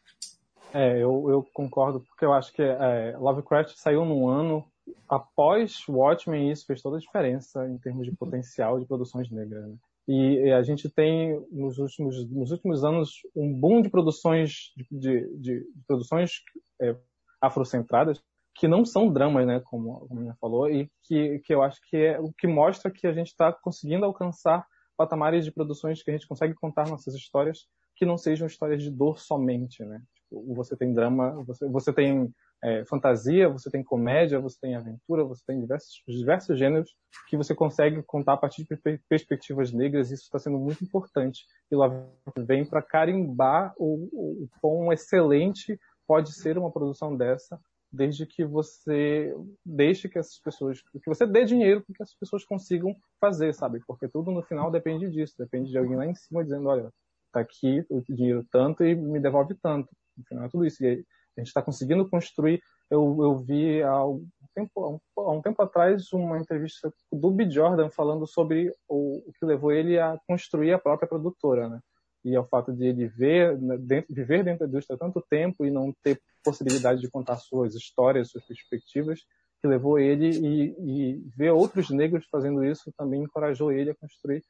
[0.74, 4.66] É, eu, eu concordo, porque eu acho que é, Lovecraft saiu num ano
[5.08, 9.68] após Watchmen, isso fez toda a diferença em termos de potencial de produções negras.
[9.68, 9.76] Né?
[10.08, 15.38] E a gente tem, nos últimos, nos últimos anos, um boom de produções, de, de,
[15.38, 16.42] de produções
[16.82, 16.96] é,
[17.40, 18.20] afrocentradas,
[18.56, 21.96] que não são dramas, né, como a minha falou, e que, que eu acho que
[21.96, 24.66] é o que mostra que a gente está conseguindo alcançar
[24.98, 28.90] patamares de produções que a gente consegue contar nossas histórias que não sejam histórias de
[28.90, 30.02] dor somente, né?
[30.32, 32.34] Você tem drama, você, você tem
[32.64, 36.96] é, fantasia, você tem comédia, você tem aventura, você tem diversos, diversos gêneros
[37.28, 41.46] que você consegue contar a partir de perspectivas negras, e isso está sendo muito importante.
[41.72, 41.90] E lá
[42.38, 47.60] vem para carimbar o, o, quão excelente pode ser uma produção dessa,
[47.92, 49.34] desde que você
[49.66, 53.82] deixe que essas pessoas, que você dê dinheiro para que essas pessoas consigam fazer, sabe?
[53.88, 56.92] Porque tudo no final depende disso, depende de alguém lá em cima dizendo, olha,
[57.32, 59.90] tá aqui o dinheiro tanto e me devolve tanto.
[60.28, 60.84] Final é tudo isso.
[60.84, 62.62] E a gente está conseguindo construir.
[62.90, 67.50] Eu, eu vi há um, tempo, há um tempo atrás uma entrevista do B.
[67.50, 71.80] Jordan falando sobre o, o que levou ele a construir a própria produtora, né?
[72.26, 75.72] E ao fato de ele ver, né, dentro, viver dentro da indústria tanto tempo e
[75.72, 79.22] não ter possibilidade de contar suas histórias, suas perspectivas,
[79.62, 84.44] que levou ele e, e, ver outros negros fazendo isso também encorajou ele a construir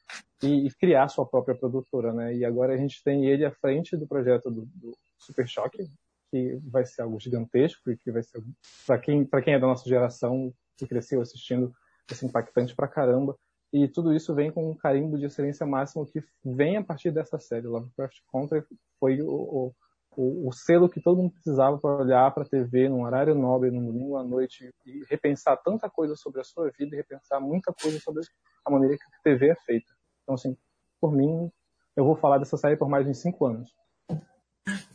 [0.44, 2.36] e, e, criar sua própria produtora, né?
[2.36, 5.90] E agora a gente tem ele à frente do projeto do, do Super Choque,
[6.32, 8.42] que vai ser algo gigantesco e que vai ser,
[8.86, 11.74] para quem, para quem é da nossa geração, que cresceu assistindo,
[12.10, 13.36] vai impactante pra caramba.
[13.72, 17.38] E tudo isso vem com um carimbo de excelência máxima que vem a partir dessa
[17.40, 17.68] série.
[17.68, 18.64] Lovecraft Country
[19.00, 19.76] foi o, o,
[20.20, 23.72] o, o selo que todo mundo precisava para olhar para a TV num horário nobre,
[23.72, 27.74] num domingo à noite, e repensar tanta coisa sobre a sua vida e repensar muita
[27.74, 28.24] coisa sobre
[28.66, 29.88] a maneira que a TV é feita.
[30.24, 30.58] Então, assim,
[31.00, 31.50] por mim,
[31.96, 33.74] eu vou falar dessa série por mais de cinco anos.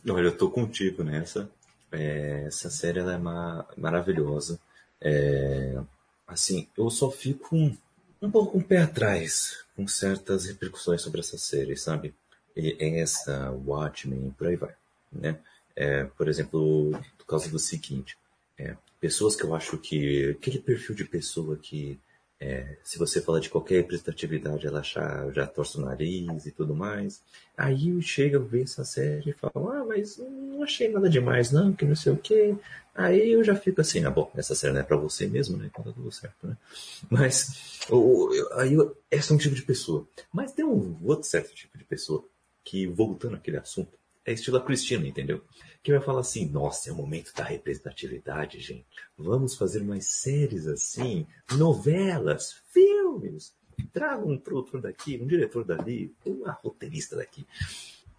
[0.07, 1.49] Olha, eu tô contigo nessa.
[1.91, 4.59] É, essa série é ma maravilhosa.
[5.01, 5.81] É,
[6.27, 7.75] assim, eu só fico um,
[8.21, 12.13] um pouco com um o pé atrás com certas repercussões sobre essa série, sabe?
[12.55, 14.73] E essa, Watchmen, por aí vai,
[15.15, 15.39] né?
[15.75, 18.17] É, por exemplo, por causa do seguinte,
[18.57, 21.99] é, pessoas que eu acho que aquele perfil de pessoa que
[22.39, 26.75] é, se você falar de qualquer representatividade, ela já, já torce o nariz e tudo
[26.75, 27.21] mais.
[27.57, 31.85] Aí chega, vê essa série e fala, ah, mas não achei nada demais, não, que
[31.85, 32.55] não sei o quê.
[32.93, 35.69] Aí eu já fico assim, ah, bom, essa série não é pra você mesmo, né?
[35.71, 36.57] Então tá tudo certo, né?
[37.09, 40.07] Mas, o, aí eu, esse é um tipo de pessoa.
[40.31, 42.23] Mas tem um outro certo tipo de pessoa
[42.63, 45.41] que, voltando àquele assunto, é estilo a Cristina, entendeu?
[45.83, 48.85] Que vai falar assim, nossa, é o momento da representatividade, gente.
[49.17, 53.53] Vamos fazer mais séries assim, novelas, filmes.
[53.93, 57.45] Traga um produtor daqui, um diretor dali, uma roteirista daqui.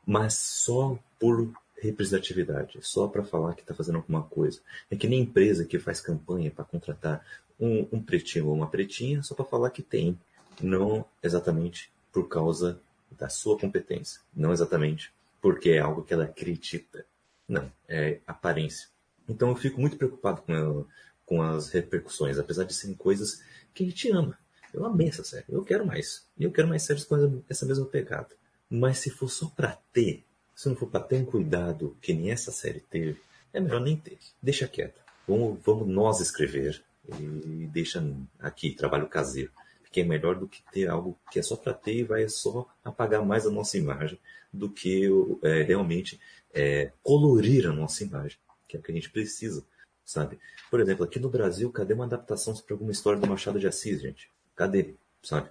[0.07, 4.61] Mas só por representatividade, só para falar que está fazendo alguma coisa.
[4.91, 7.25] É que nem empresa que faz campanha para contratar
[7.59, 10.19] um, um pretinho ou uma pretinha só para falar que tem,
[10.63, 12.81] não exatamente por causa
[13.11, 17.05] da sua competência, não exatamente porque é algo que ela acredita.
[17.49, 18.89] Não, é aparência.
[19.29, 20.87] Então eu fico muito preocupado com,
[21.25, 23.43] com as repercussões, apesar de serem coisas
[23.75, 24.39] que a gente ama.
[24.73, 26.27] Eu amei essa série, eu quero mais.
[26.37, 28.29] E eu quero mais séries com essa mesma pegada.
[28.69, 32.31] Mas se for só pra ter, se não for pra ter um cuidado que nem
[32.31, 33.21] essa série teve,
[33.53, 34.19] é melhor nem ter.
[34.43, 35.01] Deixa quieto.
[35.27, 36.83] Vamos, vamos nós escrever
[37.21, 38.05] e deixa
[38.39, 39.51] aqui, trabalho caseiro
[39.97, 42.69] que é melhor do que ter algo que é só para ter e vai só
[42.85, 44.21] apagar mais a nossa imagem
[44.53, 45.09] do que
[45.43, 46.21] é, realmente
[46.53, 48.37] é, colorir a nossa imagem,
[48.69, 49.65] que é o que a gente precisa,
[50.05, 50.39] sabe?
[50.71, 54.03] Por exemplo, aqui no Brasil, cadê uma adaptação para alguma história do Machado de Assis,
[54.03, 54.31] gente?
[54.55, 54.97] Cadê?
[55.23, 55.49] Sabe?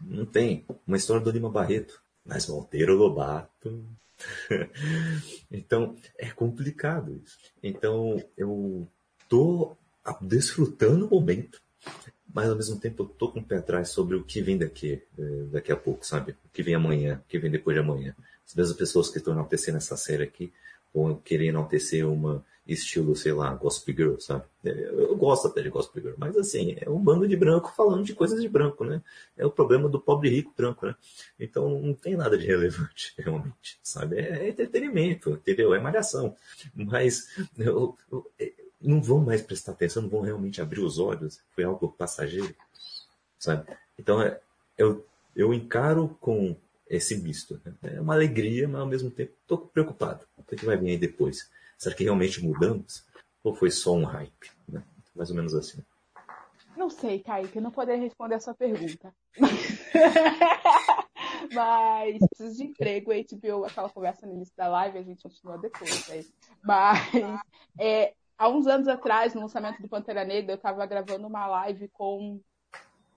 [0.00, 0.66] Não tem.
[0.84, 2.02] Uma história do Lima Barreto.
[2.24, 3.86] Mas Monteiro Lobato.
[5.48, 7.38] então, é complicado isso.
[7.62, 8.88] Então, eu
[9.28, 9.76] tô
[10.20, 11.62] desfrutando o momento
[12.36, 15.02] mas ao mesmo tempo eu tô com o pé atrás sobre o que vem daqui,
[15.18, 16.32] eh, daqui a pouco, sabe?
[16.32, 18.14] O que vem amanhã, o que vem depois de amanhã.
[18.46, 20.52] As mesmas pessoas que estão enaltecendo essa série aqui
[20.94, 24.44] vão querer enaltecer uma estilo, sei lá, Gospel Girl, sabe?
[24.62, 28.04] É, eu gosto até de Gospel Girl, mas assim, é um bando de branco falando
[28.04, 29.00] de coisas de branco, né?
[29.34, 30.94] É o problema do pobre rico branco, né?
[31.40, 34.18] Então não tem nada de relevante, realmente, sabe?
[34.18, 35.72] É, entretenimento, entendeu?
[35.72, 36.36] É malhação.
[36.74, 41.40] Mas eu, eu, é, não vão mais prestar atenção, não vão realmente abrir os olhos.
[41.54, 42.54] Foi algo passageiro,
[43.38, 43.66] sabe?
[43.98, 44.18] Então
[44.76, 45.04] eu,
[45.34, 46.56] eu encaro com
[46.88, 47.60] esse misto.
[47.64, 47.74] Né?
[47.96, 50.24] É uma alegria, mas ao mesmo tempo estou preocupado.
[50.36, 51.50] O que vai vir aí depois?
[51.76, 53.04] Será que realmente mudamos?
[53.42, 54.50] Ou foi só um hype?
[54.68, 54.82] Né?
[55.14, 55.82] Mais ou menos assim.
[56.76, 59.14] Não sei, Kaique, eu não poderia responder a sua pergunta.
[61.52, 65.56] Mas preciso de emprego, a HBO, aquela conversa no início da live, a gente continua
[65.58, 66.08] depois.
[66.08, 66.24] Né?
[66.62, 66.98] Mas
[67.78, 71.88] é, há uns anos atrás, no lançamento do Pantera Negra, eu estava gravando uma live
[71.88, 72.40] com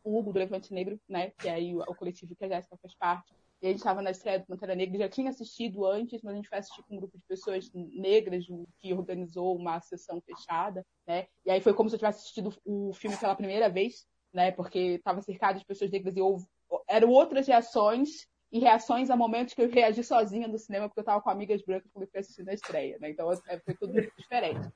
[0.03, 1.31] o Hugo do Levante Negro, né?
[1.31, 3.33] Que é aí o, o coletivo que a Jéssica faz parte.
[3.61, 6.35] E a gente estava na estreia do Pantera Negra, já tinha assistido antes, mas a
[6.37, 8.45] gente foi assistir com um grupo de pessoas negras
[8.79, 11.27] que organizou uma sessão fechada, né?
[11.45, 14.51] E aí foi como se eu tivesse assistido o filme pela primeira vez, né?
[14.51, 16.45] Porque estava cercado de pessoas negras e houve,
[16.87, 21.03] eram outras reações e reações a momentos que eu reagi sozinha no cinema, porque eu
[21.03, 23.11] estava com amigas brancas quando eu fui assistir na estreia, né?
[23.11, 24.67] Então é, foi tudo diferente.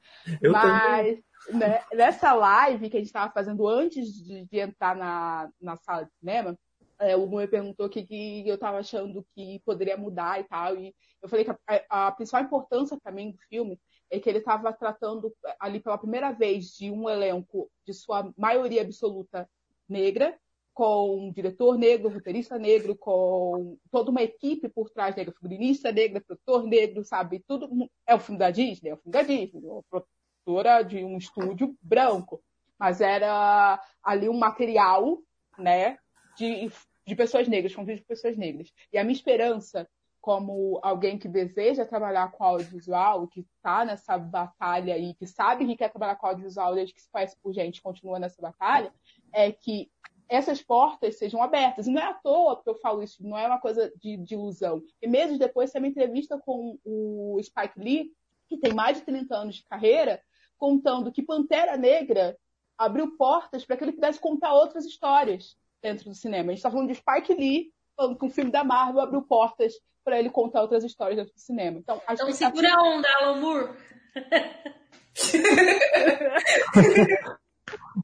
[0.41, 1.19] Eu Mas
[1.49, 6.05] né, nessa live que a gente estava fazendo antes de, de entrar na, na sala
[6.05, 6.57] de cinema,
[6.99, 10.77] é, o Moe perguntou o que, que eu estava achando que poderia mudar e tal.
[10.77, 13.79] E eu falei que a, a principal importância para mim do filme
[14.09, 18.83] é que ele estava tratando ali pela primeira vez de um elenco de sua maioria
[18.83, 19.49] absoluta
[19.89, 20.37] negra,
[20.73, 26.21] com um diretor negro, roteirista negro, com toda uma equipe por trás negra, figurinista negra,
[26.21, 27.43] produtor negro, sabe?
[27.47, 27.69] Tudo
[28.07, 31.75] é o filme da Disney, é o filme da Disney, é produtora de um estúdio
[31.81, 32.41] branco,
[32.79, 35.19] mas era ali um material,
[35.57, 35.97] né,
[36.37, 36.69] de
[37.05, 38.71] de pessoas negras, convívio de pessoas negras.
[38.91, 39.87] E a minha esperança,
[40.21, 45.75] como alguém que deseja trabalhar com audiovisual, que está nessa batalha e que sabe que
[45.75, 48.93] quer trabalhar com audiovisual desde que se conhece por gente, continua nessa batalha,
[49.33, 49.91] é que
[50.29, 51.87] essas portas sejam abertas.
[51.87, 54.33] E não é à toa que eu falo isso, não é uma coisa de, de
[54.33, 54.81] ilusão.
[55.01, 58.11] E meses depois, tem uma entrevista com o Spike Lee,
[58.47, 60.21] que tem mais de 30 anos de carreira,
[60.57, 62.37] contando que Pantera Negra
[62.77, 66.45] abriu portas para que ele pudesse contar outras histórias dentro do cinema.
[66.45, 69.73] A gente está falando de Spike Lee, falando que um filme da Marvel abriu portas
[70.03, 71.79] para ele contar outras histórias dentro do cinema.
[71.79, 73.77] Então, a então segura a onda, Alan Moore.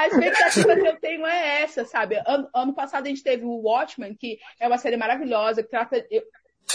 [0.00, 2.20] a expectativa que eu tenho é essa, sabe?
[2.26, 6.04] Ano, ano, passado a gente teve o Watchmen, que é uma série maravilhosa, que trata.
[6.10, 6.22] Eu,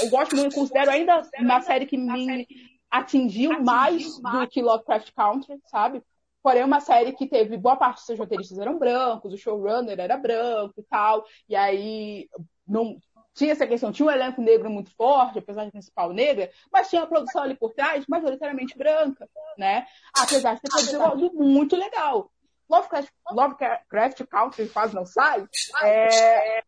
[0.03, 2.47] o Watchmen eu considero ainda uma série que me
[2.89, 6.03] atingiu mais do que Lovecraft Country, sabe?
[6.41, 10.15] Porém, uma série que teve boa parte dos seus roteiristas eram brancos, o showrunner era
[10.15, 11.26] branco e tal.
[11.49, 12.30] E aí
[12.68, 12.99] não
[13.34, 17.02] tinha essa questão, tinha um elenco negro muito forte, apesar de principal negra, mas tinha
[17.02, 19.27] uma produção ali por trás, majoritariamente branca,
[19.57, 19.85] né?
[20.18, 22.31] Apesar de ter produzido algo muito legal.
[22.70, 25.48] Lovecraft, Lovecraft Country quase não sai.
[25.84, 26.64] É,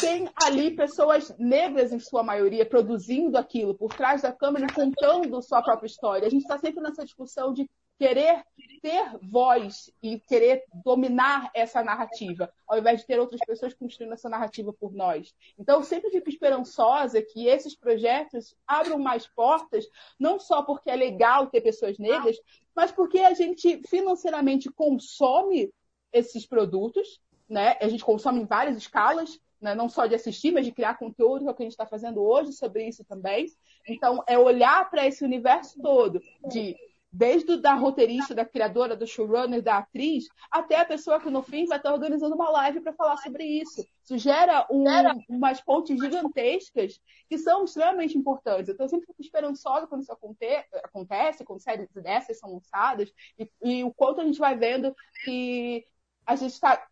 [0.00, 5.62] tem ali pessoas negras, em sua maioria, produzindo aquilo por trás da câmera, contando sua
[5.62, 6.26] própria história.
[6.26, 7.68] A gente está sempre nessa discussão de
[8.00, 8.42] querer
[8.80, 14.26] ter voz e querer dominar essa narrativa, ao invés de ter outras pessoas construindo essa
[14.26, 15.34] narrativa por nós.
[15.58, 19.86] Então, eu sempre fico esperançosa que esses projetos abram mais portas,
[20.18, 22.38] não só porque é legal ter pessoas negras,
[22.74, 25.70] mas porque a gente financeiramente consome
[26.10, 27.76] esses produtos, né?
[27.82, 29.74] A gente consome em várias escalas, né?
[29.74, 31.84] não só de assistir, mas de criar conteúdo, que é o que a gente está
[31.84, 33.46] fazendo hoje sobre isso também.
[33.86, 36.18] Então, é olhar para esse universo todo
[36.48, 36.74] de
[37.12, 41.66] desde da roteirista, da criadora, do showrunner, da atriz, até a pessoa que no fim
[41.66, 43.84] vai estar organizando uma live para falar sobre isso.
[44.04, 44.84] Isso gera um,
[45.28, 48.68] umas pontes gigantescas que são extremamente importantes.
[48.68, 53.84] Então, eu sempre fico esperançosa quando isso acontece, quando séries dessas são lançadas, e, e
[53.84, 55.84] o quanto a gente vai vendo que
[56.26, 56.86] a gente está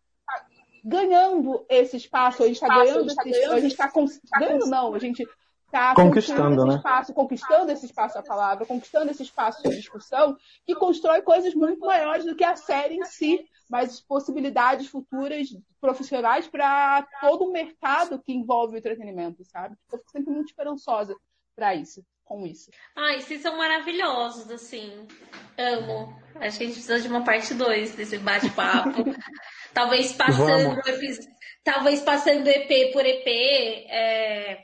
[0.83, 3.91] ganhando esse espaço, a gente está ganhando, esse, a gente está
[4.39, 5.25] ganhando não, a gente
[5.71, 6.75] tá conquistando esse né?
[6.75, 11.79] espaço, conquistando esse espaço a palavra, conquistando esse espaço de discussão, que constrói coisas muito
[11.85, 15.47] maiores do que a série em si, mas possibilidades futuras
[15.79, 19.75] profissionais para todo o mercado que envolve o entretenimento, sabe?
[19.91, 21.15] Eu fico sempre muito esperançosa
[21.55, 22.71] para isso, com isso.
[22.95, 25.07] Ai, vocês são maravilhosos, assim.
[25.57, 26.13] Amo.
[26.35, 29.03] Acho que a gente precisa de uma parte 2 desse bate-papo.
[29.73, 30.81] talvez passando
[31.63, 34.63] talvez passando EP por EP, é,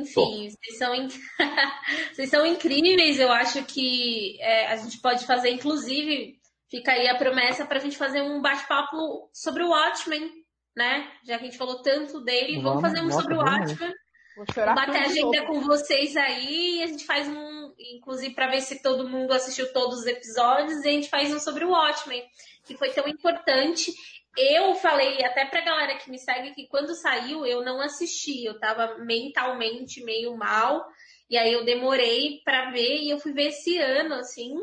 [0.00, 1.14] enfim, vocês são, inc...
[2.12, 3.18] vocês são incríveis.
[3.18, 6.38] Eu acho que é, a gente pode fazer, inclusive,
[6.70, 10.30] fica aí a promessa para a gente fazer um bate-papo sobre o Watchmen,
[10.76, 11.10] né?
[11.24, 13.92] Já que a gente falou tanto dele, vamos, vamos fazer um sobre o Watchmen.
[14.74, 19.08] bater agenda com vocês aí e a gente faz um, inclusive para ver se todo
[19.08, 22.22] mundo assistiu todos os episódios, e a gente faz um sobre o Watchmen,
[22.64, 23.92] que foi tão importante.
[24.36, 28.58] Eu falei até pra galera que me segue que quando saiu eu não assisti, eu
[28.58, 30.86] tava mentalmente meio mal,
[31.28, 34.54] e aí eu demorei para ver e eu fui ver esse ano assim.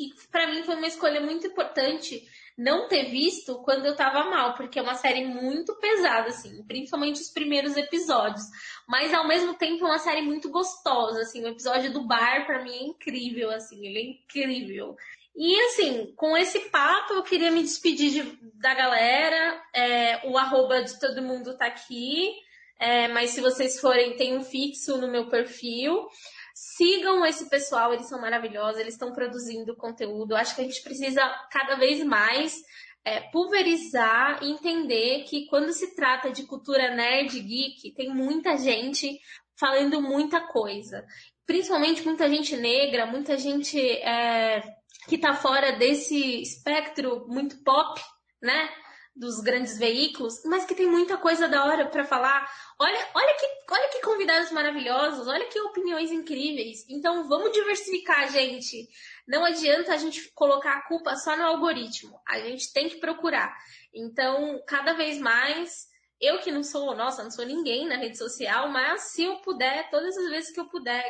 [0.00, 2.22] E para mim foi uma escolha muito importante
[2.56, 7.20] não ter visto quando eu tava mal, porque é uma série muito pesada, assim, principalmente
[7.20, 8.44] os primeiros episódios.
[8.86, 12.62] Mas ao mesmo tempo é uma série muito gostosa, assim, o episódio do bar para
[12.62, 14.96] mim é incrível, assim, ele é incrível.
[15.34, 19.62] E assim, com esse papo, eu queria me despedir de, da galera.
[19.74, 22.30] É, o arroba de todo mundo tá aqui.
[22.78, 26.06] É, mas se vocês forem, tem um fixo no meu perfil.
[26.54, 30.36] Sigam esse pessoal, eles são maravilhosos, eles estão produzindo conteúdo.
[30.36, 32.60] Acho que a gente precisa cada vez mais
[33.04, 39.18] é, pulverizar e entender que quando se trata de cultura nerd geek, tem muita gente
[39.58, 41.04] falando muita coisa.
[41.46, 44.62] Principalmente muita gente negra, muita gente é,
[45.08, 48.00] que está fora desse espectro muito pop,
[48.40, 48.70] né?
[49.14, 52.50] Dos grandes veículos, mas que tem muita coisa da hora para falar.
[52.78, 56.86] Olha, olha que, olha que convidados maravilhosos, olha que opiniões incríveis.
[56.88, 58.88] Então vamos diversificar, gente.
[59.28, 62.18] Não adianta a gente colocar a culpa só no algoritmo.
[62.26, 63.54] A gente tem que procurar.
[63.92, 65.86] Então, cada vez mais,
[66.18, 69.90] eu que não sou, nossa, não sou ninguém na rede social, mas se eu puder,
[69.90, 71.04] todas as vezes que eu puder,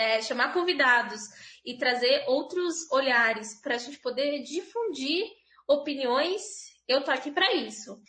[0.00, 1.20] é, chamar convidados
[1.64, 5.26] e trazer outros olhares para a gente poder difundir
[5.68, 6.42] opiniões,
[6.88, 8.00] eu tô aqui para isso.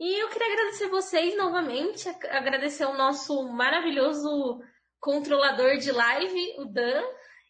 [0.00, 4.62] E eu queria agradecer vocês novamente, agradecer o nosso maravilhoso
[4.98, 7.04] controlador de live, o Dan,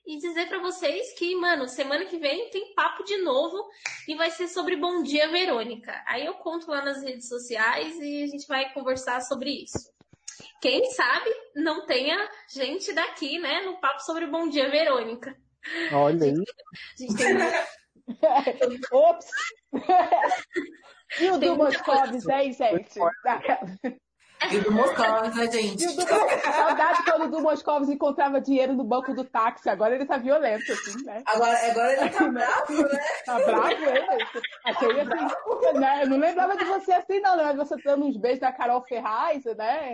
[0.04, 3.68] e dizer para vocês que, mano, semana que vem tem papo de novo
[4.08, 5.92] e vai ser sobre Bom Dia Verônica.
[6.06, 9.95] Aí eu conto lá nas redes sociais e a gente vai conversar sobre isso.
[10.60, 12.16] Quem sabe não tenha
[12.52, 15.36] gente daqui, né, no papo sobre Bom Dia Verônica.
[15.92, 16.32] Olha aí.
[16.32, 17.36] A gente tem...
[18.92, 19.26] Ops!
[21.20, 22.98] E o do Moscovis, hein, gente?
[24.50, 25.82] E do Moscovitz, gente?
[25.82, 26.04] E o do...
[26.04, 29.68] Saudade quando o do Moscovitz encontrava dinheiro no banco do táxi.
[29.68, 31.22] Agora ele tá violento, assim, né?
[31.26, 33.00] Agora, agora ele tá bravo, né?
[33.24, 34.06] Tá bravo ele?
[34.64, 35.34] Achei assim.
[35.78, 36.02] Né?
[36.02, 37.36] Eu não lembrava de você assim, não.
[37.36, 39.92] De você dando uns beijos da Carol Ferraz, né?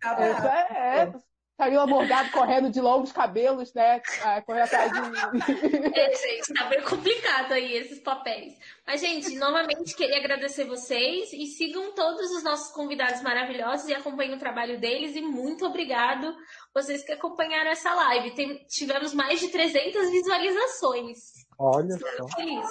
[0.00, 0.16] Tá.
[0.20, 1.12] É, é.
[1.56, 4.02] Camila Morgado correndo de longos cabelos, né?
[4.22, 5.98] Ah, correndo atrás de.
[5.98, 8.54] É, gente, tá bem complicado aí esses papéis.
[8.86, 14.34] Mas, gente, novamente queria agradecer vocês e sigam todos os nossos convidados maravilhosos e acompanhem
[14.34, 15.16] o trabalho deles.
[15.16, 16.34] E muito obrigado
[16.74, 18.34] vocês que acompanharam essa live.
[18.34, 21.18] Tem, tivemos mais de 300 visualizações.
[21.58, 22.36] Olha Estou só.
[22.36, 22.66] feliz.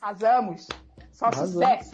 [0.00, 0.66] Arrasamos.
[1.18, 1.90] Só sucesso.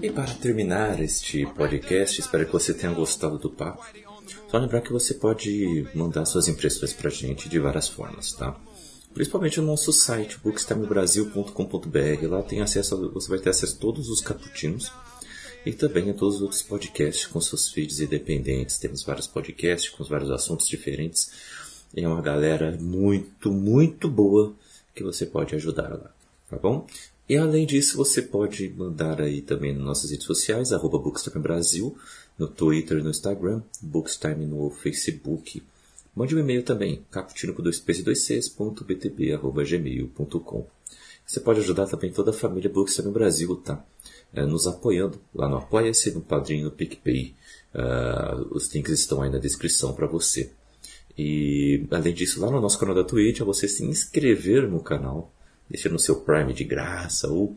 [0.00, 3.84] E para terminar este podcast, espero que você tenha gostado do papo.
[4.48, 8.56] Só lembrar que você pode mandar suas impressões para a gente de várias formas, tá?
[9.12, 12.28] Principalmente no nosso site, bookstimebrasil.com.br.
[12.28, 14.92] Lá tem acesso, você vai ter acesso a todos os caputinos
[15.66, 18.78] e também a todos os outros podcasts com seus feeds independentes.
[18.78, 21.61] Temos vários podcasts com vários assuntos diferentes.
[21.94, 24.54] É uma galera muito, muito boa
[24.94, 26.10] que você pode ajudar lá,
[26.48, 26.86] tá bom?
[27.28, 31.96] E além disso, você pode mandar aí também nas nossas redes sociais, arroba Bookstime Brasil,
[32.38, 35.62] no Twitter no Instagram, Bookstime no Facebook.
[36.14, 40.66] Mande um e-mail também, caputino com 2 p's e 2 c's.btb.gmail.com.
[41.26, 43.82] Você pode ajudar também toda a família Bookstime Brasil, tá?
[44.34, 47.34] É, nos apoiando lá no Apoia-se, no Padrinho, no PicPay.
[47.74, 50.52] Uh, os links estão aí na descrição para você.
[51.16, 55.32] E além disso, lá no nosso canal da Twitch, é você se inscrever no canal
[55.68, 57.56] deixando o seu Prime de graça ou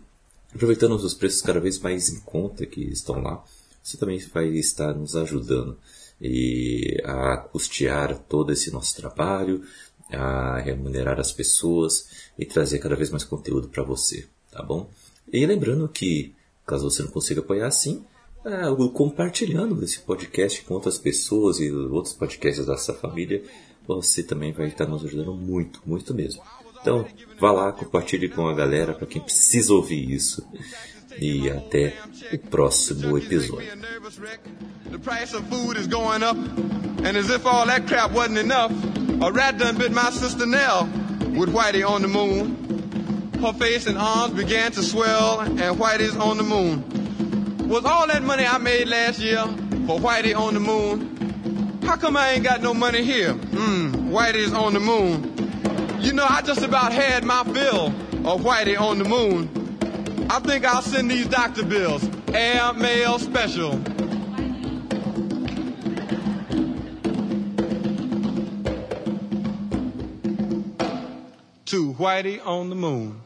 [0.53, 3.44] aproveitando os preços cada vez mais em conta que estão lá,
[3.84, 5.77] você também vai estar nos ajudando
[6.19, 9.64] e a custear todo esse nosso trabalho,
[10.10, 12.07] a remunerar as pessoas
[12.40, 14.90] e trazer cada vez mais conteúdo para você, tá bom?
[15.32, 16.34] E lembrando que,
[16.65, 18.06] caso você não consiga apoiar assim,
[18.45, 23.43] é, compartilhando esse podcast com outras pessoas e outros podcasts da sua família,
[23.88, 26.43] você também vai estar nos ajudando muito, muito mesmo.
[26.80, 27.05] Então,
[27.39, 30.47] vá lá, compartilhe com a galera para quem precisa ouvir isso.
[31.19, 31.97] E até
[32.31, 33.67] o próximo episódio.
[43.41, 47.05] Her face and arms began to swell, and Whitey's on the moon.
[47.67, 49.43] was all that money I made last year
[49.85, 53.33] for Whitey on the moon, how come I ain't got no money here?
[53.33, 55.31] Mmm, Whitey's on the moon.
[56.01, 59.49] You know, I just about had my fill of Whitey on the moon.
[60.29, 63.81] I think I'll send these doctor bills, air, mail, special.
[71.65, 73.19] to Whitey on the Moon.